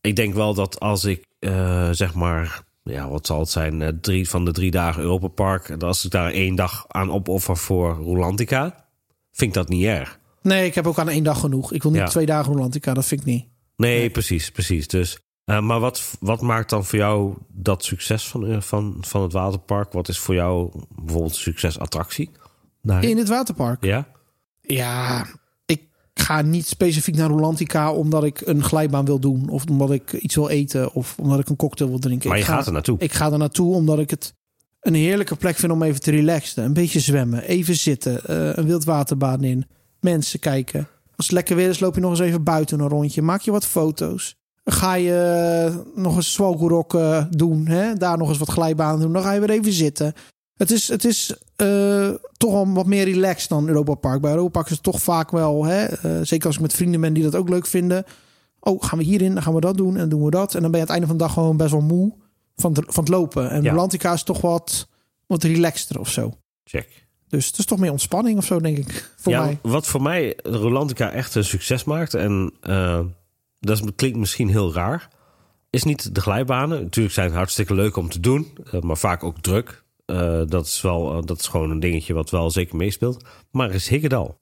Ik 0.00 0.16
denk 0.16 0.34
wel 0.34 0.54
dat 0.54 0.80
als 0.80 1.04
ik 1.04 1.24
uh, 1.40 1.88
zeg 1.90 2.14
maar, 2.14 2.62
ja, 2.82 3.08
wat 3.08 3.26
zal 3.26 3.38
het 3.38 3.48
zijn, 3.48 3.80
uh, 3.80 3.88
drie 4.00 4.28
van 4.28 4.44
de 4.44 4.52
drie 4.52 4.70
dagen 4.70 5.02
Europa 5.02 5.28
Park, 5.28 5.82
als 5.82 6.04
ik 6.04 6.10
daar 6.10 6.30
één 6.30 6.54
dag 6.54 6.84
aan 6.88 7.10
opoffer 7.10 7.56
voor 7.56 7.94
Rolantica, 7.94 8.88
vind 9.32 9.50
ik 9.50 9.54
dat 9.54 9.68
niet 9.68 9.84
erg. 9.84 10.18
Nee, 10.42 10.66
ik 10.66 10.74
heb 10.74 10.86
ook 10.86 10.98
aan 10.98 11.08
één 11.08 11.24
dag 11.24 11.40
genoeg. 11.40 11.72
Ik 11.72 11.82
wil 11.82 11.92
niet 11.92 12.00
ja. 12.00 12.06
twee 12.06 12.26
dagen 12.26 12.52
Rolantica, 12.52 12.94
dat 12.94 13.06
vind 13.06 13.20
ik 13.20 13.26
niet. 13.26 13.46
Nee, 13.76 13.98
nee. 13.98 14.10
precies, 14.10 14.50
precies. 14.50 14.88
Dus, 14.88 15.18
uh, 15.46 15.60
maar 15.60 15.80
wat, 15.80 16.16
wat 16.20 16.40
maakt 16.40 16.70
dan 16.70 16.84
voor 16.84 16.98
jou 16.98 17.34
dat 17.48 17.84
succes 17.84 18.28
van, 18.28 18.62
van, 18.62 18.96
van 19.00 19.22
het 19.22 19.32
waterpark? 19.32 19.92
Wat 19.92 20.08
is 20.08 20.18
voor 20.18 20.34
jou 20.34 20.70
bijvoorbeeld 20.88 21.34
succesattractie? 21.34 22.30
In 23.00 23.18
het 23.18 23.28
waterpark? 23.28 23.84
Ja. 23.84 24.06
Ja, 24.60 25.26
ik 25.66 25.82
ga 26.14 26.42
niet 26.42 26.66
specifiek 26.66 27.16
naar 27.16 27.28
Rolantica 27.28 27.92
omdat 27.92 28.24
ik 28.24 28.40
een 28.40 28.62
glijbaan 28.62 29.04
wil 29.04 29.18
doen. 29.18 29.48
Of 29.48 29.64
omdat 29.70 29.90
ik 29.90 30.12
iets 30.12 30.34
wil 30.34 30.48
eten. 30.48 30.92
Of 30.92 31.18
omdat 31.18 31.38
ik 31.38 31.48
een 31.48 31.56
cocktail 31.56 31.90
wil 31.90 31.98
drinken. 31.98 32.28
Maar 32.28 32.38
je 32.38 32.44
ik 32.44 32.50
gaat 32.50 32.66
er 32.66 32.72
naartoe. 32.72 32.98
Ik 32.98 33.12
ga 33.12 33.32
er 33.32 33.38
naartoe 33.38 33.74
omdat 33.74 33.98
ik 33.98 34.10
het 34.10 34.34
een 34.80 34.94
heerlijke 34.94 35.36
plek 35.36 35.56
vind 35.56 35.72
om 35.72 35.82
even 35.82 36.00
te 36.00 36.10
relaxen. 36.10 36.64
Een 36.64 36.72
beetje 36.72 37.00
zwemmen, 37.00 37.42
even 37.42 37.76
zitten, 37.76 38.20
uh, 38.30 38.56
een 38.56 38.66
wildwaterbaan 38.66 39.44
in. 39.44 39.66
Mensen 40.00 40.38
kijken. 40.38 40.88
Als 41.16 41.26
het 41.26 41.34
lekker 41.34 41.56
weer 41.56 41.68
is, 41.68 41.80
loop 41.80 41.94
je 41.94 42.00
nog 42.00 42.10
eens 42.10 42.20
even 42.20 42.42
buiten 42.42 42.80
een 42.80 42.88
rondje. 42.88 43.22
Maak 43.22 43.40
je 43.40 43.50
wat 43.50 43.66
foto's. 43.66 44.36
Ga 44.68 44.94
je 44.94 45.84
nog 45.94 46.16
eens 46.16 46.32
swalgoerok 46.32 46.94
uh, 46.94 47.24
doen. 47.30 47.66
Hè? 47.66 47.94
Daar 47.94 48.18
nog 48.18 48.28
eens 48.28 48.38
wat 48.38 48.50
glijbaan 48.50 49.00
doen. 49.00 49.12
Dan 49.12 49.22
ga 49.22 49.32
je 49.32 49.40
weer 49.40 49.50
even 49.50 49.72
zitten. 49.72 50.14
Het 50.56 50.70
is, 50.70 50.88
het 50.88 51.04
is 51.04 51.36
uh, 51.56 52.10
toch 52.36 52.52
al 52.52 52.72
wat 52.72 52.86
meer 52.86 53.04
relaxed 53.04 53.48
dan 53.48 53.68
Europa 53.68 53.94
Park. 53.94 54.20
Bij 54.20 54.30
Europa 54.30 54.50
Park 54.50 54.66
is 54.66 54.72
het 54.72 54.82
toch 54.82 55.02
vaak 55.02 55.30
wel, 55.30 55.64
hè, 55.64 56.06
uh, 56.06 56.20
zeker 56.22 56.46
als 56.46 56.56
ik 56.56 56.62
met 56.62 56.72
vrienden 56.72 57.00
ben 57.00 57.12
die 57.12 57.22
dat 57.22 57.34
ook 57.34 57.48
leuk 57.48 57.66
vinden. 57.66 58.04
Oh, 58.60 58.82
gaan 58.82 58.98
we 58.98 59.04
hierin, 59.04 59.34
dan 59.34 59.42
gaan 59.42 59.54
we 59.54 59.60
dat 59.60 59.76
doen 59.76 59.96
en 59.96 60.08
doen 60.08 60.24
we 60.24 60.30
dat. 60.30 60.54
En 60.54 60.62
dan 60.62 60.70
ben 60.70 60.80
je 60.80 60.86
aan 60.86 60.92
het 60.92 61.02
einde 61.02 61.06
van 61.06 61.16
de 61.16 61.22
dag 61.22 61.32
gewoon 61.32 61.56
best 61.56 61.70
wel 61.70 61.80
moe 61.80 62.14
van, 62.56 62.72
de, 62.72 62.82
van 62.86 63.04
het 63.04 63.12
lopen. 63.12 63.50
En 63.50 63.62
ja. 63.62 63.70
Rolantica 63.70 64.12
is 64.12 64.22
toch 64.22 64.40
wat, 64.40 64.88
wat 65.26 65.42
relaxter 65.42 66.00
of 66.00 66.10
zo. 66.10 66.32
Check. 66.64 67.06
Dus 67.28 67.46
het 67.46 67.58
is 67.58 67.64
toch 67.64 67.78
meer 67.78 67.90
ontspanning 67.90 68.38
of 68.38 68.44
zo, 68.44 68.60
denk 68.60 68.78
ik. 68.78 69.12
Voor 69.16 69.32
ja, 69.32 69.44
mij. 69.44 69.58
Wat 69.62 69.86
voor 69.86 70.02
mij 70.02 70.38
Rolantica 70.42 71.10
echt 71.10 71.34
een 71.34 71.44
succes 71.44 71.84
maakt. 71.84 72.14
En 72.14 72.52
uh, 72.62 73.00
dat 73.58 73.94
klinkt 73.94 74.18
misschien 74.18 74.48
heel 74.48 74.72
raar. 74.72 75.08
Is 75.70 75.84
niet 75.84 76.14
de 76.14 76.20
glijbanen. 76.20 76.82
Natuurlijk 76.82 77.14
zijn 77.14 77.26
het 77.26 77.36
hartstikke 77.36 77.74
leuk 77.74 77.96
om 77.96 78.08
te 78.08 78.20
doen. 78.20 78.58
maar 78.80 78.96
vaak 78.96 79.24
ook 79.24 79.38
druk. 79.40 79.84
Uh, 80.06 80.42
dat, 80.46 80.66
is 80.66 80.80
wel, 80.80 81.16
uh, 81.16 81.22
dat 81.24 81.38
is 81.40 81.46
gewoon 81.46 81.70
een 81.70 81.80
dingetje 81.80 82.14
wat 82.14 82.30
wel 82.30 82.50
zeker 82.50 82.76
meespeelt. 82.76 83.24
Maar 83.50 83.70
is 83.70 83.88
Higgedal. 83.88 84.38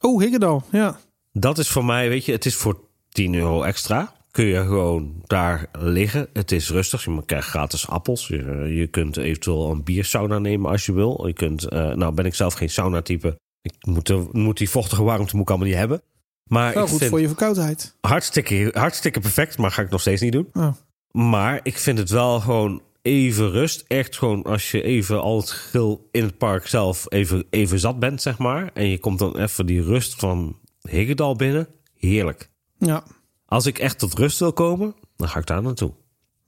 Oh, 0.00 0.20
Higgedal, 0.20 0.62
ja. 0.72 0.98
Dat 1.32 1.58
is 1.58 1.68
voor 1.68 1.84
mij, 1.84 2.08
weet 2.08 2.24
je, 2.24 2.32
het 2.32 2.46
is 2.46 2.54
voor 2.54 2.80
10 3.08 3.34
euro 3.34 3.62
extra. 3.62 4.12
Kun 4.30 4.44
je 4.44 4.60
gewoon 4.60 5.22
daar 5.26 5.68
liggen. 5.78 6.28
Het 6.32 6.52
is 6.52 6.70
rustig. 6.70 7.04
Je 7.04 7.24
krijgt 7.26 7.48
gratis 7.48 7.88
appels. 7.88 8.28
Je, 8.28 8.74
je 8.74 8.86
kunt 8.86 9.16
eventueel 9.16 9.70
een 9.70 9.84
biersauna 9.84 10.38
nemen 10.38 10.70
als 10.70 10.86
je 10.86 10.92
wil. 10.92 11.26
Je 11.26 11.32
kunt, 11.32 11.72
uh, 11.72 11.92
nou 11.94 12.14
ben 12.14 12.26
ik 12.26 12.34
zelf 12.34 12.54
geen 12.54 12.70
sauna-type. 12.70 13.38
Ik 13.62 13.74
moet, 13.86 14.32
moet 14.32 14.58
die 14.58 14.70
vochtige 14.70 15.02
warmte 15.02 15.32
moet 15.36 15.42
ik 15.42 15.48
allemaal 15.48 15.68
niet 15.68 15.76
hebben. 15.76 16.02
Maar 16.48 16.74
wel 16.74 16.82
ik 16.82 16.88
goed 16.88 17.04
voor 17.04 17.20
je 17.20 17.26
verkoudheid. 17.26 17.94
Hartstikke, 18.00 18.70
hartstikke 18.72 19.20
perfect, 19.20 19.58
maar 19.58 19.70
ga 19.70 19.82
ik 19.82 19.90
nog 19.90 20.00
steeds 20.00 20.20
niet 20.20 20.32
doen. 20.32 20.48
Oh. 20.52 20.72
Maar 21.10 21.60
ik 21.62 21.78
vind 21.78 21.98
het 21.98 22.10
wel 22.10 22.40
gewoon 22.40 22.82
even 23.02 23.50
rust. 23.50 23.84
Echt 23.86 24.18
gewoon 24.18 24.42
als 24.42 24.70
je 24.70 24.82
even 24.82 25.22
al 25.22 25.36
het 25.36 25.50
gil 25.50 26.08
in 26.10 26.22
het 26.22 26.38
park 26.38 26.66
zelf 26.66 27.06
even, 27.08 27.46
even 27.50 27.78
zat 27.78 27.98
bent, 27.98 28.22
zeg 28.22 28.38
maar. 28.38 28.70
En 28.74 28.88
je 28.88 28.98
komt 28.98 29.18
dan 29.18 29.36
even 29.36 29.66
die 29.66 29.82
rust 29.82 30.14
van 30.14 30.56
Higgedal 30.90 31.36
binnen. 31.36 31.68
Heerlijk. 31.96 32.50
Ja. 32.78 33.02
Als 33.46 33.66
ik 33.66 33.78
echt 33.78 33.98
tot 33.98 34.14
rust 34.14 34.38
wil 34.38 34.52
komen, 34.52 34.94
dan 35.16 35.28
ga 35.28 35.38
ik 35.38 35.46
daar 35.46 35.62
naartoe. 35.62 35.92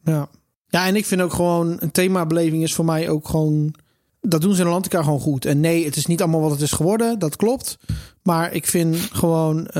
Ja. 0.04 0.28
Ja, 0.68 0.86
en 0.86 0.96
ik 0.96 1.06
vind 1.06 1.20
ook 1.20 1.32
gewoon 1.32 1.76
een 1.80 1.90
themabeleving 1.90 2.62
is 2.62 2.74
voor 2.74 2.84
mij 2.84 3.08
ook 3.08 3.28
gewoon. 3.28 3.74
Dat 4.20 4.40
doen 4.40 4.54
ze 4.54 4.60
in 4.60 4.66
Atlantica 4.66 5.02
gewoon 5.02 5.20
goed. 5.20 5.44
En 5.44 5.60
nee, 5.60 5.84
het 5.84 5.96
is 5.96 6.06
niet 6.06 6.20
allemaal 6.20 6.40
wat 6.40 6.50
het 6.50 6.60
is 6.60 6.72
geworden, 6.72 7.18
dat 7.18 7.36
klopt. 7.36 7.78
Maar 8.22 8.52
ik 8.52 8.66
vind 8.66 8.96
gewoon 8.96 9.58
uh, 9.58 9.72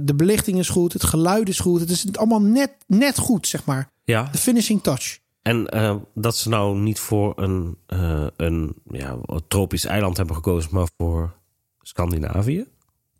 de 0.00 0.14
belichting 0.16 0.58
is 0.58 0.68
goed, 0.68 0.92
het 0.92 1.04
geluid 1.04 1.48
is 1.48 1.58
goed. 1.58 1.80
Het 1.80 1.90
is 1.90 2.06
allemaal 2.12 2.40
net, 2.40 2.70
net 2.86 3.18
goed, 3.18 3.46
zeg 3.46 3.64
maar. 3.64 3.90
Ja. 4.04 4.28
De 4.32 4.38
finishing 4.38 4.82
touch. 4.82 5.18
En 5.42 5.76
uh, 5.76 5.96
dat 6.14 6.36
ze 6.36 6.48
nou 6.48 6.78
niet 6.78 6.98
voor 6.98 7.32
een, 7.36 7.76
uh, 7.88 8.26
een 8.36 8.74
ja, 8.90 9.18
tropisch 9.48 9.84
eiland 9.84 10.16
hebben 10.16 10.34
gekozen, 10.34 10.70
maar 10.72 10.88
voor 10.96 11.34
Scandinavië? 11.80 12.66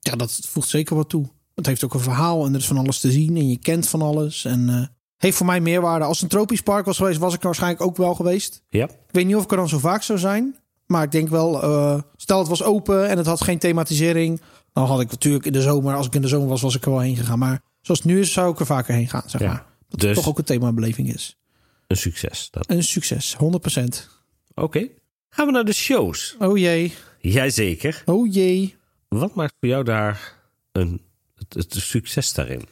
Ja, 0.00 0.16
dat 0.16 0.40
voegt 0.48 0.68
zeker 0.68 0.96
wat 0.96 1.08
toe. 1.08 1.26
Het 1.54 1.66
heeft 1.66 1.84
ook 1.84 1.94
een 1.94 2.00
verhaal 2.00 2.46
en 2.46 2.52
er 2.52 2.60
is 2.60 2.66
van 2.66 2.78
alles 2.78 3.00
te 3.00 3.10
zien 3.10 3.36
en 3.36 3.48
je 3.48 3.58
kent 3.58 3.88
van 3.88 4.02
alles. 4.02 4.44
En 4.44 4.90
heeft 5.16 5.36
voor 5.36 5.46
mij 5.46 5.60
meerwaarde. 5.60 6.04
Als 6.04 6.22
een 6.22 6.28
tropisch 6.28 6.62
park 6.62 6.84
was 6.84 6.96
geweest, 6.96 7.18
was 7.18 7.34
ik 7.34 7.40
er 7.40 7.46
waarschijnlijk 7.46 7.82
ook 7.82 7.96
wel 7.96 8.14
geweest. 8.14 8.62
Ja. 8.68 8.84
Ik 8.84 9.10
weet 9.10 9.26
niet 9.26 9.36
of 9.36 9.44
ik 9.44 9.50
er 9.50 9.56
dan 9.56 9.68
zo 9.68 9.78
vaak 9.78 10.02
zou 10.02 10.18
zijn. 10.18 10.56
Maar 10.88 11.02
ik 11.02 11.10
denk 11.10 11.28
wel, 11.28 11.64
uh, 11.64 12.00
stel 12.16 12.38
het 12.38 12.48
was 12.48 12.62
open 12.62 13.08
en 13.08 13.16
het 13.16 13.26
had 13.26 13.42
geen 13.42 13.58
thematisering. 13.58 14.40
Dan 14.72 14.84
had 14.84 15.00
ik 15.00 15.10
natuurlijk 15.10 15.44
in 15.46 15.52
de 15.52 15.62
zomer, 15.62 15.94
als 15.94 16.06
ik 16.06 16.14
in 16.14 16.20
de 16.22 16.28
zomer 16.28 16.48
was, 16.48 16.60
was 16.60 16.76
ik 16.76 16.84
er 16.84 16.90
wel 16.90 17.00
heen 17.00 17.16
gegaan. 17.16 17.38
Maar 17.38 17.60
zoals 17.80 18.00
het 18.00 18.08
nu 18.08 18.20
is, 18.20 18.32
zou 18.32 18.52
ik 18.52 18.60
er 18.60 18.66
vaker 18.66 18.94
heen 18.94 19.08
gaan, 19.08 19.22
zeg 19.26 19.40
Ja, 19.40 19.46
maar. 19.46 19.66
Dat 19.88 20.00
dus- 20.00 20.08
het 20.08 20.18
toch 20.18 20.28
ook 20.28 20.38
een 20.38 20.44
themabeleving 20.44 21.14
is. 21.14 21.38
Een 21.86 21.96
succes. 21.96 22.48
Dat. 22.50 22.70
Een 22.70 22.82
succes, 22.84 23.36
100%. 23.36 24.08
Oké. 24.54 24.88
Gaan 25.30 25.46
we 25.46 25.52
naar 25.52 25.64
de 25.64 25.72
shows. 25.72 26.36
Oh 26.38 26.58
jee, 26.58 26.94
Jazeker. 27.20 28.02
oh 28.04 28.32
jee. 28.32 28.76
Wat 29.08 29.34
maakt 29.34 29.54
voor 29.60 29.68
jou 29.68 29.84
daar 29.84 30.34
een, 30.72 31.00
het, 31.34 31.54
het 31.54 31.74
succes 31.74 32.32
daarin? 32.32 32.62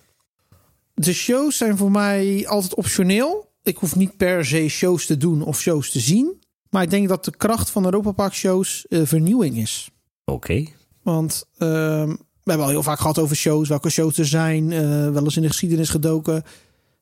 De 0.94 1.12
shows 1.12 1.56
zijn 1.56 1.76
voor 1.76 1.90
mij 1.90 2.46
altijd 2.48 2.74
optioneel. 2.74 3.52
Ik 3.62 3.76
hoef 3.76 3.96
niet 3.96 4.16
per 4.16 4.44
se 4.44 4.68
shows 4.68 5.06
te 5.06 5.16
doen 5.16 5.42
of 5.42 5.60
shows 5.60 5.90
te 5.90 6.00
zien. 6.00 6.42
Maar 6.70 6.82
ik 6.82 6.90
denk 6.90 7.08
dat 7.08 7.24
de 7.24 7.36
kracht 7.36 7.70
van 7.70 7.84
Europa 7.84 8.12
Park 8.12 8.34
shows 8.34 8.86
eh, 8.88 9.00
vernieuwing 9.04 9.56
is. 9.56 9.90
Oké. 10.24 10.66
Want 11.02 11.44
ehm, 11.58 12.08
we 12.08 12.50
hebben 12.50 12.66
al 12.66 12.72
heel 12.72 12.82
vaak 12.82 12.98
gehad 12.98 13.18
over 13.18 13.36
shows, 13.36 13.68
welke 13.68 13.90
shows 13.90 14.18
er 14.18 14.26
zijn, 14.26 14.72
eh, 14.72 15.10
wel 15.10 15.24
eens 15.24 15.36
in 15.36 15.42
de 15.42 15.48
geschiedenis 15.48 15.88
gedoken. 15.88 16.42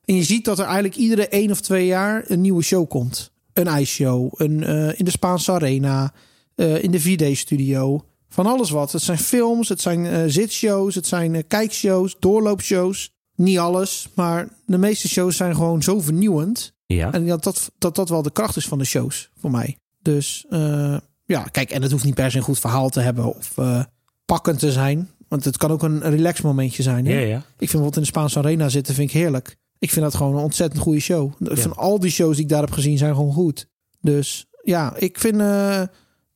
En 0.05 0.15
je 0.15 0.23
ziet 0.23 0.45
dat 0.45 0.59
er 0.59 0.65
eigenlijk 0.65 0.95
iedere 0.95 1.27
één 1.27 1.51
of 1.51 1.61
twee 1.61 1.85
jaar 1.85 2.23
een 2.27 2.41
nieuwe 2.41 2.63
show 2.63 2.89
komt. 2.89 3.31
Een 3.53 3.67
ijsshow, 3.67 4.33
een, 4.35 4.63
eh, 4.63 4.99
in 4.99 5.05
de 5.05 5.11
Spaanse 5.11 5.51
Arena, 5.51 6.13
in 6.55 6.91
de 6.91 6.99
4D-studio. 6.99 8.05
Van 8.29 8.45
alles 8.45 8.69
wat. 8.69 8.91
Het 8.91 9.01
zijn 9.01 9.17
films, 9.17 9.69
het 9.69 9.81
zijn 9.81 10.31
zitshows, 10.31 10.95
het 10.95 11.07
zijn 11.07 11.47
kijkshows, 11.47 12.15
doorloopshows. 12.19 13.13
Niet 13.35 13.57
alles, 13.57 14.07
maar 14.13 14.49
de 14.65 14.77
meeste 14.77 15.07
shows 15.07 15.37
zijn 15.37 15.55
gewoon 15.55 15.83
zo 15.83 15.99
vernieuwend. 15.99 16.74
Ja. 16.95 17.11
En 17.11 17.25
dat 17.27 17.43
dat, 17.43 17.71
dat 17.77 17.95
dat 17.95 18.09
wel 18.09 18.21
de 18.21 18.31
kracht 18.31 18.55
is 18.55 18.67
van 18.67 18.77
de 18.77 18.85
shows 18.85 19.29
voor 19.39 19.51
mij. 19.51 19.77
Dus 20.01 20.45
eh, 20.49 20.97
ja, 21.25 21.43
kijk, 21.43 21.71
en 21.71 21.81
het 21.81 21.91
hoeft 21.91 22.03
niet 22.03 22.15
per 22.15 22.31
se 22.31 22.37
een 22.37 22.43
goed 22.43 22.59
verhaal 22.59 22.89
te 22.89 22.99
hebben 22.99 23.35
of 23.35 23.57
eh, 23.57 23.83
pakkend 24.25 24.59
te 24.59 24.71
zijn. 24.71 25.09
Want 25.27 25.45
het 25.45 25.57
kan 25.57 25.71
ook 25.71 25.83
een, 25.83 26.01
relax 26.01 26.41
momentje 26.41 26.83
zijn. 26.83 27.05
Hè? 27.05 27.13
Ja, 27.13 27.19
ja. 27.19 27.37
Ik 27.37 27.43
vind 27.43 27.57
bijvoorbeeld 27.57 27.95
in 27.95 28.01
de 28.01 28.07
Spaanse 28.07 28.39
Arena 28.39 28.69
zitten, 28.69 28.93
vind 28.95 29.09
ik 29.09 29.15
heerlijk. 29.15 29.55
Ik 29.79 29.89
vind 29.91 30.05
dat 30.05 30.15
gewoon 30.15 30.35
een 30.35 30.43
ontzettend 30.43 30.81
goede 30.81 30.99
show. 30.99 31.31
Van 31.39 31.75
al 31.75 31.99
die 31.99 32.11
shows 32.11 32.35
die 32.35 32.43
ik 32.43 32.49
daar 32.49 32.61
heb 32.61 32.71
gezien 32.71 32.97
zijn 32.97 33.15
gewoon 33.15 33.33
goed. 33.33 33.67
Dus 34.01 34.45
ja, 34.63 34.93
ik 34.97 35.19
vind... 35.19 35.39
eh, 35.39 35.81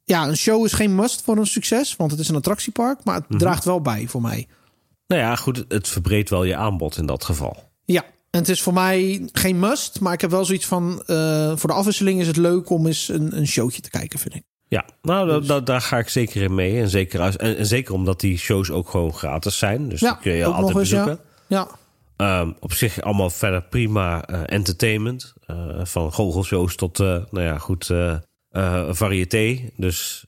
ja, 0.03 0.27
een 0.27 0.37
show 0.37 0.65
is 0.65 0.73
geen 0.73 0.95
must 0.95 1.21
voor 1.21 1.37
een 1.37 1.45
succes. 1.45 1.95
Want 1.95 2.11
het 2.11 2.19
is 2.19 2.29
een 2.29 2.35
attractiepark. 2.35 3.03
Maar 3.03 3.15
het 3.15 3.29
Mhm. 3.29 3.37
draagt 3.39 3.65
wel 3.65 3.81
bij 3.81 4.07
voor 4.07 4.21
mij. 4.21 4.47
Nou 5.07 5.21
ja, 5.21 5.35
goed, 5.35 5.65
het 5.67 5.87
verbreedt 5.87 6.29
wel 6.29 6.43
je 6.43 6.55
aanbod 6.55 6.97
in 6.97 7.05
dat 7.05 7.23
geval. 7.23 7.57
Ja, 7.85 8.03
en 8.31 8.39
het 8.39 8.49
is 8.49 8.61
voor 8.61 8.73
mij 8.73 9.29
geen 9.31 9.59
must. 9.59 9.99
Maar 9.99 10.13
ik 10.13 10.21
heb 10.21 10.29
wel 10.29 10.45
zoiets 10.45 10.65
van... 10.65 11.03
eh, 11.05 11.51
voor 11.57 11.69
de 11.69 11.75
afwisseling 11.75 12.19
is 12.21 12.27
het 12.27 12.37
leuk 12.37 12.69
om 12.69 12.85
eens 12.87 13.07
een, 13.09 13.37
een 13.37 13.47
showtje 13.47 13.81
te 13.81 13.89
kijken, 13.89 14.19
vind 14.19 14.35
ik. 14.35 14.43
Ja, 14.67 14.85
nou, 15.01 15.27
Dus- 15.39 15.47
da- 15.47 15.59
daar 15.59 15.81
ga 15.81 15.97
ik 15.97 16.09
zeker 16.09 16.41
in 16.41 16.55
mee. 16.55 16.79
En 16.81 16.89
zeker, 16.89 17.19
als, 17.21 17.35
en, 17.37 17.57
en 17.57 17.65
zeker 17.65 17.93
omdat 17.93 18.19
die 18.19 18.37
shows 18.37 18.71
ook 18.71 18.89
gewoon 18.89 19.13
gratis 19.13 19.57
zijn. 19.57 19.89
Dus 19.89 19.99
Ja, 19.99 20.11
die 20.11 20.21
kun 20.21 20.31
je 20.33 20.45
altijd 20.45 20.77
eens, 20.77 20.89
ja. 20.89 21.03
bezoeken. 21.03 21.25
Ja, 21.47 21.67
Ehm, 22.15 22.51
op 22.59 22.73
zich 22.73 23.01
allemaal 23.01 23.29
verder 23.29 23.61
prima 23.61 24.25
eh, 24.25 24.41
entertainment. 24.45 25.33
Eh, 25.45 25.79
van 25.83 26.13
goochelshows 26.13 26.75
tot, 26.75 26.97
nou 26.97 27.41
ja, 27.41 27.57
goed, 27.57 27.91
variété. 28.89 29.69
Dus 29.77 30.25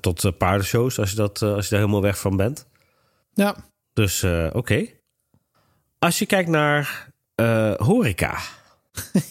tot 0.00 0.38
paardenshows, 0.38 0.98
als 0.98 1.10
je, 1.10 1.16
dat, 1.16 1.42
als 1.42 1.64
je 1.64 1.70
daar 1.70 1.80
helemaal 1.80 2.02
weg 2.02 2.18
van 2.18 2.36
bent. 2.36 2.66
ja. 3.34 3.56
Dus 3.92 4.24
oké. 4.52 4.86
Als 5.98 6.18
je 6.18 6.26
kijkt 6.26 6.48
naar 6.48 7.12
eh, 7.36 7.74
horeca. 7.76 8.38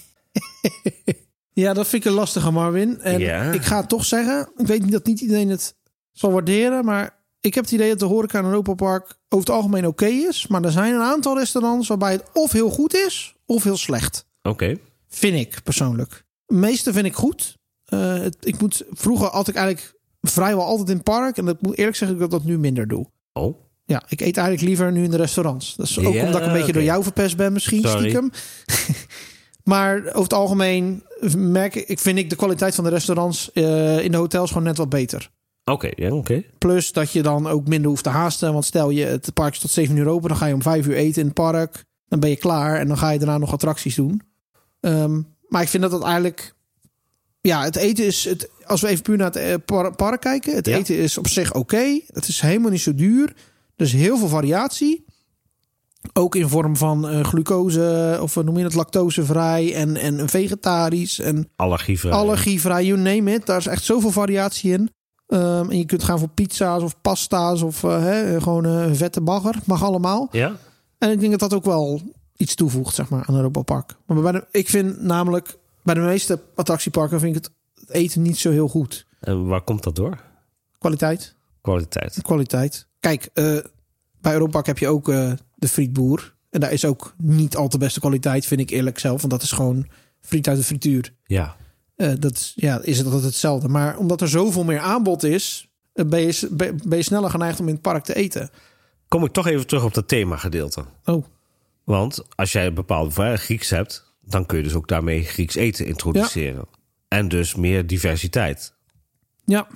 Ja, 1.53 1.73
dat 1.73 1.87
vind 1.87 2.05
ik 2.05 2.09
een 2.11 2.17
lastige, 2.17 2.51
Marvin. 2.51 3.01
En 3.01 3.19
Ja. 3.19 3.51
ik 3.51 3.61
ga 3.61 3.85
toch 3.85 4.05
zeggen, 4.05 4.49
ik 4.57 4.67
weet 4.67 4.81
niet 4.83 4.91
dat 4.91 5.05
niet 5.05 5.21
iedereen 5.21 5.49
het 5.49 5.75
zal 6.11 6.31
waarderen, 6.31 6.85
maar 6.85 7.23
ik 7.39 7.53
heb 7.53 7.63
het 7.63 7.73
idee 7.73 7.89
dat 7.89 7.99
de 7.99 8.05
horeca 8.05 8.39
in 8.39 8.45
Europa 8.45 8.73
Park 8.73 9.03
over 9.29 9.47
het 9.47 9.55
algemeen 9.55 9.87
oké 9.87 10.05
is. 10.05 10.47
Maar 10.47 10.63
er 10.63 10.71
zijn 10.71 10.93
een 10.93 11.01
aantal 11.01 11.37
restaurants 11.37 11.87
waarbij 11.87 12.11
het 12.11 12.23
of 12.33 12.51
heel 12.51 12.69
goed 12.69 12.93
is, 12.95 13.35
of 13.45 13.63
heel 13.63 13.77
slecht. 13.77 14.25
Oké. 14.41 14.77
Vind 15.07 15.35
ik 15.39 15.63
persoonlijk. 15.63 16.25
De 16.45 16.55
meeste 16.55 16.93
vind 16.93 17.05
ik 17.05 17.15
goed. 17.15 17.57
Eh, 17.85 18.13
het, 18.17 18.37
ik 18.39 18.61
moet, 18.61 18.83
vroeger 18.89 19.27
had 19.27 19.47
ik 19.47 19.55
eigenlijk 19.55 19.95
vrijwel 20.21 20.65
altijd 20.65 20.89
in 20.89 20.95
het 20.95 21.03
park. 21.03 21.37
En 21.37 21.45
dat 21.45 21.61
moet 21.61 21.77
eerlijk 21.77 21.97
zeggen 21.97 22.17
dat 22.17 22.25
ik 22.25 22.31
dat 22.33 22.43
nu 22.43 22.57
minder 22.57 22.87
doe. 22.87 23.05
Oh, 23.33 23.57
Ja, 23.85 24.03
ik 24.07 24.21
eet 24.21 24.37
eigenlijk 24.37 24.67
liever 24.67 24.91
nu 24.91 25.03
in 25.03 25.11
de 25.11 25.17
restaurants. 25.17 25.75
Dat 25.75 25.87
is 25.87 25.99
ook 25.99 26.13
Ja, 26.13 26.25
omdat 26.25 26.41
ik 26.41 26.47
een 26.47 26.53
beetje 26.53 26.73
door 26.73 26.83
jou 26.83 27.03
verpest 27.03 27.37
ben 27.37 27.53
misschien, 27.53 27.81
Sorry. 27.81 27.99
stiekem. 27.99 28.31
maar 29.63 29.97
over 30.07 30.21
het 30.21 30.33
algemeen 30.33 31.03
merk 31.37 31.75
ik, 31.75 31.99
vind 31.99 32.17
ik 32.17 32.29
de 32.29 32.35
kwaliteit 32.35 32.75
van 32.75 32.83
de 32.83 32.89
restaurants 32.89 33.51
eh, 33.51 34.03
in 34.03 34.11
de 34.11 34.17
hotels 34.17 34.49
gewoon 34.49 34.63
net 34.63 34.77
wat 34.77 34.89
beter. 34.89 35.29
oké. 35.65 35.89
ja, 35.95 36.11
oké. 36.11 36.43
Plus 36.57 36.91
dat 36.91 37.11
je 37.11 37.21
dan 37.21 37.47
ook 37.47 37.67
minder 37.67 37.89
hoeft 37.89 38.03
te 38.03 38.09
haasten. 38.09 38.53
Want 38.53 38.65
stel 38.65 38.89
je 38.89 39.05
het 39.05 39.33
park 39.33 39.53
is 39.53 39.59
tot 39.59 39.71
7 39.71 39.95
uur 39.97 40.07
open, 40.07 40.29
dan 40.29 40.37
ga 40.37 40.45
je 40.45 40.53
om 40.53 40.61
5 40.61 40.87
uur 40.87 40.95
eten 40.95 41.19
in 41.21 41.25
het 41.27 41.35
park. 41.35 41.83
Dan 42.07 42.19
ben 42.19 42.29
je 42.29 42.35
klaar 42.35 42.79
en 42.79 42.87
dan 42.87 42.97
ga 42.97 43.09
je 43.09 43.17
daarna 43.19 43.37
nog 43.37 43.51
attracties 43.53 43.95
doen. 43.95 44.21
Ehm, 44.79 45.21
maar 45.47 45.61
ik 45.61 45.67
vind 45.67 45.83
dat 45.83 45.91
dat 45.91 46.03
eigenlijk... 46.03 46.53
Ja, 47.41 47.63
het 47.63 47.75
eten 47.75 48.05
is... 48.05 48.25
Het, 48.25 48.49
als 48.65 48.81
we 48.81 48.87
even 48.87 49.03
puur 49.03 49.17
naar 49.17 49.25
het 49.27 49.35
eh, 49.35 49.53
par- 49.65 49.95
park 49.95 50.21
kijken. 50.21 50.55
Het 50.55 50.65
Ja. 50.65 50.77
eten 50.77 50.97
is 50.97 51.17
op 51.17 51.27
zich 51.27 51.53
oké. 51.53 51.99
Het 52.13 52.27
is 52.27 52.41
helemaal 52.41 52.71
niet 52.71 52.81
zo 52.81 52.95
duur. 52.95 53.33
Is 53.75 53.93
heel 53.93 54.17
veel 54.17 54.27
variatie. 54.27 55.05
Ook 56.13 56.35
in 56.35 56.47
vorm 56.49 56.77
van 56.77 57.07
eh, 57.07 57.23
glucose, 57.23 58.17
of 58.21 58.33
hoe 58.33 58.43
noem 58.43 58.57
je 58.57 58.63
het, 58.63 58.73
lactosevrij 58.73 59.73
en, 59.75 59.95
en 59.97 60.29
vegetarisch. 60.29 61.19
En 61.19 61.49
Allergievrij. 61.55 62.11
allergievrij, 62.13 62.85
you 62.85 62.99
name 62.99 63.33
it. 63.33 63.45
Daar 63.45 63.57
is 63.57 63.67
echt 63.67 63.83
zoveel 63.83 64.11
variatie 64.11 64.71
in. 64.71 64.89
Ehm, 65.27 65.69
en 65.69 65.77
je 65.77 65.85
kunt 65.85 66.03
gaan 66.03 66.19
voor 66.19 66.29
pizza's 66.29 66.81
of 66.83 67.01
pasta's 67.01 67.61
of 67.61 67.83
eh, 67.83 67.99
hè, 68.03 68.41
gewoon 68.41 68.65
eh, 68.65 68.85
vette 68.91 69.21
bagger. 69.21 69.55
Mag 69.65 69.83
allemaal. 69.83 70.27
Ja? 70.31 70.55
En 70.97 71.11
ik 71.11 71.19
denk 71.19 71.31
dat 71.31 71.39
dat 71.39 71.53
ook 71.53 71.65
wel 71.65 72.01
iets 72.37 72.55
toevoegt, 72.55 72.95
zeg 72.95 73.09
maar, 73.09 73.23
aan 73.27 73.35
Europa 73.35 73.61
Park. 73.61 73.95
Maar 74.05 74.21
bij 74.21 74.31
de, 74.31 74.45
ik 74.51 74.69
vind 74.69 75.01
namelijk, 75.01 75.57
bij 75.83 75.93
de 75.93 75.99
meeste 76.01 76.39
attractieparken 76.55 77.19
vind 77.19 77.35
ik 77.35 77.43
het, 77.43 77.53
het 77.79 77.89
eten 77.89 78.21
niet 78.21 78.37
zo 78.37 78.51
heel 78.51 78.67
goed. 78.67 79.05
En 79.19 79.45
waar 79.45 79.61
komt 79.61 79.83
dat 79.83 79.95
door? 79.95 80.21
Kwaliteit, 80.77 81.35
Kwaliteit. 81.61 82.19
kwaliteit. 82.21 82.87
Kijk, 83.05 83.29
eh, 83.33 83.57
bij 84.21 84.33
Europa 84.33 84.51
Park 84.51 84.65
heb 84.65 84.77
je 84.77 84.87
ook 84.87 85.09
eh, 85.09 85.31
de 85.55 85.67
frietboer. 85.67 86.35
En 86.49 86.59
daar 86.59 86.71
is 86.71 86.85
ook 86.85 87.13
niet 87.17 87.55
al 87.55 87.67
te 87.67 87.77
beste 87.77 87.99
kwaliteit, 87.99 88.45
vind 88.45 88.61
ik 88.61 88.69
eerlijk 88.69 88.99
zelf. 88.99 89.19
Want 89.19 89.33
dat 89.33 89.41
is 89.41 89.51
gewoon 89.51 89.87
friet 90.21 90.47
uit 90.47 90.57
de 90.57 90.63
frituur. 90.63 91.13
Ja. 91.25 91.55
Eh, 91.95 92.11
dat 92.19 92.31
is, 92.31 92.53
ja, 92.55 92.81
is 92.81 92.97
het 92.97 93.05
altijd 93.05 93.23
hetzelfde. 93.23 93.67
Maar 93.67 93.97
omdat 93.97 94.21
er 94.21 94.29
zoveel 94.29 94.63
meer 94.63 94.79
aanbod 94.79 95.23
is, 95.23 95.67
ben 95.93 96.19
je, 96.19 96.49
ben 96.85 96.97
je 96.97 97.03
sneller 97.03 97.29
geneigd 97.29 97.59
om 97.59 97.67
in 97.67 97.73
het 97.73 97.81
park 97.81 98.03
te 98.03 98.15
eten. 98.15 98.49
Kom 99.07 99.23
ik 99.23 99.31
toch 99.31 99.47
even 99.47 99.67
terug 99.67 99.83
op 99.83 99.93
dat 99.93 100.07
themagedeelte. 100.07 100.85
Oh, 101.03 101.25
Want 101.83 102.23
als 102.35 102.51
jij 102.51 102.65
een 102.65 102.73
bepaald 102.73 103.17
eh, 103.17 103.33
Grieks 103.33 103.69
hebt, 103.69 104.15
dan 104.21 104.45
kun 104.45 104.57
je 104.57 104.63
dus 104.63 104.73
ook 104.75 104.87
daarmee 104.87 105.23
Grieks 105.23 105.55
eten 105.55 105.85
introduceren. 105.85 106.65
En 107.07 107.27
dus 107.27 107.55
meer 107.55 107.87
diversiteit. 107.87 108.73
ja. 109.45 109.67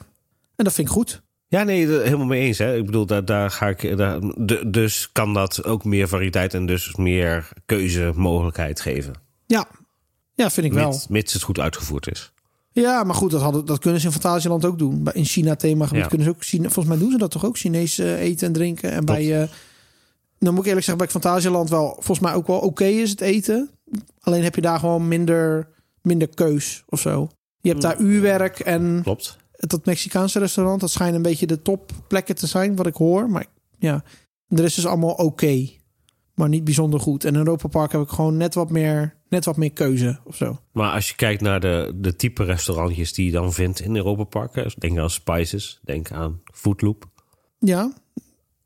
En 0.56 0.66
dat 0.66 0.74
vind 0.74 0.88
ik 0.88 0.94
goed. 0.94 1.22
Ja, 1.52 1.64
nee, 1.64 1.88
helemaal 1.88 2.26
mee 2.26 2.42
eens. 2.42 2.58
Hè. 2.58 2.76
Ik 2.76 2.86
bedoel, 2.86 3.06
daar, 3.06 3.26
daar 3.26 3.52
ga 3.52 3.68
ik. 3.68 3.98
Daar, 3.98 4.20
dus 4.68 5.10
kan 5.12 5.34
dat 5.34 5.64
ook 5.64 5.86
meer 5.86 6.08
variëteit 6.08 6.54
en 6.54 6.66
dus 6.66 6.96
meer 6.96 7.50
keuzemogelijkheid 7.66 8.82
geven. 8.82 9.14
Ja, 9.46 9.68
ja 10.34 10.50
vind 10.50 10.66
ik 10.66 10.74
wel. 10.74 10.90
Mits, 10.90 11.08
mits 11.08 11.34
het 11.34 11.42
goed 11.42 11.60
uitgevoerd 11.60 12.12
is. 12.12 12.32
Ja, 12.72 13.04
maar 13.04 13.16
goed, 13.16 13.32
dat, 13.32 13.42
hadden, 13.42 13.66
dat 13.66 13.80
kunnen 13.80 14.00
ze 14.00 14.06
in 14.06 14.12
Fantasieland 14.14 14.66
ook 14.66 14.78
doen. 14.80 15.04
Bij- 15.04 15.14
In 15.14 15.26
China 15.26 15.56
themagebied 15.56 16.02
Ja. 16.02 16.08
kunnen 16.08 16.28
ze 16.28 16.34
ook 16.34 16.44
China, 16.44 16.64
volgens 16.70 16.88
mij 16.88 16.98
doen 16.98 17.12
ze 17.12 17.18
dat 17.18 17.32
toch 17.32 17.46
ook 17.46 17.58
Chinees 17.58 18.00
eh, 18.00 18.20
eten 18.22 18.48
en 18.48 18.54
drinken. 18.54 18.92
En 18.92 19.06
bij, 19.06 19.42
eh 19.42 19.48
dan 20.40 20.50
moet 20.54 20.60
ik 20.64 20.68
eerlijk 20.68 20.86
zeggen, 20.86 20.98
bij 21.06 21.22
Fantasieland 21.22 21.70
wel 21.70 21.94
volgens 21.94 22.20
mij 22.20 22.34
ook 22.34 22.48
wel 22.48 22.60
oké 22.60 22.84
is 22.86 23.10
het 23.10 23.22
eten. 23.22 23.70
Alleen 24.20 24.44
heb 24.44 24.56
je 24.56 24.62
daar 24.62 24.80
gewoon 24.80 25.08
minder, 25.08 25.68
minder 26.02 26.28
keus 26.34 26.84
of 26.88 27.00
zo. 27.00 27.30
Je 27.62 27.70
hebt 27.70 27.82
daar 27.82 28.00
uurwerk 28.00 28.60
en 28.60 29.00
Klopt. 29.04 29.38
Dat 29.68 29.86
Mexicaanse 29.86 30.40
restaurant, 30.40 30.82
dat 30.82 30.92
schijnt 30.92 31.16
een 31.16 31.22
beetje 31.22 31.48
de 31.48 31.62
topplekken 31.62 32.36
te 32.36 32.48
zijn, 32.48 32.76
wat 32.76 32.88
ik 32.88 32.96
hoor. 32.96 33.30
Maar 33.30 33.46
ja, 33.78 34.04
de 34.48 34.62
rest 34.62 34.78
is 34.78 34.86
allemaal 34.86 35.14
oké, 35.14 35.70
maar 36.34 36.50
niet 36.50 36.64
bijzonder 36.64 37.00
goed. 37.00 37.24
En 37.24 37.34
in 37.34 37.40
Europa 37.40 37.68
Park 37.68 37.92
heb 37.92 38.02
ik 38.02 38.10
gewoon 38.10 38.38
net 38.38 38.54
wat 38.54 38.70
meer, 38.70 39.16
net 39.30 39.46
wat 39.46 39.58
meer 39.58 39.72
keuze 39.72 40.20
of 40.24 40.36
zo. 40.36 40.60
Maar 40.72 40.92
als 40.92 41.10
je 41.10 41.16
kijkt 41.16 41.42
naar 41.42 41.60
de, 41.60 41.94
de 41.96 42.16
type 42.16 42.44
restaurantjes 42.44 43.14
die 43.14 43.26
je 43.26 43.32
dan 43.32 43.54
vindt 43.54 43.80
in 43.80 43.96
Europa 43.96 44.24
Parken, 44.24 44.72
denk 44.78 44.98
aan 44.98 45.10
Spices, 45.10 45.80
denk 45.84 46.12
aan 46.12 46.42
Foodloop. 46.54 47.10
Ja, 47.60 47.94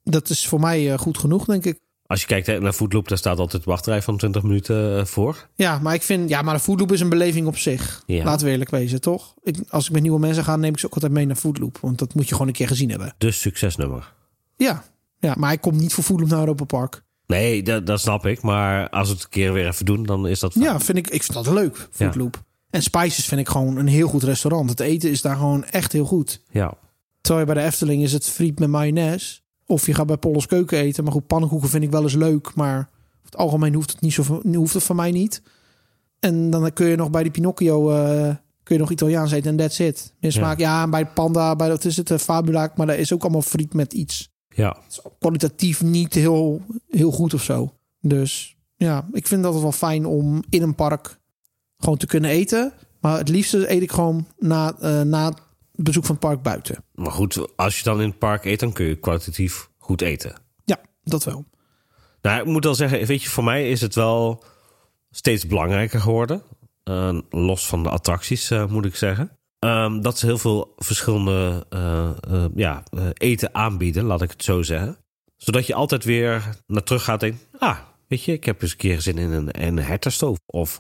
dat 0.04 0.30
is 0.30 0.48
voor 0.48 0.60
mij 0.60 0.92
eh, 0.92 0.98
goed 0.98 1.18
genoeg, 1.18 1.46
denk 1.46 1.66
ik. 1.66 1.80
Als 2.06 2.22
je 2.22 2.28
kijkt 2.28 2.60
naar 2.60 2.74
Foodloop, 2.74 3.08
daar 3.08 3.18
staat 3.18 3.40
altijd 3.40 3.64
wachtrij 3.64 4.02
van 4.02 4.18
20 4.18 4.44
minuten 4.44 5.00
eh, 5.00 5.06
voor. 5.06 5.50
Ja, 5.56 5.80
maar 5.80 5.94
ik 5.94 6.02
vind, 6.02 6.30
ja, 6.30 6.42
maar 6.42 6.54
de 6.54 6.60
Foodloop 6.60 6.92
is 6.92 7.00
een 7.00 7.10
beleving 7.10 7.48
op 7.48 7.58
zich. 7.58 8.04
Ja. 8.06 8.24
Laten 8.24 8.46
we 8.46 8.52
eerlijk 8.52 8.70
wezen, 8.70 9.02
toch? 9.02 9.34
Ik, 9.44 9.58
als 9.70 9.86
ik 9.86 9.92
met 9.92 10.02
nieuwe 10.02 10.20
mensen 10.20 10.44
ga, 10.44 10.56
neem 10.56 10.74
ik 10.74 10.80
ze 10.80 10.86
ook 10.86 10.94
altijd 10.94 11.12
mee 11.12 11.26
naar 11.26 11.36
Foodloop. 11.36 11.78
Want 11.82 11.98
dat 12.00 12.14
moet 12.14 12.28
je 12.28 12.32
gewoon 12.32 12.48
een 12.48 12.54
keer 12.54 12.68
gezien 12.68 12.90
hebben. 12.90 13.14
Dus 13.18 13.42
succesnummer. 13.42 14.14
Ja, 14.56 14.84
ja 15.20 15.34
maar 15.38 15.52
ik 15.52 15.62
kom 15.62 15.76
niet 15.76 15.94
voor 15.94 16.04
Foodloop 16.04 16.30
naar 16.30 16.40
Europa 16.40 16.64
Park. 16.64 17.04
Nee, 17.28 17.64
dat, 17.64 17.86
dat 17.86 18.00
snap 18.00 18.26
ik. 18.26 18.42
Maar 18.42 18.90
als 18.90 19.08
we 19.08 19.14
het 19.14 19.24
een 19.24 19.30
keer 19.30 19.54
weer 19.54 19.68
even 19.68 19.86
doen, 19.86 20.04
dan 20.04 20.28
is 20.28 20.40
dat 20.40 20.52
fijn. 20.52 20.66
Ja, 20.66 20.80
vind 20.80 20.98
ik, 20.98 21.10
ik 21.10 21.24
vind 21.24 21.46
dat 21.46 21.54
leuk, 21.54 21.88
Foodloop. 21.92 22.44
En 22.70 22.84
Spices 22.84 23.26
vind 23.26 23.42
ik 23.42 23.50
gewoon 23.50 23.78
een 23.78 23.88
heel 23.88 24.08
goed 24.08 24.24
restaurant. 24.24 24.70
Het 24.70 24.80
eten 24.80 25.10
is 25.10 25.22
daar 25.22 25.36
gewoon 25.36 25.66
echt 25.66 25.92
heel 25.92 26.06
goed. 26.06 26.42
Ja. 26.50 26.74
Terwijl 27.22 27.48
je 27.48 27.54
bij 27.54 27.64
de 27.64 27.70
Efteling 27.70 28.04
is 28.04 28.14
het 28.14 28.30
friet 28.30 28.60
met 28.60 28.70
mayonaise. 28.70 29.40
Of 29.66 29.86
je 29.86 29.94
gaat 29.94 30.08
bij 30.08 30.18
Polles 30.18 30.46
Keuken 30.46 30.78
eten. 30.78 31.04
Maar 31.04 31.14
goed, 31.14 31.28
pannenkoeken 31.28 31.70
vind 31.70 31.84
ik 31.84 31.92
wel 31.92 32.04
eens 32.04 32.16
leuk. 32.16 32.56
Maar 32.56 32.78
over 32.78 33.26
het 33.26 33.38
algemeen 33.38 33.74
hoeft 33.74 33.92
het, 33.92 34.02
niet 34.02 34.14
zo, 34.14 34.42
hoeft 34.54 34.74
het 34.74 34.84
van 34.84 34.96
mij 34.96 35.12
niet. 35.12 35.42
En 36.20 36.50
dan 36.50 36.74
kun 36.74 36.88
je 36.88 36.96
nog 36.96 37.10
bij 37.10 37.24
die 37.24 37.32
Pinocchio... 37.32 37.92
eh, 37.92 38.36
kun 38.64 38.76
je 38.76 38.82
nog 38.82 38.92
Italiaans 38.92 39.32
eten 39.32 39.52
en 39.52 39.58
that's 39.58 39.80
it. 39.80 40.14
Meer 40.20 40.32
smaak. 40.32 40.60
Ja, 40.60 40.84
en 40.84 40.90
bij 40.90 41.06
Panda, 41.06 41.56
bij 41.56 41.68
dat 41.68 41.86
is 41.86 41.98
het 41.98 42.10
uh, 42.10 42.18
Fabula. 42.18 42.72
Maar 42.76 42.88
daar 42.88 42.98
is 42.98 43.14
ook 43.14 43.22
allemaal 43.22 43.42
friet 43.42 43.74
met 43.74 43.94
iets. 43.94 44.30
Ja. 44.48 44.78
Kwalitatief 45.20 45.84
niet 45.84 46.14
heel, 46.14 46.62
heel 46.90 47.12
goed 47.12 47.34
of 47.34 47.44
zo. 47.44 47.74
Dus 48.02 48.56
ja, 48.76 49.08
ik 49.12 49.28
vind 49.28 49.44
dat 49.44 49.62
wel 49.62 49.72
fijn 49.72 50.06
om 50.06 50.44
in 50.50 50.62
een 50.62 50.76
park 50.76 51.20
gewoon 51.78 51.98
te 51.98 52.08
kunnen 52.08 52.30
eten. 52.30 52.74
Maar 53.00 53.18
het 53.18 53.30
liefste 53.30 53.72
eet 53.72 53.82
ik 53.82 53.92
gewoon 53.92 54.28
na, 54.40 54.76
eh, 54.80 55.02
na 55.02 55.34
bezoek 55.76 56.06
van 56.06 56.16
het 56.16 56.24
park 56.24 56.42
buiten. 56.42 56.84
Maar 56.94 57.12
goed, 57.12 57.58
als 57.58 57.78
je 57.78 57.84
dan 57.84 58.02
in 58.02 58.08
het 58.08 58.20
park 58.20 58.46
eet, 58.46 58.60
dan 58.60 58.74
kun 58.74 58.86
je 58.86 58.96
kwalitatief 58.96 59.70
goed 59.78 60.02
eten. 60.02 60.36
Ja, 60.66 60.80
dat 61.04 61.24
wel. 61.24 61.46
Nou, 62.22 62.40
ik 62.40 62.46
moet 62.46 62.64
wel 62.64 62.76
zeggen, 62.76 63.06
weet 63.06 63.24
je, 63.24 63.30
voor 63.30 63.44
mij 63.44 63.70
is 63.70 63.82
het 63.82 63.96
wel 63.96 64.44
steeds 65.12 65.48
belangrijker 65.48 66.02
geworden. 66.02 66.44
Uh, 66.84 67.20
los 67.30 67.68
van 67.68 67.84
de 67.84 67.90
attracties, 67.90 68.52
uh, 68.52 68.66
moet 68.66 68.86
ik 68.86 68.96
zeggen. 68.96 69.38
Um, 69.60 70.02
dat 70.02 70.20
ze 70.20 70.26
heel 70.26 70.38
veel 70.38 70.74
verschillende 70.78 71.66
uh, 71.70 72.46
ja, 72.56 72.84
eten 73.14 73.56
aanbieden, 73.56 74.04
laat 74.04 74.22
ik 74.22 74.32
het 74.32 74.44
zo 74.44 74.62
zeggen. 74.62 74.98
Zodat 75.38 75.68
je 75.68 75.74
altijd 75.74 76.04
weer 76.04 76.58
naar 76.68 76.84
terug 76.84 77.04
gaat 77.04 77.24
en 77.24 77.30
denkt... 77.30 77.48
ah, 77.58 77.78
weet 78.08 78.24
je, 78.24 78.32
ik 78.32 78.44
heb 78.44 78.62
eens 78.62 78.72
een 78.72 78.78
keer 78.78 79.02
zin 79.02 79.18
in 79.18 79.32
een, 79.32 79.64
een 79.66 79.78
hertenstoof. 79.78 80.38
Of, 80.46 80.80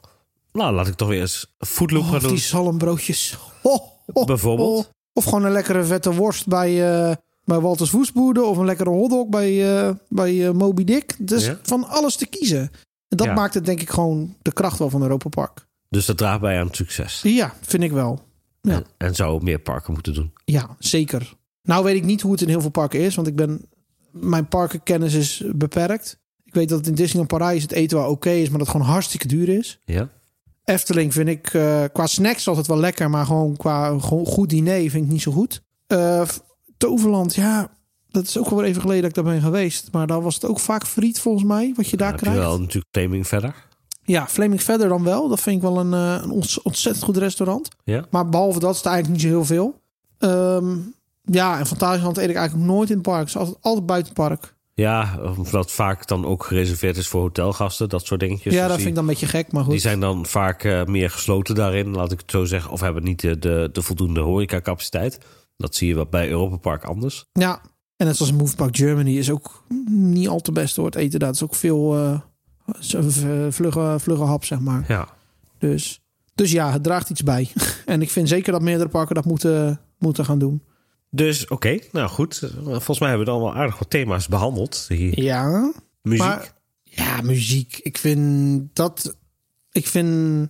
nou, 0.52 0.74
laat 0.74 0.88
ik 0.88 0.94
toch 0.94 1.08
weer 1.08 1.22
eens 1.22 1.56
foodloop 1.58 2.04
oh, 2.04 2.10
gaan 2.10 2.20
doen. 2.20 2.30
die 2.30 2.39
zalmbroodjes. 2.39 3.38
Oh, 3.62 3.93
oh, 4.14 4.26
Bijvoorbeeld. 4.26 4.86
Oh. 4.86 4.91
Of 5.14 5.24
gewoon 5.24 5.43
een 5.45 5.51
lekkere 5.51 5.84
vette 5.84 6.14
worst 6.14 6.47
bij, 6.47 6.72
uh, 7.10 7.16
bij 7.45 7.60
Walters 7.60 7.91
Woestboede. 7.91 8.43
Of 8.43 8.58
een 8.58 8.66
lekkere 8.66 8.89
hotdog 8.89 9.28
bij, 9.28 9.51
uh, 9.86 9.89
bij 10.10 10.34
uh, 10.34 10.51
Moby 10.51 10.84
Dick. 10.84 11.16
Dus 11.20 11.45
ja. 11.45 11.60
van 11.64 11.88
alles 11.88 12.16
te 12.16 12.26
kiezen. 12.26 12.60
En 13.08 13.18
dat 13.18 13.28
Ja. 13.28 13.34
maakt 13.34 13.54
het 13.54 13.66
denk 13.66 13.82
ik 13.82 13.89
gewoon 13.89 14.36
de 14.41 14.54
kracht 14.54 14.80
wel 14.80 14.89
van 14.89 15.01
Europa 15.01 15.30
Park. 15.30 15.66
Dus 15.89 16.06
dat 16.06 16.18
draagt 16.18 16.41
bij 16.41 16.60
aan 16.60 16.68
het 16.68 16.76
succes. 16.76 17.20
Ja, 17.24 17.54
vind 17.62 17.84
ik 17.84 17.91
wel. 17.91 18.20
Ja. 18.62 18.74
En, 18.74 18.86
en 18.97 19.16
zou 19.16 19.43
meer 19.43 19.60
parken 19.60 19.93
moeten 19.93 20.14
doen. 20.14 20.34
Ja, 20.45 20.76
zeker. 20.80 21.34
Nou 21.64 21.84
weet 21.84 21.95
ik 21.95 22.04
niet 22.04 22.22
hoe 22.22 22.32
het 22.32 22.41
in 22.41 22.47
heel 22.47 22.62
veel 22.62 22.70
parken 22.70 22.99
is, 22.99 23.16
want 23.16 23.28
ik 23.28 23.36
ben 23.36 23.66
mijn 24.12 24.47
parkenkennis 24.47 25.14
is 25.14 25.43
beperkt. 25.56 26.18
Ik 26.43 26.54
weet 26.54 26.70
dat 26.70 26.88
in 26.88 26.95
Disneyland 26.95 27.28
Parijs 27.28 27.62
het 27.62 27.72
eten 27.72 27.97
wel 27.97 28.10
oké 28.10 28.30
is, 28.30 28.49
maar 28.49 28.58
dat 28.58 28.68
het 28.68 28.76
gewoon 28.76 28.91
hartstikke 28.91 29.28
duur 29.28 29.49
is. 29.49 29.80
Ja? 29.86 30.10
Efteling 30.66 31.14
vind 31.14 31.28
ik 31.30 31.53
eh, 31.53 31.84
qua 31.93 32.07
snacks 32.07 32.47
altijd 32.47 32.68
wel 32.68 32.78
lekker, 32.78 33.09
maar 33.09 33.26
gewoon 33.26 33.57
qua 33.57 33.99
gewoon 33.99 34.26
goed 34.26 34.49
diner 34.49 34.89
vind 34.89 35.05
ik 35.05 35.11
niet 35.11 35.22
zo 35.22 35.32
goed. 35.32 35.61
Eh, 35.88 36.22
Toverland, 36.78 37.36
ja, 37.36 37.70
dat 38.09 38.24
is 38.24 38.38
ook 38.38 38.49
wel 38.49 38.64
even 38.64 38.82
geleden 38.82 39.01
dat 39.01 39.09
ik 39.18 39.24
daar 39.24 39.34
ben 39.34 39.41
geweest. 39.41 39.88
Maar 39.91 40.07
daar 40.07 40.22
was 40.22 40.34
het 40.36 40.45
ook 40.45 40.59
vaak 40.59 40.86
friet 40.88 41.20
volgens 41.20 41.43
mij, 41.43 41.74
wat 41.76 41.89
je 41.89 41.97
daar 41.97 42.07
Dan 42.11 42.18
heb 42.20 42.26
je 42.28 42.32
krijgt. 42.32 42.49
wel 42.49 42.59
natuurlijk 42.59 42.88
Flaming 42.91 43.28
verder. 43.28 43.55
Ja, 44.05 44.28
Flaming 44.28 44.64
Verder 44.64 44.88
dan 44.88 45.03
wel. 45.03 45.28
Dat 45.30 45.41
vind 45.41 45.55
ik 45.55 45.61
wel 45.61 45.80
een, 45.80 45.93
eh, 45.93 46.24
een 46.24 46.30
ont- 46.32 46.61
ontzettend 46.64 47.05
goed 47.05 47.18
restaurant. 47.18 47.68
Ja? 47.84 48.05
Maar 48.09 48.30
behalve 48.30 48.59
dat 48.59 48.72
is 48.72 48.78
het 48.78 48.86
eigenlijk 48.86 49.16
niet 49.24 49.32
zo 49.32 49.36
heel 49.38 49.45
veel. 49.45 49.80
Ehm, 50.18 50.78
ja, 51.22 51.59
en 51.59 51.66
Fantasieland 51.66 52.18
eet 52.18 52.30
ik 52.30 52.36
eigenlijk 52.36 52.68
nooit 52.68 52.89
in 52.89 52.95
het 52.95 53.03
park. 53.05 53.20
Het 53.20 53.28
is 53.28 53.38
altijd, 53.38 53.57
altijd 53.61 53.86
buiten 53.86 54.14
het 54.14 54.28
park. 54.28 54.55
Ja, 54.76 55.19
omdat 55.38 55.71
vaak 55.71 56.07
dan 56.07 56.26
ook 56.26 56.43
gereserveerd 56.43 56.97
is 56.97 57.07
voor 57.07 57.21
hotelgasten. 57.21 57.89
Dat 57.89 58.05
soort 58.05 58.19
dingetjes. 58.19 58.53
ja, 58.53 58.59
Dus 58.59 58.67
dat 58.67 58.76
die- 58.78 58.86
vind 58.86 58.89
ik 58.89 58.95
dan 58.95 59.03
een 59.03 59.09
beetje 59.19 59.38
gek, 59.38 59.51
maar 59.51 59.63
goed. 59.63 59.71
Die 59.71 59.82
zijn 59.82 59.99
dan 59.99 60.26
vaak 60.26 60.63
eh, 60.63 60.84
meer 60.86 61.09
gesloten 61.09 61.55
daarin, 61.55 61.89
laat 61.95 62.11
ik 62.11 62.19
het 62.19 62.32
zo 62.32 62.45
zeggen. 62.45 62.71
Of 62.71 62.80
hebben 62.80 63.03
niet 63.03 63.21
de, 63.21 63.39
de, 63.39 63.69
de 63.71 63.82
voldoende 63.82 64.19
horecacapaciteit. 64.19 65.17
Dat 65.57 65.76
zie 65.76 65.88
je 65.88 65.95
wat 65.95 66.09
bij 66.09 66.30
Europa 66.30 66.55
Park 66.57 66.84
anders. 66.84 67.26
Ja, 67.32 67.61
en 67.97 68.05
net 68.05 68.15
zoals 68.17 68.32
Move 68.32 68.55
Park 68.55 68.76
Germany 68.78 69.17
is 69.17 69.30
ook 69.32 69.63
niet 69.89 70.28
al 70.28 70.39
te 70.39 70.51
best 70.51 70.76
hoor. 70.76 70.86
Het 70.86 70.95
eten 70.95 71.19
daar 71.19 71.32
is 71.32 71.43
ook 71.43 71.55
veel 71.55 71.95
v- 72.80 73.55
vlugge, 73.55 73.95
vlugge 73.99 74.24
hap, 74.24 74.45
zeg 74.45 74.59
maar. 74.59 74.84
Ja. 74.88 75.07
Dus, 75.57 76.01
dus 76.36 76.51
ja, 76.51 76.71
het 76.71 76.84
draagt 76.84 77.09
iets 77.09 77.24
bij. 77.24 77.49
en 77.86 78.01
ik 78.01 78.11
vind 78.11 78.30
zeker 78.30 78.51
dat 78.51 78.61
meerdere 78.61 78.89
parken 78.89 79.15
dat 79.15 79.26
moeten, 79.26 79.80
moeten 79.99 80.26
gaan 80.26 80.39
doen. 80.39 80.63
Dus 81.16 81.47
oké, 81.47 81.80
nou 81.91 82.09
goed. 82.09 82.51
Volgens 82.64 82.99
mij 82.99 83.09
hebben 83.09 83.26
we 83.26 83.32
dan 83.32 83.41
wel 83.41 83.55
aardig 83.55 83.80
wat 83.80 83.89
thema's 83.89 84.28
behandeld. 84.28 84.86
Hier. 84.88 85.22
Ja, 85.22 85.74
Muziek. 86.01 86.26
Maar 86.26 86.53
ja, 86.84 87.22
muziek. 87.22 87.78
Ik 87.78 87.97
vind 87.97 88.76
dat. 88.76 89.16
Ik 89.72 89.88
vind. 89.88 90.43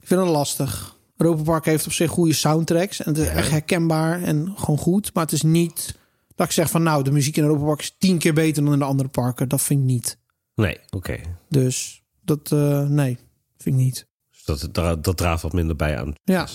Ik 0.00 0.06
vind 0.06 0.20
dat 0.20 0.28
lastig. 0.28 0.96
Europa 1.16 1.42
Park 1.42 1.64
heeft 1.64 1.86
op 1.86 1.92
zich 1.92 2.10
goede 2.10 2.32
soundtracks. 2.32 3.02
En 3.02 3.14
het 3.14 3.18
is 3.18 3.28
echt 3.28 3.50
herkenbaar 3.50 4.22
en 4.22 4.52
gewoon 4.56 4.78
goed. 4.78 5.14
Maar 5.14 5.24
het 5.24 5.32
is 5.32 5.42
niet 5.42 5.94
dat 6.34 6.46
ik 6.46 6.52
zeg 6.52 6.70
van 6.70 6.82
nou, 6.82 7.04
de 7.04 7.10
muziek 7.10 7.36
in 7.36 7.42
Europa 7.42 7.64
Park 7.64 7.80
is 7.80 7.96
tien 7.98 8.18
keer 8.18 8.34
beter 8.34 8.64
dan 8.64 8.72
in 8.72 8.78
de 8.78 8.84
andere 8.84 9.08
parken. 9.08 9.48
Dat 9.48 9.62
vind 9.62 9.80
ik 9.80 9.86
niet. 9.86 10.18
Nee, 10.54 10.78
oké. 10.90 11.20
Dus 11.48 12.02
dat, 12.22 12.52
eh, 12.52 12.86
nee, 12.86 13.18
vind 13.58 13.76
ik 13.76 13.82
niet. 13.82 14.06
Dus 14.30 14.44
dat, 14.44 14.74
dat, 14.74 15.04
dat 15.04 15.16
draagt 15.16 15.42
wat 15.42 15.52
minder 15.52 15.76
bij 15.76 15.98
aan. 15.98 16.14
Ja. 16.24 16.48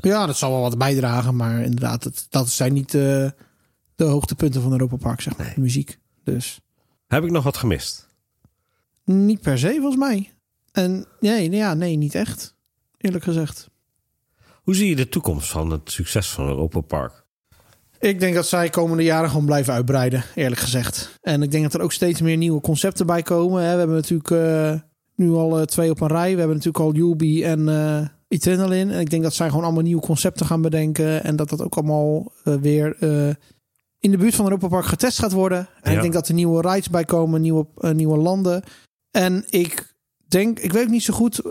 Ja, 0.00 0.26
dat 0.26 0.36
zal 0.36 0.50
wel 0.52 0.60
wat 0.60 0.78
bijdragen. 0.78 1.36
Maar 1.36 1.60
inderdaad, 1.62 2.04
het, 2.04 2.26
dat 2.30 2.48
zijn 2.48 2.72
niet 2.72 2.94
eh, 2.94 3.30
de 3.94 4.04
hoogtepunten 4.04 4.62
van 4.62 4.72
Europa 4.72 4.96
Park, 4.96 5.20
zeg 5.20 5.36
maar. 5.36 5.52
De 5.54 5.60
muziek. 5.60 5.98
Dus 6.24 6.60
Heb 7.06 7.24
ik 7.24 7.30
nog 7.30 7.44
wat 7.44 7.56
gemist? 7.56 8.06
niet 9.04 9.40
per 9.40 9.58
se, 9.58 9.70
volgens 9.74 9.96
mij. 9.96 10.30
En 10.72 11.06
nee, 11.20 11.50
ja, 11.50 11.74
nee, 11.74 11.96
niet 11.96 12.14
echt. 12.14 12.54
Eerlijk 12.98 13.24
gezegd. 13.24 13.68
Hoe 14.62 14.74
zie 14.74 14.88
je 14.88 14.96
de 14.96 15.08
toekomst 15.08 15.50
van 15.50 15.70
het 15.70 15.90
succes 15.90 16.28
van 16.30 16.46
Europa 16.48 16.80
Park? 16.80 17.24
Ik 18.00 18.20
denk 18.20 18.34
dat 18.34 18.46
zij 18.46 18.70
komende 18.70 19.02
jaren 19.02 19.28
gewoon 19.30 19.44
blijven 19.44 19.72
uitbreiden, 19.72 20.24
eerlijk 20.34 20.60
gezegd. 20.60 21.18
En 21.22 21.42
ik 21.42 21.50
denk 21.50 21.62
dat 21.62 21.74
er 21.74 21.80
ook 21.80 21.92
steeds 21.92 22.20
meer 22.20 22.36
nieuwe 22.36 22.60
concepten 22.60 23.06
bij 23.06 23.22
komen. 23.22 23.62
hè. 23.62 23.72
We 23.72 23.78
hebben 23.78 23.96
natuurlijk 23.96 24.30
eh, 24.30 24.74
nu 25.14 25.30
al 25.30 25.58
eh, 25.58 25.64
twee 25.64 25.90
op 25.90 26.00
een 26.00 26.08
rij. 26.08 26.32
We 26.32 26.38
hebben 26.38 26.56
natuurlijk 26.56 26.84
al 26.84 26.94
Yubi 26.94 27.44
en 27.44 27.68
Adrenaline. 28.28 28.92
En 28.92 29.00
ik 29.00 29.10
denk 29.10 29.22
dat 29.22 29.34
zij 29.34 29.48
gewoon 29.48 29.64
allemaal 29.64 29.82
nieuwe 29.82 30.02
concepten 30.02 30.46
gaan 30.46 30.62
bedenken. 30.62 31.24
En 31.24 31.36
dat 31.36 31.48
dat 31.48 31.62
ook 31.62 31.76
allemaal 31.76 32.32
eh, 32.44 32.54
weer 32.54 32.96
eh, 33.00 33.34
in 33.98 34.10
de 34.10 34.16
buurt 34.16 34.34
van 34.34 34.44
Europa 34.44 34.68
Park 34.68 34.84
getest 34.84 35.18
gaat 35.18 35.32
worden. 35.32 35.68
En 35.80 35.90
Ja. 35.90 35.96
ik 35.96 36.02
denk 36.02 36.12
dat 36.12 36.28
er 36.28 36.34
nieuwe 36.34 36.60
rides 36.60 36.90
bij 36.90 37.04
komen, 37.04 37.40
nieuwe, 37.40 37.66
eh, 37.76 37.90
nieuwe 37.90 38.18
landen. 38.18 38.62
En 39.10 39.44
ik 39.50 39.94
denk, 40.28 40.58
ik 40.58 40.72
weet 40.72 40.88
niet 40.88 41.02
zo 41.02 41.14
goed... 41.14 41.42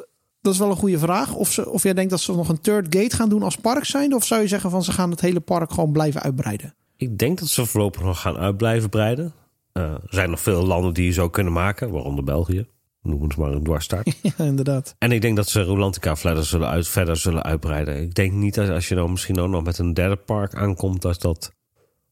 Dat 0.41 0.53
is 0.53 0.59
wel 0.59 0.69
een 0.69 0.77
goede 0.77 0.99
vraag. 0.99 1.33
Of, 1.35 1.51
ze, 1.51 1.69
of 1.69 1.83
jij 1.83 1.93
denkt 1.93 2.09
dat 2.09 2.19
ze 2.19 2.35
nog 2.35 2.49
een 2.49 2.59
third 2.61 2.95
gate 2.95 3.15
gaan 3.15 3.29
doen 3.29 3.43
als 3.43 3.55
park 3.55 3.85
zijn? 3.85 4.13
Of 4.15 4.25
zou 4.25 4.41
je 4.41 4.47
zeggen 4.47 4.69
van 4.69 4.83
ze 4.83 4.91
gaan 4.91 5.11
het 5.11 5.21
hele 5.21 5.39
park 5.39 5.71
gewoon 5.71 5.91
blijven 5.91 6.21
uitbreiden? 6.21 6.75
Ik 6.97 7.17
denk 7.17 7.39
dat 7.39 7.47
ze 7.47 7.65
voorlopig 7.65 8.01
nog 8.01 8.21
gaan 8.21 8.37
uitblijven 8.37 8.89
breiden. 8.89 9.33
Er 9.71 10.01
zijn 10.09 10.29
nog 10.29 10.39
veel 10.39 10.65
landen 10.65 10.93
die 10.93 11.05
je 11.05 11.13
zou 11.13 11.29
kunnen 11.29 11.53
maken, 11.53 11.91
waaronder 11.91 12.23
België. 12.23 12.67
Noem 13.07 13.23
het 13.23 13.37
maar 13.37 13.51
een 13.51 13.63
dwarsstart. 13.63 14.15
Ja, 14.21 14.45
inderdaad. 14.45 14.95
en 14.97 15.11
ik 15.11 15.21
denk 15.21 15.35
dat 15.35 15.49
ze 15.49 15.61
Rolantica 15.63 16.15
verder 16.15 16.45
zullen, 16.45 16.69
uit, 16.69 16.87
verder 16.87 17.17
zullen 17.17 17.43
uitbreiden. 17.43 18.01
Ik 18.01 18.15
denk 18.15 18.31
niet 18.31 18.53
dat 18.55 18.69
als 18.69 18.87
je 18.87 18.95
nou 18.95 19.09
misschien 19.09 19.39
ook 19.39 19.49
nog 19.49 19.63
met 19.63 19.77
een 19.77 19.93
derde 19.93 20.15
park 20.15 20.55
aankomt, 20.55 21.01
dat 21.01 21.21
dat 21.21 21.51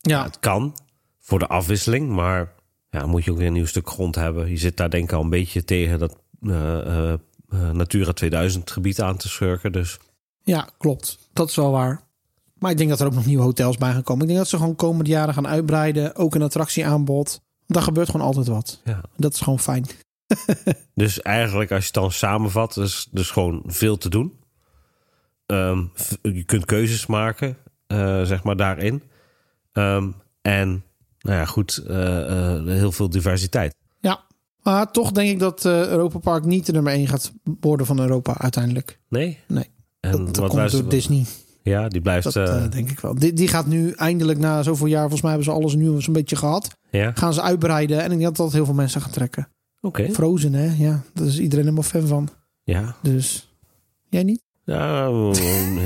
Ja, 0.02 0.24
het 0.24 0.40
kan 0.40 0.76
voor 1.20 1.40
de 1.40 1.48
afwisseling. 1.48 2.10
Maar 2.10 2.54
ja, 2.90 3.00
dan 3.00 3.10
moet 3.10 3.24
je 3.24 3.32
ook 3.32 3.38
weer 3.38 3.48
een 3.48 3.54
nieuw 3.54 3.66
stuk 3.66 3.90
grond 3.90 4.16
hebben. 4.16 4.50
Je 4.50 4.58
zit 4.58 4.78
daar 4.78 4.90
denk 4.90 5.04
ik 5.04 5.12
al 5.12 5.22
een 5.24 5.30
beetje 5.30 5.64
tegen 5.64 6.00
dat 6.00 6.16
eh, 6.42 7.14
Natura 7.72 8.12
2000 8.14 8.72
gebied 8.72 9.02
aan 9.02 9.18
te 9.18 9.28
schurken. 9.30 9.72
Dus 9.72 9.98
ja, 10.44 10.70
klopt. 10.78 11.18
Dat 11.34 11.50
is 11.50 11.56
wel 11.56 11.72
waar. 11.72 12.02
Maar 12.60 12.72
ik 12.72 12.78
denk 12.78 12.90
dat 12.90 13.00
er 13.00 13.06
ook 13.06 13.14
nog 13.14 13.26
nieuwe 13.26 13.44
hotels 13.44 13.78
bij 13.78 13.92
gaan 13.92 14.04
komen. 14.04 14.22
Ik 14.22 14.28
denk 14.28 14.40
dat 14.40 14.50
ze 14.50 14.58
gewoon 14.58 14.76
komende 14.76 15.10
jaren 15.10 15.34
gaan 15.34 15.48
uitbreiden. 15.48 16.16
Ook 16.16 16.36
een 16.36 16.42
attractieaanbod. 16.42 17.42
Daar 17.68 17.82
gebeurt 17.82 18.10
gewoon 18.10 18.26
altijd 18.26 18.48
wat. 18.48 18.82
ja. 18.84 19.02
Dat 19.18 19.34
is 19.34 19.40
gewoon 19.40 19.60
fijn. 19.60 19.86
Dus 20.94 21.22
eigenlijk, 21.22 21.72
als 21.72 21.80
je 21.80 21.86
het 21.86 21.94
dan 21.94 22.12
samenvat, 22.12 22.78
is 22.78 23.08
dus 23.12 23.32
gewoon 23.32 23.64
veel 23.66 23.98
te 23.98 24.10
doen. 24.10 24.34
Ehm, 25.46 25.84
je 26.22 26.44
kunt 26.44 26.66
keuzes 26.66 27.06
maken, 27.06 27.58
eh, 27.88 28.22
zeg 28.24 28.44
maar, 28.44 28.56
daarin. 28.56 29.04
Ehm, 29.72 30.10
en, 30.42 30.84
nou 31.20 31.38
ja, 31.38 31.46
goed, 31.46 31.84
eh, 31.88 32.56
eh, 32.56 32.66
heel 32.66 32.92
veel 32.92 33.10
diversiteit. 33.10 33.76
Ja. 34.00 34.24
Maar 34.64 34.92
toch 34.92 35.12
denk 35.12 35.30
ik 35.30 35.40
dat 35.40 35.66
Europa 35.66 36.20
Park 36.20 36.46
niet 36.46 36.66
de 36.66 36.72
nummer 36.72 36.94
1 36.94 37.08
gaat 37.08 37.32
worden 37.60 37.86
van 37.86 38.00
Europa 38.00 38.38
uiteindelijk. 38.38 39.00
Nee? 39.10 39.40
Nee. 39.48 39.70
En 40.00 40.12
Dat, 40.12 40.26
dat 40.26 40.38
wat 40.38 40.50
komt 40.50 40.72
door 40.72 40.90
Disney. 40.90 41.26
Ja, 41.64 41.88
die 41.88 42.02
blijft... 42.02 42.34
Dat 42.34 42.72
denk 42.72 42.90
ik 42.90 43.00
wel. 43.00 43.16
Die, 43.16 43.34
die 43.34 43.48
gaat 43.48 43.68
nu 43.68 43.92
eindelijk 43.92 44.40
na 44.40 44.64
zoveel 44.64 44.88
jaar, 44.88 45.02
volgens 45.02 45.22
mij 45.22 45.32
hebben 45.32 45.50
ze 45.54 45.56
alles 45.60 45.76
nu 45.76 46.02
zo'n 46.02 46.14
beetje 46.14 46.36
gehad. 46.36 46.76
ja, 46.90 47.12
Gaan 47.16 47.34
ze 47.34 47.42
uitbreiden. 47.42 47.98
En 47.98 48.04
ik 48.04 48.10
denk 48.10 48.22
dat 48.22 48.36
dat 48.36 48.54
heel 48.54 48.66
veel 48.66 48.74
mensen 48.74 49.02
gaan 49.02 49.12
trekken. 49.12 49.48
Oké. 49.86 50.10
Frozen, 50.14 50.54
hè? 50.54 50.74
Ja, 50.78 51.04
daar 51.14 51.28
is 51.28 51.40
iedereen 51.40 51.64
helemaal 51.66 51.90
fan 51.90 52.08
van. 52.08 52.30
Ja, 52.64 52.96
Dus 53.02 53.54
jij 54.10 54.24
niet? 54.24 54.44
eh, 54.66 55.30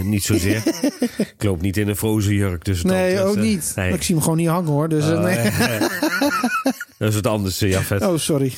niet 0.03 0.23
zozeer. 0.23 0.63
ik 1.37 1.43
loop 1.43 1.61
niet 1.61 1.77
in 1.77 1.87
een 1.87 1.95
frozen 1.95 2.33
jurk. 2.33 2.65
Dus 2.65 2.77
het 2.77 2.87
Nee, 2.87 3.19
ook 3.21 3.35
eh, 3.35 3.41
niet. 3.41 3.71
nee. 3.75 3.93
Ik 3.93 4.03
zie 4.03 4.15
hem 4.15 4.23
gewoon 4.23 4.37
niet 4.37 4.47
hangen 4.47 4.71
hoor. 4.71 4.89
Dus 4.89 5.03
eh, 5.09 5.11
Oh, 5.17 5.23
nee. 5.23 5.35
dat 6.97 7.09
is 7.09 7.15
wat 7.15 7.27
anders, 7.27 7.59
ja, 7.59 7.81
vet. 7.81 8.01
Oh, 8.01 8.17
sorry. 8.17 8.53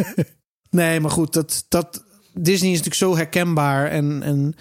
nee, 0.70 1.00
maar 1.00 1.10
goed, 1.10 1.32
dat, 1.32 1.64
dat, 1.68 2.04
Disney 2.34 2.70
is 2.70 2.76
natuurlijk 2.82 2.94
zo 3.04 3.16
herkenbaar. 3.16 3.86
En, 3.90 4.22
en 4.22 4.54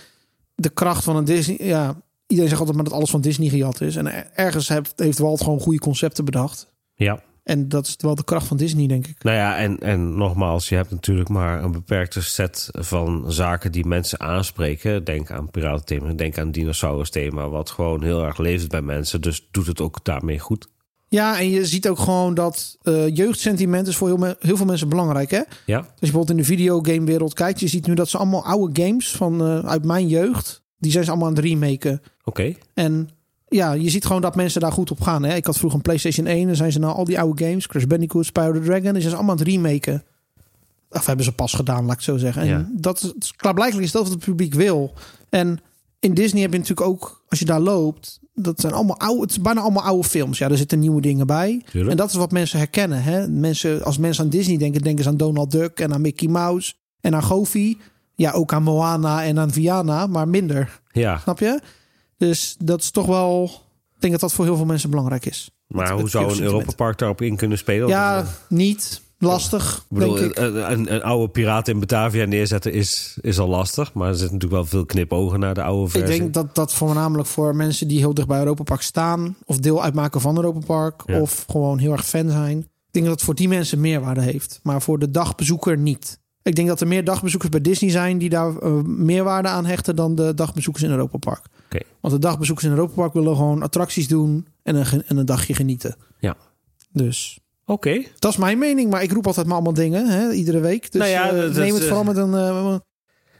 de 0.55 0.69
kracht 0.69 1.03
van 1.03 1.15
een 1.15 1.25
Disney. 1.25 1.57
Ja, 1.61 2.01
iedereen 2.27 2.49
zegt 2.49 2.59
altijd 2.59 2.75
maar 2.75 2.85
dat 2.89 2.93
alles 2.93 3.09
van 3.09 3.21
Disney 3.21 3.49
gejat 3.49 3.81
is. 3.81 3.95
En 3.95 4.07
er- 4.13 4.29
ergens 4.33 4.67
heeft, 4.67 4.93
heeft 4.95 5.17
Walt 5.19 5.41
gewoon 5.43 5.59
goede 5.59 5.79
concepten 5.79 6.25
bedacht. 6.25 6.73
Ja. 6.95 7.23
En 7.43 7.69
dat 7.69 7.87
is 7.87 7.95
wel 7.97 8.15
de 8.15 8.23
kracht 8.23 8.47
van 8.47 8.57
Disney, 8.57 8.87
denk 8.87 9.07
ik. 9.07 9.23
Nou 9.23 9.37
ja, 9.37 9.57
en, 9.57 9.79
en 9.79 10.17
nogmaals, 10.17 10.69
je 10.69 10.75
hebt 10.75 10.91
natuurlijk 10.91 11.29
maar 11.29 11.63
een 11.63 11.71
beperkte 11.71 12.21
set 12.21 12.69
van 12.71 13.23
zaken 13.31 13.71
die 13.71 13.85
mensen 13.85 14.19
aanspreken. 14.19 15.03
Denk 15.03 15.31
aan 15.31 15.51
piratenthema, 15.51 16.13
denk 16.13 16.37
aan 16.37 16.51
dinosaurus 16.51 17.09
thema, 17.09 17.49
wat 17.49 17.69
gewoon 17.69 18.03
heel 18.03 18.23
erg 18.25 18.37
leeft 18.37 18.69
bij 18.69 18.81
mensen. 18.81 19.21
Dus 19.21 19.47
doet 19.51 19.67
het 19.67 19.81
ook 19.81 20.03
daarmee 20.03 20.39
goed. 20.39 20.67
Ja, 21.07 21.39
en 21.39 21.49
je 21.49 21.65
ziet 21.65 21.87
ook 21.87 21.99
gewoon 21.99 22.33
dat 22.33 22.77
eh, 22.81 23.15
jeugdsentiment 23.15 23.87
is 23.87 23.95
voor 23.95 24.35
heel, 24.39 24.57
veel 24.57 24.65
mensen 24.65 24.89
belangrijk. 24.89 25.31
Hè? 25.31 25.37
Als 25.39 25.57
Ja, 25.65 25.77
je 25.77 25.85
bijvoorbeeld 25.99 26.29
in 26.29 26.37
de 26.37 26.43
videogamewereld 26.43 27.33
kijkt, 27.33 27.59
je 27.59 27.67
ziet 27.67 27.87
nu 27.87 27.93
dat 27.93 28.09
ze 28.09 28.17
allemaal 28.17 28.45
oude 28.45 28.83
games 28.83 29.11
van 29.11 29.41
eh, 29.41 29.59
uit 29.59 29.85
mijn 29.85 30.07
jeugd, 30.07 30.63
die 30.77 30.91
zijn 30.91 31.03
ze 31.03 31.09
allemaal 31.09 31.27
aan 31.27 31.35
het 31.35 31.43
remaken. 31.43 32.01
oké. 32.23 32.53
En 32.73 33.09
ja, 33.53 33.71
je 33.73 33.89
ziet 33.89 34.05
gewoon 34.05 34.21
dat 34.21 34.35
mensen 34.35 34.61
daar 34.61 34.71
goed 34.71 34.91
op 34.91 35.01
gaan. 35.01 35.23
Hè? 35.23 35.35
Ik 35.35 35.45
had 35.45 35.57
vroeger 35.57 35.77
een 35.77 35.83
PlayStation 35.83 36.25
1. 36.25 36.47
Dan 36.47 36.55
zijn 36.55 36.71
ze 36.71 36.79
nou 36.79 36.95
al 36.95 37.03
die 37.05 37.19
oude 37.19 37.45
games. 37.45 37.67
Crash 37.67 37.83
Bandicoot, 37.83 38.25
Spyro 38.25 38.53
the 38.53 38.59
Dragon. 38.61 38.83
Zijn 38.91 39.01
ze 39.01 39.15
allemaal 39.15 39.31
aan 39.31 39.37
het 39.39 39.47
remaken. 39.47 40.03
Of 40.89 41.05
hebben 41.05 41.25
ze 41.25 41.31
pas 41.31 41.53
gedaan, 41.53 41.81
laat 41.81 41.91
ik 41.91 41.95
het 41.95 42.03
zo 42.03 42.17
zeggen. 42.17 42.41
En 42.41 42.47
Ja. 42.47 42.69
dat 42.71 43.13
is, 43.19 43.33
klaarblijkelijk 43.35 43.85
is 43.85 43.91
dat 43.91 44.03
wat 44.03 44.11
het 44.11 44.23
publiek 44.25 44.53
wil. 44.53 44.93
En 45.29 45.59
in 45.99 46.13
Disney 46.13 46.41
heb 46.41 46.51
je 46.51 46.57
natuurlijk 46.59 46.87
ook, 46.87 47.23
als 47.29 47.39
je 47.39 47.45
daar 47.45 47.59
loopt... 47.59 48.21
Dat 48.35 48.59
zijn 48.59 48.73
allemaal 48.73 48.99
oude, 48.99 49.21
het 49.21 49.31
is 49.31 49.41
bijna 49.41 49.61
allemaal 49.61 49.83
oude 49.83 50.07
films. 50.07 50.37
Ja, 50.37 50.49
er 50.49 50.57
zitten 50.57 50.79
nieuwe 50.79 51.01
dingen 51.01 51.27
bij. 51.27 51.61
Tuurlijk. 51.71 51.91
En 51.91 51.97
dat 51.97 52.09
is 52.09 52.15
wat 52.15 52.31
mensen 52.31 52.57
herkennen. 52.57 53.03
Hè? 53.03 53.27
Mensen, 53.27 53.83
als 53.83 53.97
mensen 53.97 54.23
aan 54.23 54.29
Disney 54.29 54.57
denken, 54.57 54.81
denken 54.81 55.03
ze 55.03 55.09
aan 55.09 55.17
Donald 55.17 55.51
Duck 55.51 55.79
en 55.79 55.93
aan 55.93 56.01
Mickey 56.01 56.27
Mouse 56.27 56.73
en 57.01 57.15
aan 57.15 57.23
Goofy. 57.23 57.77
Ja, 58.15 58.31
ook 58.31 58.53
aan 58.53 58.63
Moana 58.63 59.23
en 59.23 59.39
aan 59.39 59.51
Viana, 59.51 60.07
maar 60.07 60.27
minder. 60.27 60.81
Ja, 60.91 61.17
Snap 61.17 61.39
je? 61.39 61.59
Dus 62.27 62.55
dat 62.59 62.79
is 62.81 62.91
toch 62.91 63.05
wel. 63.05 63.43
Ik 63.95 63.99
denk 64.09 64.11
dat 64.11 64.21
dat 64.21 64.33
voor 64.33 64.45
heel 64.45 64.55
veel 64.55 64.65
mensen 64.65 64.89
belangrijk 64.89 65.25
is. 65.25 65.49
maar 65.67 65.83
Het- 65.83 65.93
hoe 65.93 66.01
het 66.01 66.11
zou 66.11 66.23
een 66.23 66.29
jeugdsentiment. 66.29 66.61
Europa 66.63 66.83
Park 66.83 66.97
daarop 66.97 67.21
in 67.21 67.35
kunnen 67.35 67.57
spelen? 67.57 67.87
Ja, 67.87 68.19
Of- 68.19 68.45
niet. 68.49 69.01
lastig, 69.17 69.77
Ik 69.77 69.97
bedoel, 69.97 70.13
denk 70.15 70.31
ik. 70.31 70.37
Een, 70.37 70.71
een, 70.71 70.93
een 70.93 71.03
oude 71.03 71.29
piraat 71.31 71.67
in 71.67 71.79
Batavia 71.79 72.25
neerzetten 72.25 72.73
is, 72.73 73.17
is 73.21 73.39
al 73.39 73.47
lastig. 73.47 73.93
Maar 73.93 74.07
er 74.07 74.15
zitten 74.15 74.33
natuurlijk 74.33 74.61
wel 74.61 74.69
veel 74.71 74.85
knipogen 74.85 75.39
naar 75.39 75.53
de 75.53 75.63
oude 75.63 75.85
Ik 75.85 75.89
versie. 75.91 76.19
denk 76.19 76.33
dat 76.33 76.55
dat 76.55 76.73
voornamelijk 76.73 77.27
voor 77.27 77.55
mensen 77.55 77.87
die 77.87 77.97
heel 77.99 78.13
dicht 78.13 78.27
bij 78.27 78.39
Europa 78.39 78.63
Park 78.63 78.81
staan... 78.81 79.35
of 79.45 79.57
deel 79.57 79.83
uitmaken 79.83 80.21
van 80.21 80.35
Europa 80.35 80.59
Park... 80.65 81.01
Ja. 81.05 81.19
of 81.21 81.45
gewoon 81.49 81.77
heel 81.77 81.91
erg 81.91 82.05
fan 82.05 82.29
zijn. 82.29 82.57
Ik 82.59 82.91
denk 82.91 83.05
dat 83.05 83.13
het 83.15 83.23
voor 83.23 83.35
die 83.35 83.47
mensen 83.47 83.79
meerwaarde 83.81 84.21
heeft. 84.21 84.59
Maar 84.63 84.81
voor 84.81 84.99
de 84.99 85.11
dagbezoeker 85.11 85.77
niet. 85.77 86.19
Ik 86.43 86.55
denk 86.55 86.67
dat 86.67 86.81
er 86.81 86.87
meer 86.87 87.03
dagbezoekers 87.03 87.51
bij 87.51 87.61
Disney 87.61 87.89
zijn... 87.91 88.17
die 88.17 88.29
daar 88.29 88.57
eh, 88.57 88.71
meerwaarde 88.83 89.47
aan 89.47 89.65
hechten 89.65 89.95
dan 89.95 90.15
de 90.15 90.33
dagbezoekers 90.33 90.83
in 90.85 90.91
Europa 90.91 91.17
Park. 91.17 91.45
Oké. 91.65 91.79
Want 92.01 92.13
de 92.13 92.19
dagbezoekers 92.19 92.65
in 92.67 92.73
Europa 92.73 92.93
Park 92.93 93.13
willen 93.13 93.35
gewoon 93.35 93.61
attracties 93.61 94.07
doen... 94.07 94.47
en 94.63 94.75
een, 94.75 95.03
en 95.07 95.17
een 95.17 95.25
dagje 95.25 95.53
genieten. 95.53 95.95
Ja. 96.19 96.35
Dus 96.91 97.39
Oké. 97.65 98.03
dat 98.19 98.31
is 98.31 98.37
mijn 98.37 98.57
mening. 98.57 98.89
Maar 98.91 99.03
ik 99.03 99.11
roep 99.11 99.27
altijd 99.27 99.45
maar 99.45 99.55
allemaal 99.55 99.73
dingen, 99.73 100.07
hè, 100.07 100.31
iedere 100.31 100.59
week. 100.59 100.91
Dus 100.91 101.01
Nou 101.01 101.11
ja, 101.13 101.29
eh, 101.31 101.39
dat- 101.41 101.53
neem 101.55 101.73
het 101.73 101.83
vooral 101.83 102.03
met 102.03 102.17
een... 102.17 102.33
eh, 102.33 102.75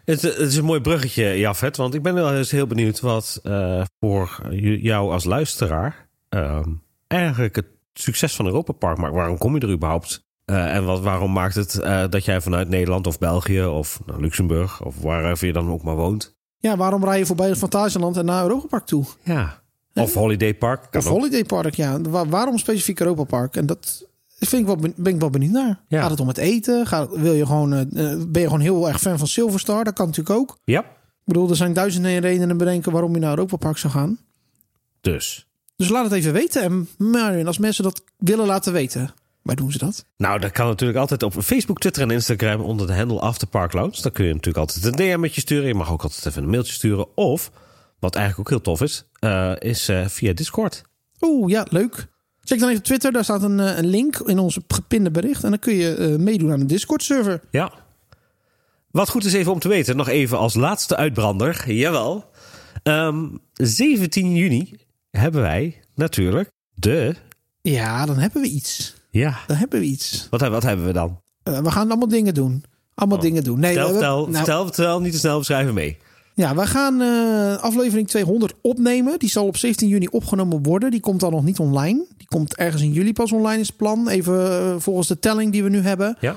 Het, 0.05 0.21
het 0.21 0.37
is 0.37 0.55
een 0.55 0.65
mooi 0.65 0.81
bruggetje, 0.81 1.37
Jafet. 1.37 1.77
Want 1.77 1.93
ik 1.93 2.01
ben 2.01 2.13
wel 2.13 2.33
eens 2.35 2.51
heel 2.51 2.67
benieuwd 2.67 2.99
wat 2.99 3.39
eh, 3.43 3.83
voor 3.99 4.47
jou 4.81 5.11
als 5.11 5.23
luisteraar 5.23 6.09
ehm, 6.29 6.69
eigenlijk 7.07 7.55
het 7.55 7.65
succes 7.93 8.35
van 8.35 8.45
Europa 8.45 8.71
Park 8.73 8.97
maakt. 8.97 9.13
Waarom 9.13 9.37
kom 9.37 9.55
je 9.55 9.61
er 9.61 9.71
überhaupt? 9.71 10.22
Eh, 10.45 10.75
en 10.75 10.85
wat, 10.85 10.99
waarom 11.01 11.31
maakt 11.31 11.55
het 11.55 11.79
eh, 11.79 12.03
dat 12.09 12.25
jij 12.25 12.41
vanuit 12.41 12.69
Nederland 12.69 13.07
of 13.07 13.17
België 13.19 13.63
of 13.65 13.99
nou, 14.05 14.21
Luxemburg 14.21 14.83
of 14.85 14.95
wherever 15.01 15.47
je 15.47 15.53
dan 15.53 15.71
ook 15.71 15.83
maar 15.83 15.95
woont? 15.95 16.35
ja, 16.57 16.77
waarom 16.77 17.03
rij 17.03 17.17
je 17.17 17.25
voorbij 17.25 17.49
het 17.49 17.57
Fantasieland 17.57 18.17
en 18.17 18.25
naar 18.25 18.41
Europa 18.43 18.67
Park 18.67 18.85
toe? 18.85 19.05
Ja. 19.23 19.61
Of 19.95 20.13
Holiday 20.13 20.53
Park. 20.55 20.87
Of 20.95 21.05
ook. 21.07 21.13
Holiday 21.17 21.43
Park, 21.43 21.75
ja. 21.75 22.01
Wa- 22.01 22.25
waarom 22.27 22.57
specifiek 22.57 22.99
Europa 22.99 23.23
Park? 23.23 23.55
En 23.55 23.65
dat 23.65 24.05
vind 24.39 24.61
ik 24.61 24.65
wel, 24.67 24.91
ben 24.95 25.13
ik 25.13 25.19
wel 25.19 25.29
benieuwd 25.29 25.51
naar. 25.51 25.79
Ja. 25.87 26.01
Gaat 26.01 26.09
het 26.09 26.19
om 26.19 26.27
het 26.27 26.37
eten? 26.37 26.87
Gaat, 26.87 27.09
wil 27.17 27.33
je 27.33 27.45
gewoon, 27.45 27.73
eh, 27.73 27.85
ben 28.27 28.41
je 28.41 28.47
gewoon 28.47 28.59
heel 28.59 28.87
erg 28.87 28.99
fan 28.99 29.17
van 29.17 29.27
Silverstar? 29.27 29.83
Dat 29.83 29.93
kan 29.93 30.05
natuurlijk 30.05 30.35
ook. 30.39 30.57
Ja. 30.63 30.79
Ik 30.79 30.85
bedoel, 31.25 31.49
er 31.49 31.55
zijn 31.55 31.73
duizenden 31.73 32.19
redenen 32.19 32.57
bedenken 32.57 32.91
waarom 32.91 33.13
je 33.13 33.19
naar 33.19 33.29
Europa 33.29 33.57
Park 33.57 33.77
zou 33.77 33.93
gaan. 33.93 34.17
Dus. 35.01 35.47
Dus 35.75 35.89
laat 35.89 36.03
het 36.03 36.13
even 36.13 36.33
weten. 36.33 36.61
En 36.61 36.87
Marion, 36.97 37.47
als 37.47 37.57
mensen 37.57 37.83
dat 37.83 38.03
willen 38.17 38.45
laten 38.45 38.73
weten, 38.73 39.13
waar 39.43 39.55
doen 39.55 39.71
ze 39.71 39.77
dat? 39.77 40.05
Nou, 40.17 40.39
dat 40.39 40.51
kan 40.51 40.67
natuurlijk 40.67 40.99
altijd 40.99 41.23
op 41.23 41.33
Facebook, 41.33 41.79
Twitter 41.79 42.03
en 42.03 42.11
Instagram 42.11 42.61
onder 42.61 42.87
de 42.87 42.95
handle 42.95 43.19
Afterpark 43.19 43.73
Lounge. 43.73 44.01
Dan 44.01 44.11
kun 44.11 44.25
je 44.25 44.33
natuurlijk 44.33 44.57
altijd 44.57 44.85
een 44.85 45.19
DM'tje 45.19 45.41
sturen. 45.41 45.67
Je 45.67 45.73
mag 45.73 45.91
ook 45.91 46.03
altijd 46.03 46.25
even 46.25 46.43
een 46.43 46.49
mailtje 46.49 46.73
sturen. 46.73 47.17
Of, 47.17 47.51
wat 47.99 48.15
eigenlijk 48.15 48.49
ook 48.49 48.55
heel 48.55 48.73
tof 48.73 48.81
is, 48.81 49.05
eh, 49.19 49.53
is 49.59 49.89
eh, 49.89 50.07
via 50.07 50.33
Discord. 50.33 50.81
Oeh, 51.21 51.51
ja, 51.51 51.65
leuk. 51.69 52.07
Check 52.41 52.59
dan 52.59 52.69
even 52.69 52.83
Twitter. 52.83 53.11
Daar 53.11 53.23
staat 53.23 53.43
een, 53.43 53.59
eh, 53.59 53.77
een 53.77 53.87
link 53.87 54.19
in 54.19 54.39
onze 54.39 54.63
gepinde 54.67 55.11
bericht. 55.11 55.43
En 55.43 55.49
dan 55.49 55.59
kun 55.59 55.73
je 55.73 56.15
meedoen 56.19 56.51
aan 56.51 56.59
de 56.59 56.65
Discord-server. 56.65 57.41
Ja. 57.51 57.71
Wat 58.91 59.09
goed 59.09 59.25
is 59.25 59.33
even 59.33 59.51
om 59.51 59.59
te 59.59 59.67
weten, 59.67 59.95
nog 59.95 60.07
even 60.07 60.37
als 60.37 60.53
laatste 60.53 60.95
uitbrander. 60.95 61.71
Jawel. 61.71 62.31
Ehm, 62.83 63.27
17 63.53 64.35
juni 64.35 64.73
hebben 65.11 65.41
wij 65.41 65.81
natuurlijk 65.95 66.49
de... 66.73 67.15
Ja, 67.61 68.05
dan 68.05 68.17
hebben 68.17 68.41
we 68.41 68.47
iets. 68.47 68.93
Ja, 69.13 69.39
Dan 69.47 69.57
hebben 69.57 69.79
we 69.79 69.85
iets. 69.85 70.27
wat, 70.29 70.41
wat 70.41 70.63
hebben 70.63 70.85
we 70.85 70.93
dan? 70.93 71.21
Eh, 71.43 71.59
we 71.59 71.71
gaan 71.71 71.87
allemaal 71.89 72.07
dingen 72.07 72.33
doen. 72.33 72.63
Allemaal 72.95 73.19
dingen 73.19 73.43
doen. 73.43 73.59
Nee, 73.59 73.73
Vertel, 73.73 73.87
we- 73.87 73.93
vertel, 73.93 74.19
nou, 74.21 74.35
vertel, 74.35 74.63
vertel, 74.65 75.01
niet 75.01 75.11
te 75.11 75.17
snel 75.17 75.37
beschrijven 75.37 75.73
mee. 75.73 75.97
Ja, 76.35 76.55
we 76.55 76.65
gaan 76.67 77.01
eh, 77.01 77.63
aflevering 77.63 78.07
200 78.07 78.53
opnemen. 78.61 79.19
Die 79.19 79.29
zal 79.29 79.45
op 79.45 79.57
17 79.57 79.87
juni 79.87 80.07
opgenomen 80.07 80.63
worden. 80.63 80.91
Die 80.91 80.99
komt 80.99 81.19
dan 81.19 81.31
nog 81.31 81.43
niet 81.43 81.59
online. 81.59 82.05
Die 82.17 82.27
komt 82.27 82.55
ergens 82.55 82.81
in 82.81 82.91
juli 82.91 83.13
pas 83.13 83.31
online, 83.31 83.59
is 83.61 83.67
het 83.67 83.77
plan. 83.77 84.07
Even 84.09 84.49
eh, 84.51 84.75
volgens 84.77 85.07
de 85.07 85.19
telling 85.19 85.51
die 85.51 85.63
we 85.63 85.69
nu 85.69 85.79
hebben. 85.81 86.17
Ja. 86.19 86.35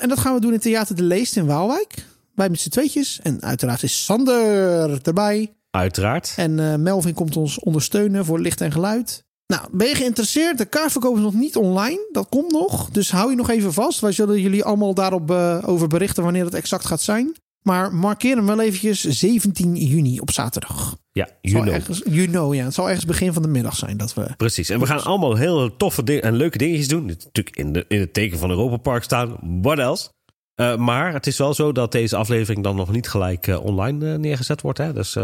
En 0.00 0.08
dat 0.08 0.18
gaan 0.18 0.34
we 0.34 0.40
doen 0.40 0.52
in 0.52 0.58
Theater 0.60 0.96
de 0.96 1.02
Leest 1.02 1.36
in 1.36 1.46
Waalwijk. 1.46 2.06
Wij 2.34 2.48
met 2.48 2.60
z'n 2.60 2.68
tweetjes. 2.68 3.20
En 3.22 3.42
uiteraard 3.42 3.82
is 3.82 4.04
Sander 4.04 5.00
erbij. 5.02 5.52
Uiteraard. 5.70 6.32
En 6.36 6.82
Melvin 6.82 7.14
komt 7.14 7.36
ons 7.36 7.58
ondersteunen 7.58 8.24
voor 8.24 8.40
licht 8.40 8.60
en 8.60 8.72
geluid. 8.72 9.24
Nou, 9.46 9.68
ben 9.72 9.88
je 9.88 9.94
geïnteresseerd? 9.94 10.58
De 10.58 10.64
kaartverkoop 10.64 11.16
is 11.16 11.22
nog 11.22 11.34
niet 11.34 11.56
online. 11.56 12.08
Dat 12.12 12.28
komt 12.28 12.52
nog. 12.52 12.90
Dus 12.90 13.10
hou 13.10 13.30
je 13.30 13.36
nog 13.36 13.50
even 13.50 13.72
vast. 13.72 14.00
Wij 14.00 14.12
zullen 14.12 14.40
jullie 14.40 14.64
allemaal 14.64 14.94
daarop 14.94 15.30
eh, 15.30 15.58
over 15.64 15.88
berichten 15.88 16.22
wanneer 16.22 16.44
het 16.44 16.54
exact 16.54 16.84
gaat 16.84 17.00
zijn. 17.00 17.34
Maar 17.62 17.94
markeer 17.94 18.36
hem 18.36 18.46
wel 18.46 18.60
eventjes 18.60 19.00
17 19.00 19.76
juni 19.76 20.20
op 20.20 20.30
zaterdag. 20.30 20.96
Ja, 21.12 21.28
you 21.40 21.62
know. 21.62 21.74
ergens, 21.74 22.02
you 22.04 22.26
know, 22.26 22.54
ja. 22.54 22.64
Het 22.64 22.74
zal 22.74 22.86
ergens 22.86 23.04
begin 23.04 23.32
van 23.32 23.42
de 23.42 23.48
middag 23.48 23.76
zijn 23.76 23.96
dat 23.96 24.14
we... 24.14 24.26
Precies. 24.36 24.68
En 24.68 24.80
we 24.80 24.86
gaan 24.86 25.02
allemaal 25.02 25.36
heel 25.36 25.76
toffe 25.76 26.04
dingen 26.04 26.22
en 26.22 26.34
leuke 26.36 26.58
dingetjes 26.58 26.88
doen. 26.88 27.06
Natuurlijk 27.06 27.56
in, 27.56 27.72
de, 27.72 27.84
in 27.88 28.00
het 28.00 28.14
teken 28.14 28.38
van 28.38 28.50
Europa 28.50 28.76
Park 28.76 29.02
staan. 29.02 29.38
What 29.62 29.78
else? 29.78 30.08
Eh, 30.54 30.76
maar 30.76 31.12
het 31.12 31.26
is 31.26 31.38
wel 31.38 31.54
zo 31.54 31.72
dat 31.72 31.92
deze 31.92 32.16
aflevering 32.16 32.64
dan 32.64 32.76
nog 32.76 32.92
niet 32.92 33.08
gelijk 33.08 33.46
eh, 33.46 33.64
online 33.64 34.18
neergezet 34.18 34.60
wordt. 34.60 34.78
Hè? 34.78 34.92
Dus 34.92 35.16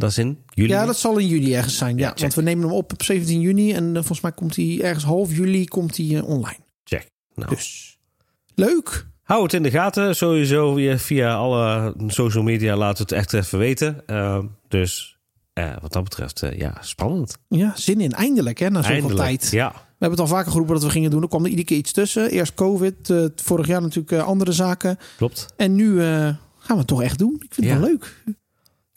dat 0.00 0.10
is 0.10 0.18
in 0.18 0.38
juli. 0.54 0.68
Ja, 0.68 0.86
dat 0.86 0.98
zal 0.98 1.18
in 1.18 1.26
juli 1.26 1.54
ergens 1.54 1.76
zijn. 1.76 1.96
Ja, 1.98 2.14
want 2.16 2.34
we 2.34 2.42
nemen 2.42 2.64
hem 2.64 2.76
op 2.76 2.92
op 2.92 3.02
17 3.02 3.40
juni. 3.40 3.72
En 3.72 3.86
eh, 3.88 3.92
volgens 3.94 4.20
mij 4.20 4.32
komt 4.32 4.56
hij 4.56 4.78
ergens 4.82 5.04
half 5.04 5.36
juli 5.36 5.64
komt 5.64 5.96
hij, 5.96 6.16
eh, 6.16 6.28
online. 6.28 6.58
Check. 6.84 7.06
Nou, 7.34 7.50
Dus 7.54 7.98
leuk. 8.54 9.06
hou 9.22 9.42
het 9.42 9.52
in 9.52 9.62
de 9.62 9.70
gaten. 9.70 10.16
Sowieso 10.16 10.74
weer 10.74 10.98
via 10.98 11.34
alle 11.34 11.94
social 12.06 12.42
media 12.42 12.76
laten 12.76 13.06
we 13.06 13.14
het 13.14 13.24
echt 13.24 13.32
even 13.44 13.58
weten. 13.58 14.06
Eh, 14.06 14.38
dus 14.68 15.18
wat 15.80 15.92
dat 15.92 16.04
betreft, 16.04 16.42
ja, 16.56 16.76
spannend. 16.80 17.36
Ja, 17.48 17.72
zin 17.76 18.00
in. 18.00 18.12
Eindelijk, 18.12 18.58
hè, 18.58 18.70
na 18.70 18.82
zoveel 18.82 19.16
tijd. 19.16 19.50
Ja, 19.50 19.70
We 19.72 19.78
hebben 20.06 20.10
het 20.10 20.20
al 20.20 20.36
vaker 20.36 20.50
geroepen 20.50 20.74
dat 20.74 20.84
we 20.84 20.90
gingen 20.90 21.10
doen. 21.10 21.22
Er 21.22 21.28
kwam 21.28 21.42
er 21.44 21.48
iedere 21.50 21.66
keer 21.66 21.76
iets 21.76 21.92
tussen. 21.92 22.30
Eerst 22.30 22.54
COVID, 22.54 23.14
vorig 23.36 23.66
jaar 23.66 23.80
natuurlijk 23.82 24.12
andere 24.22 24.52
zaken. 24.52 24.98
klopt. 25.16 25.46
En 25.56 25.74
nu 25.74 26.00
gaan 26.00 26.38
we 26.68 26.74
het 26.78 26.86
toch 26.86 27.02
echt 27.02 27.18
doen. 27.18 27.34
Ik 27.40 27.54
vind 27.54 27.66
het 27.66 27.76
Ja. 27.76 27.80
wel 27.80 27.88
leuk. 27.88 28.22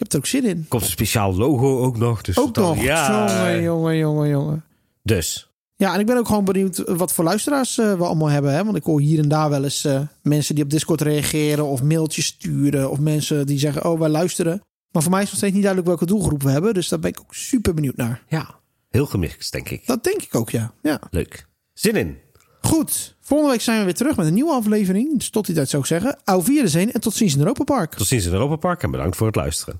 Ik 0.03 0.11
heb 0.11 0.21
er 0.21 0.27
ook 0.27 0.43
zin 0.43 0.57
in. 0.57 0.65
Komt 0.67 0.83
een 0.83 0.89
speciaal 0.89 1.35
logo 1.35 1.79
ook 1.79 1.97
nog. 1.97 2.21
Dus 2.21 2.37
Ook 2.37 2.55
nog. 2.55 2.81
Ja. 2.81 3.51
Jongen, 3.51 3.61
jongen, 3.61 3.97
jongen, 3.97 4.29
jongen. 4.29 4.63
Dus, 5.03 5.49
Ja, 5.75 5.93
en 5.93 5.99
ik 5.99 6.05
ben 6.05 6.17
ook 6.17 6.27
gewoon 6.27 6.45
benieuwd 6.45 6.77
wat 6.85 7.13
voor 7.13 7.23
luisteraars 7.23 7.77
eh, 7.77 7.97
we 7.97 8.03
allemaal 8.03 8.29
hebben. 8.29 8.53
Hè? 8.53 8.63
Want 8.63 8.77
ik 8.77 8.83
hoor 8.83 8.99
hier 8.99 9.19
en 9.19 9.27
daar 9.27 9.49
wel 9.49 9.63
eens 9.63 9.85
eh, 9.85 10.01
mensen 10.21 10.55
die 10.55 10.63
op 10.63 10.69
Discord 10.69 11.01
reageren 11.01 11.65
of 11.65 11.83
mailtjes 11.83 12.25
sturen. 12.25 12.89
Of 12.89 12.99
mensen 12.99 13.45
die 13.45 13.59
zeggen, 13.59 13.85
oh, 13.85 13.99
wij 13.99 14.09
luisteren. 14.09 14.61
Maar 14.91 15.01
voor 15.01 15.11
mij 15.11 15.21
is 15.21 15.27
nog 15.27 15.37
steeds 15.37 15.53
niet 15.53 15.63
duidelijk 15.63 15.89
welke 15.89 16.13
doelgroep 16.13 16.43
we 16.43 16.49
hebben. 16.49 16.73
Dus 16.73 16.87
daar 16.87 16.99
ben 16.99 17.09
ik 17.09 17.19
ook 17.19 17.33
super 17.33 17.73
benieuwd 17.73 17.95
naar. 17.95 18.23
ja, 18.27 18.59
heel 18.89 19.05
gemixt, 19.05 19.51
denk 19.51 19.69
ik. 19.69 19.85
Dat 19.85 20.03
denk 20.03 20.21
ik 20.21 20.35
ook, 20.35 20.49
ja. 20.49 20.73
ja. 20.81 20.99
Leuk. 21.11 21.47
Zin 21.73 21.95
in. 21.95 22.17
Goed, 22.61 23.15
volgende 23.21 23.51
week 23.51 23.61
zijn 23.61 23.79
we 23.79 23.83
weer 23.83 23.93
terug 23.93 24.17
met 24.17 24.27
een 24.27 24.33
nieuwe 24.33 24.51
aflevering. 24.51 25.17
Dus 25.17 25.29
tot 25.29 25.45
die 25.45 25.55
tijd 25.55 25.69
zou 25.69 25.81
ik 25.81 25.87
zeggen, 25.87 26.19
au 26.23 26.43
vieren 26.43 26.93
en 26.93 27.01
tot 27.01 27.13
ziens 27.13 27.33
in 27.33 27.39
Europa 27.39 27.63
Park. 27.63 27.93
Tot 27.93 28.07
ziens 28.07 28.25
in 28.25 28.31
Europa 28.31 28.55
Park 28.55 28.83
en 28.83 28.91
bedankt 28.91 29.15
voor 29.15 29.27
het 29.27 29.35
luisteren. 29.35 29.79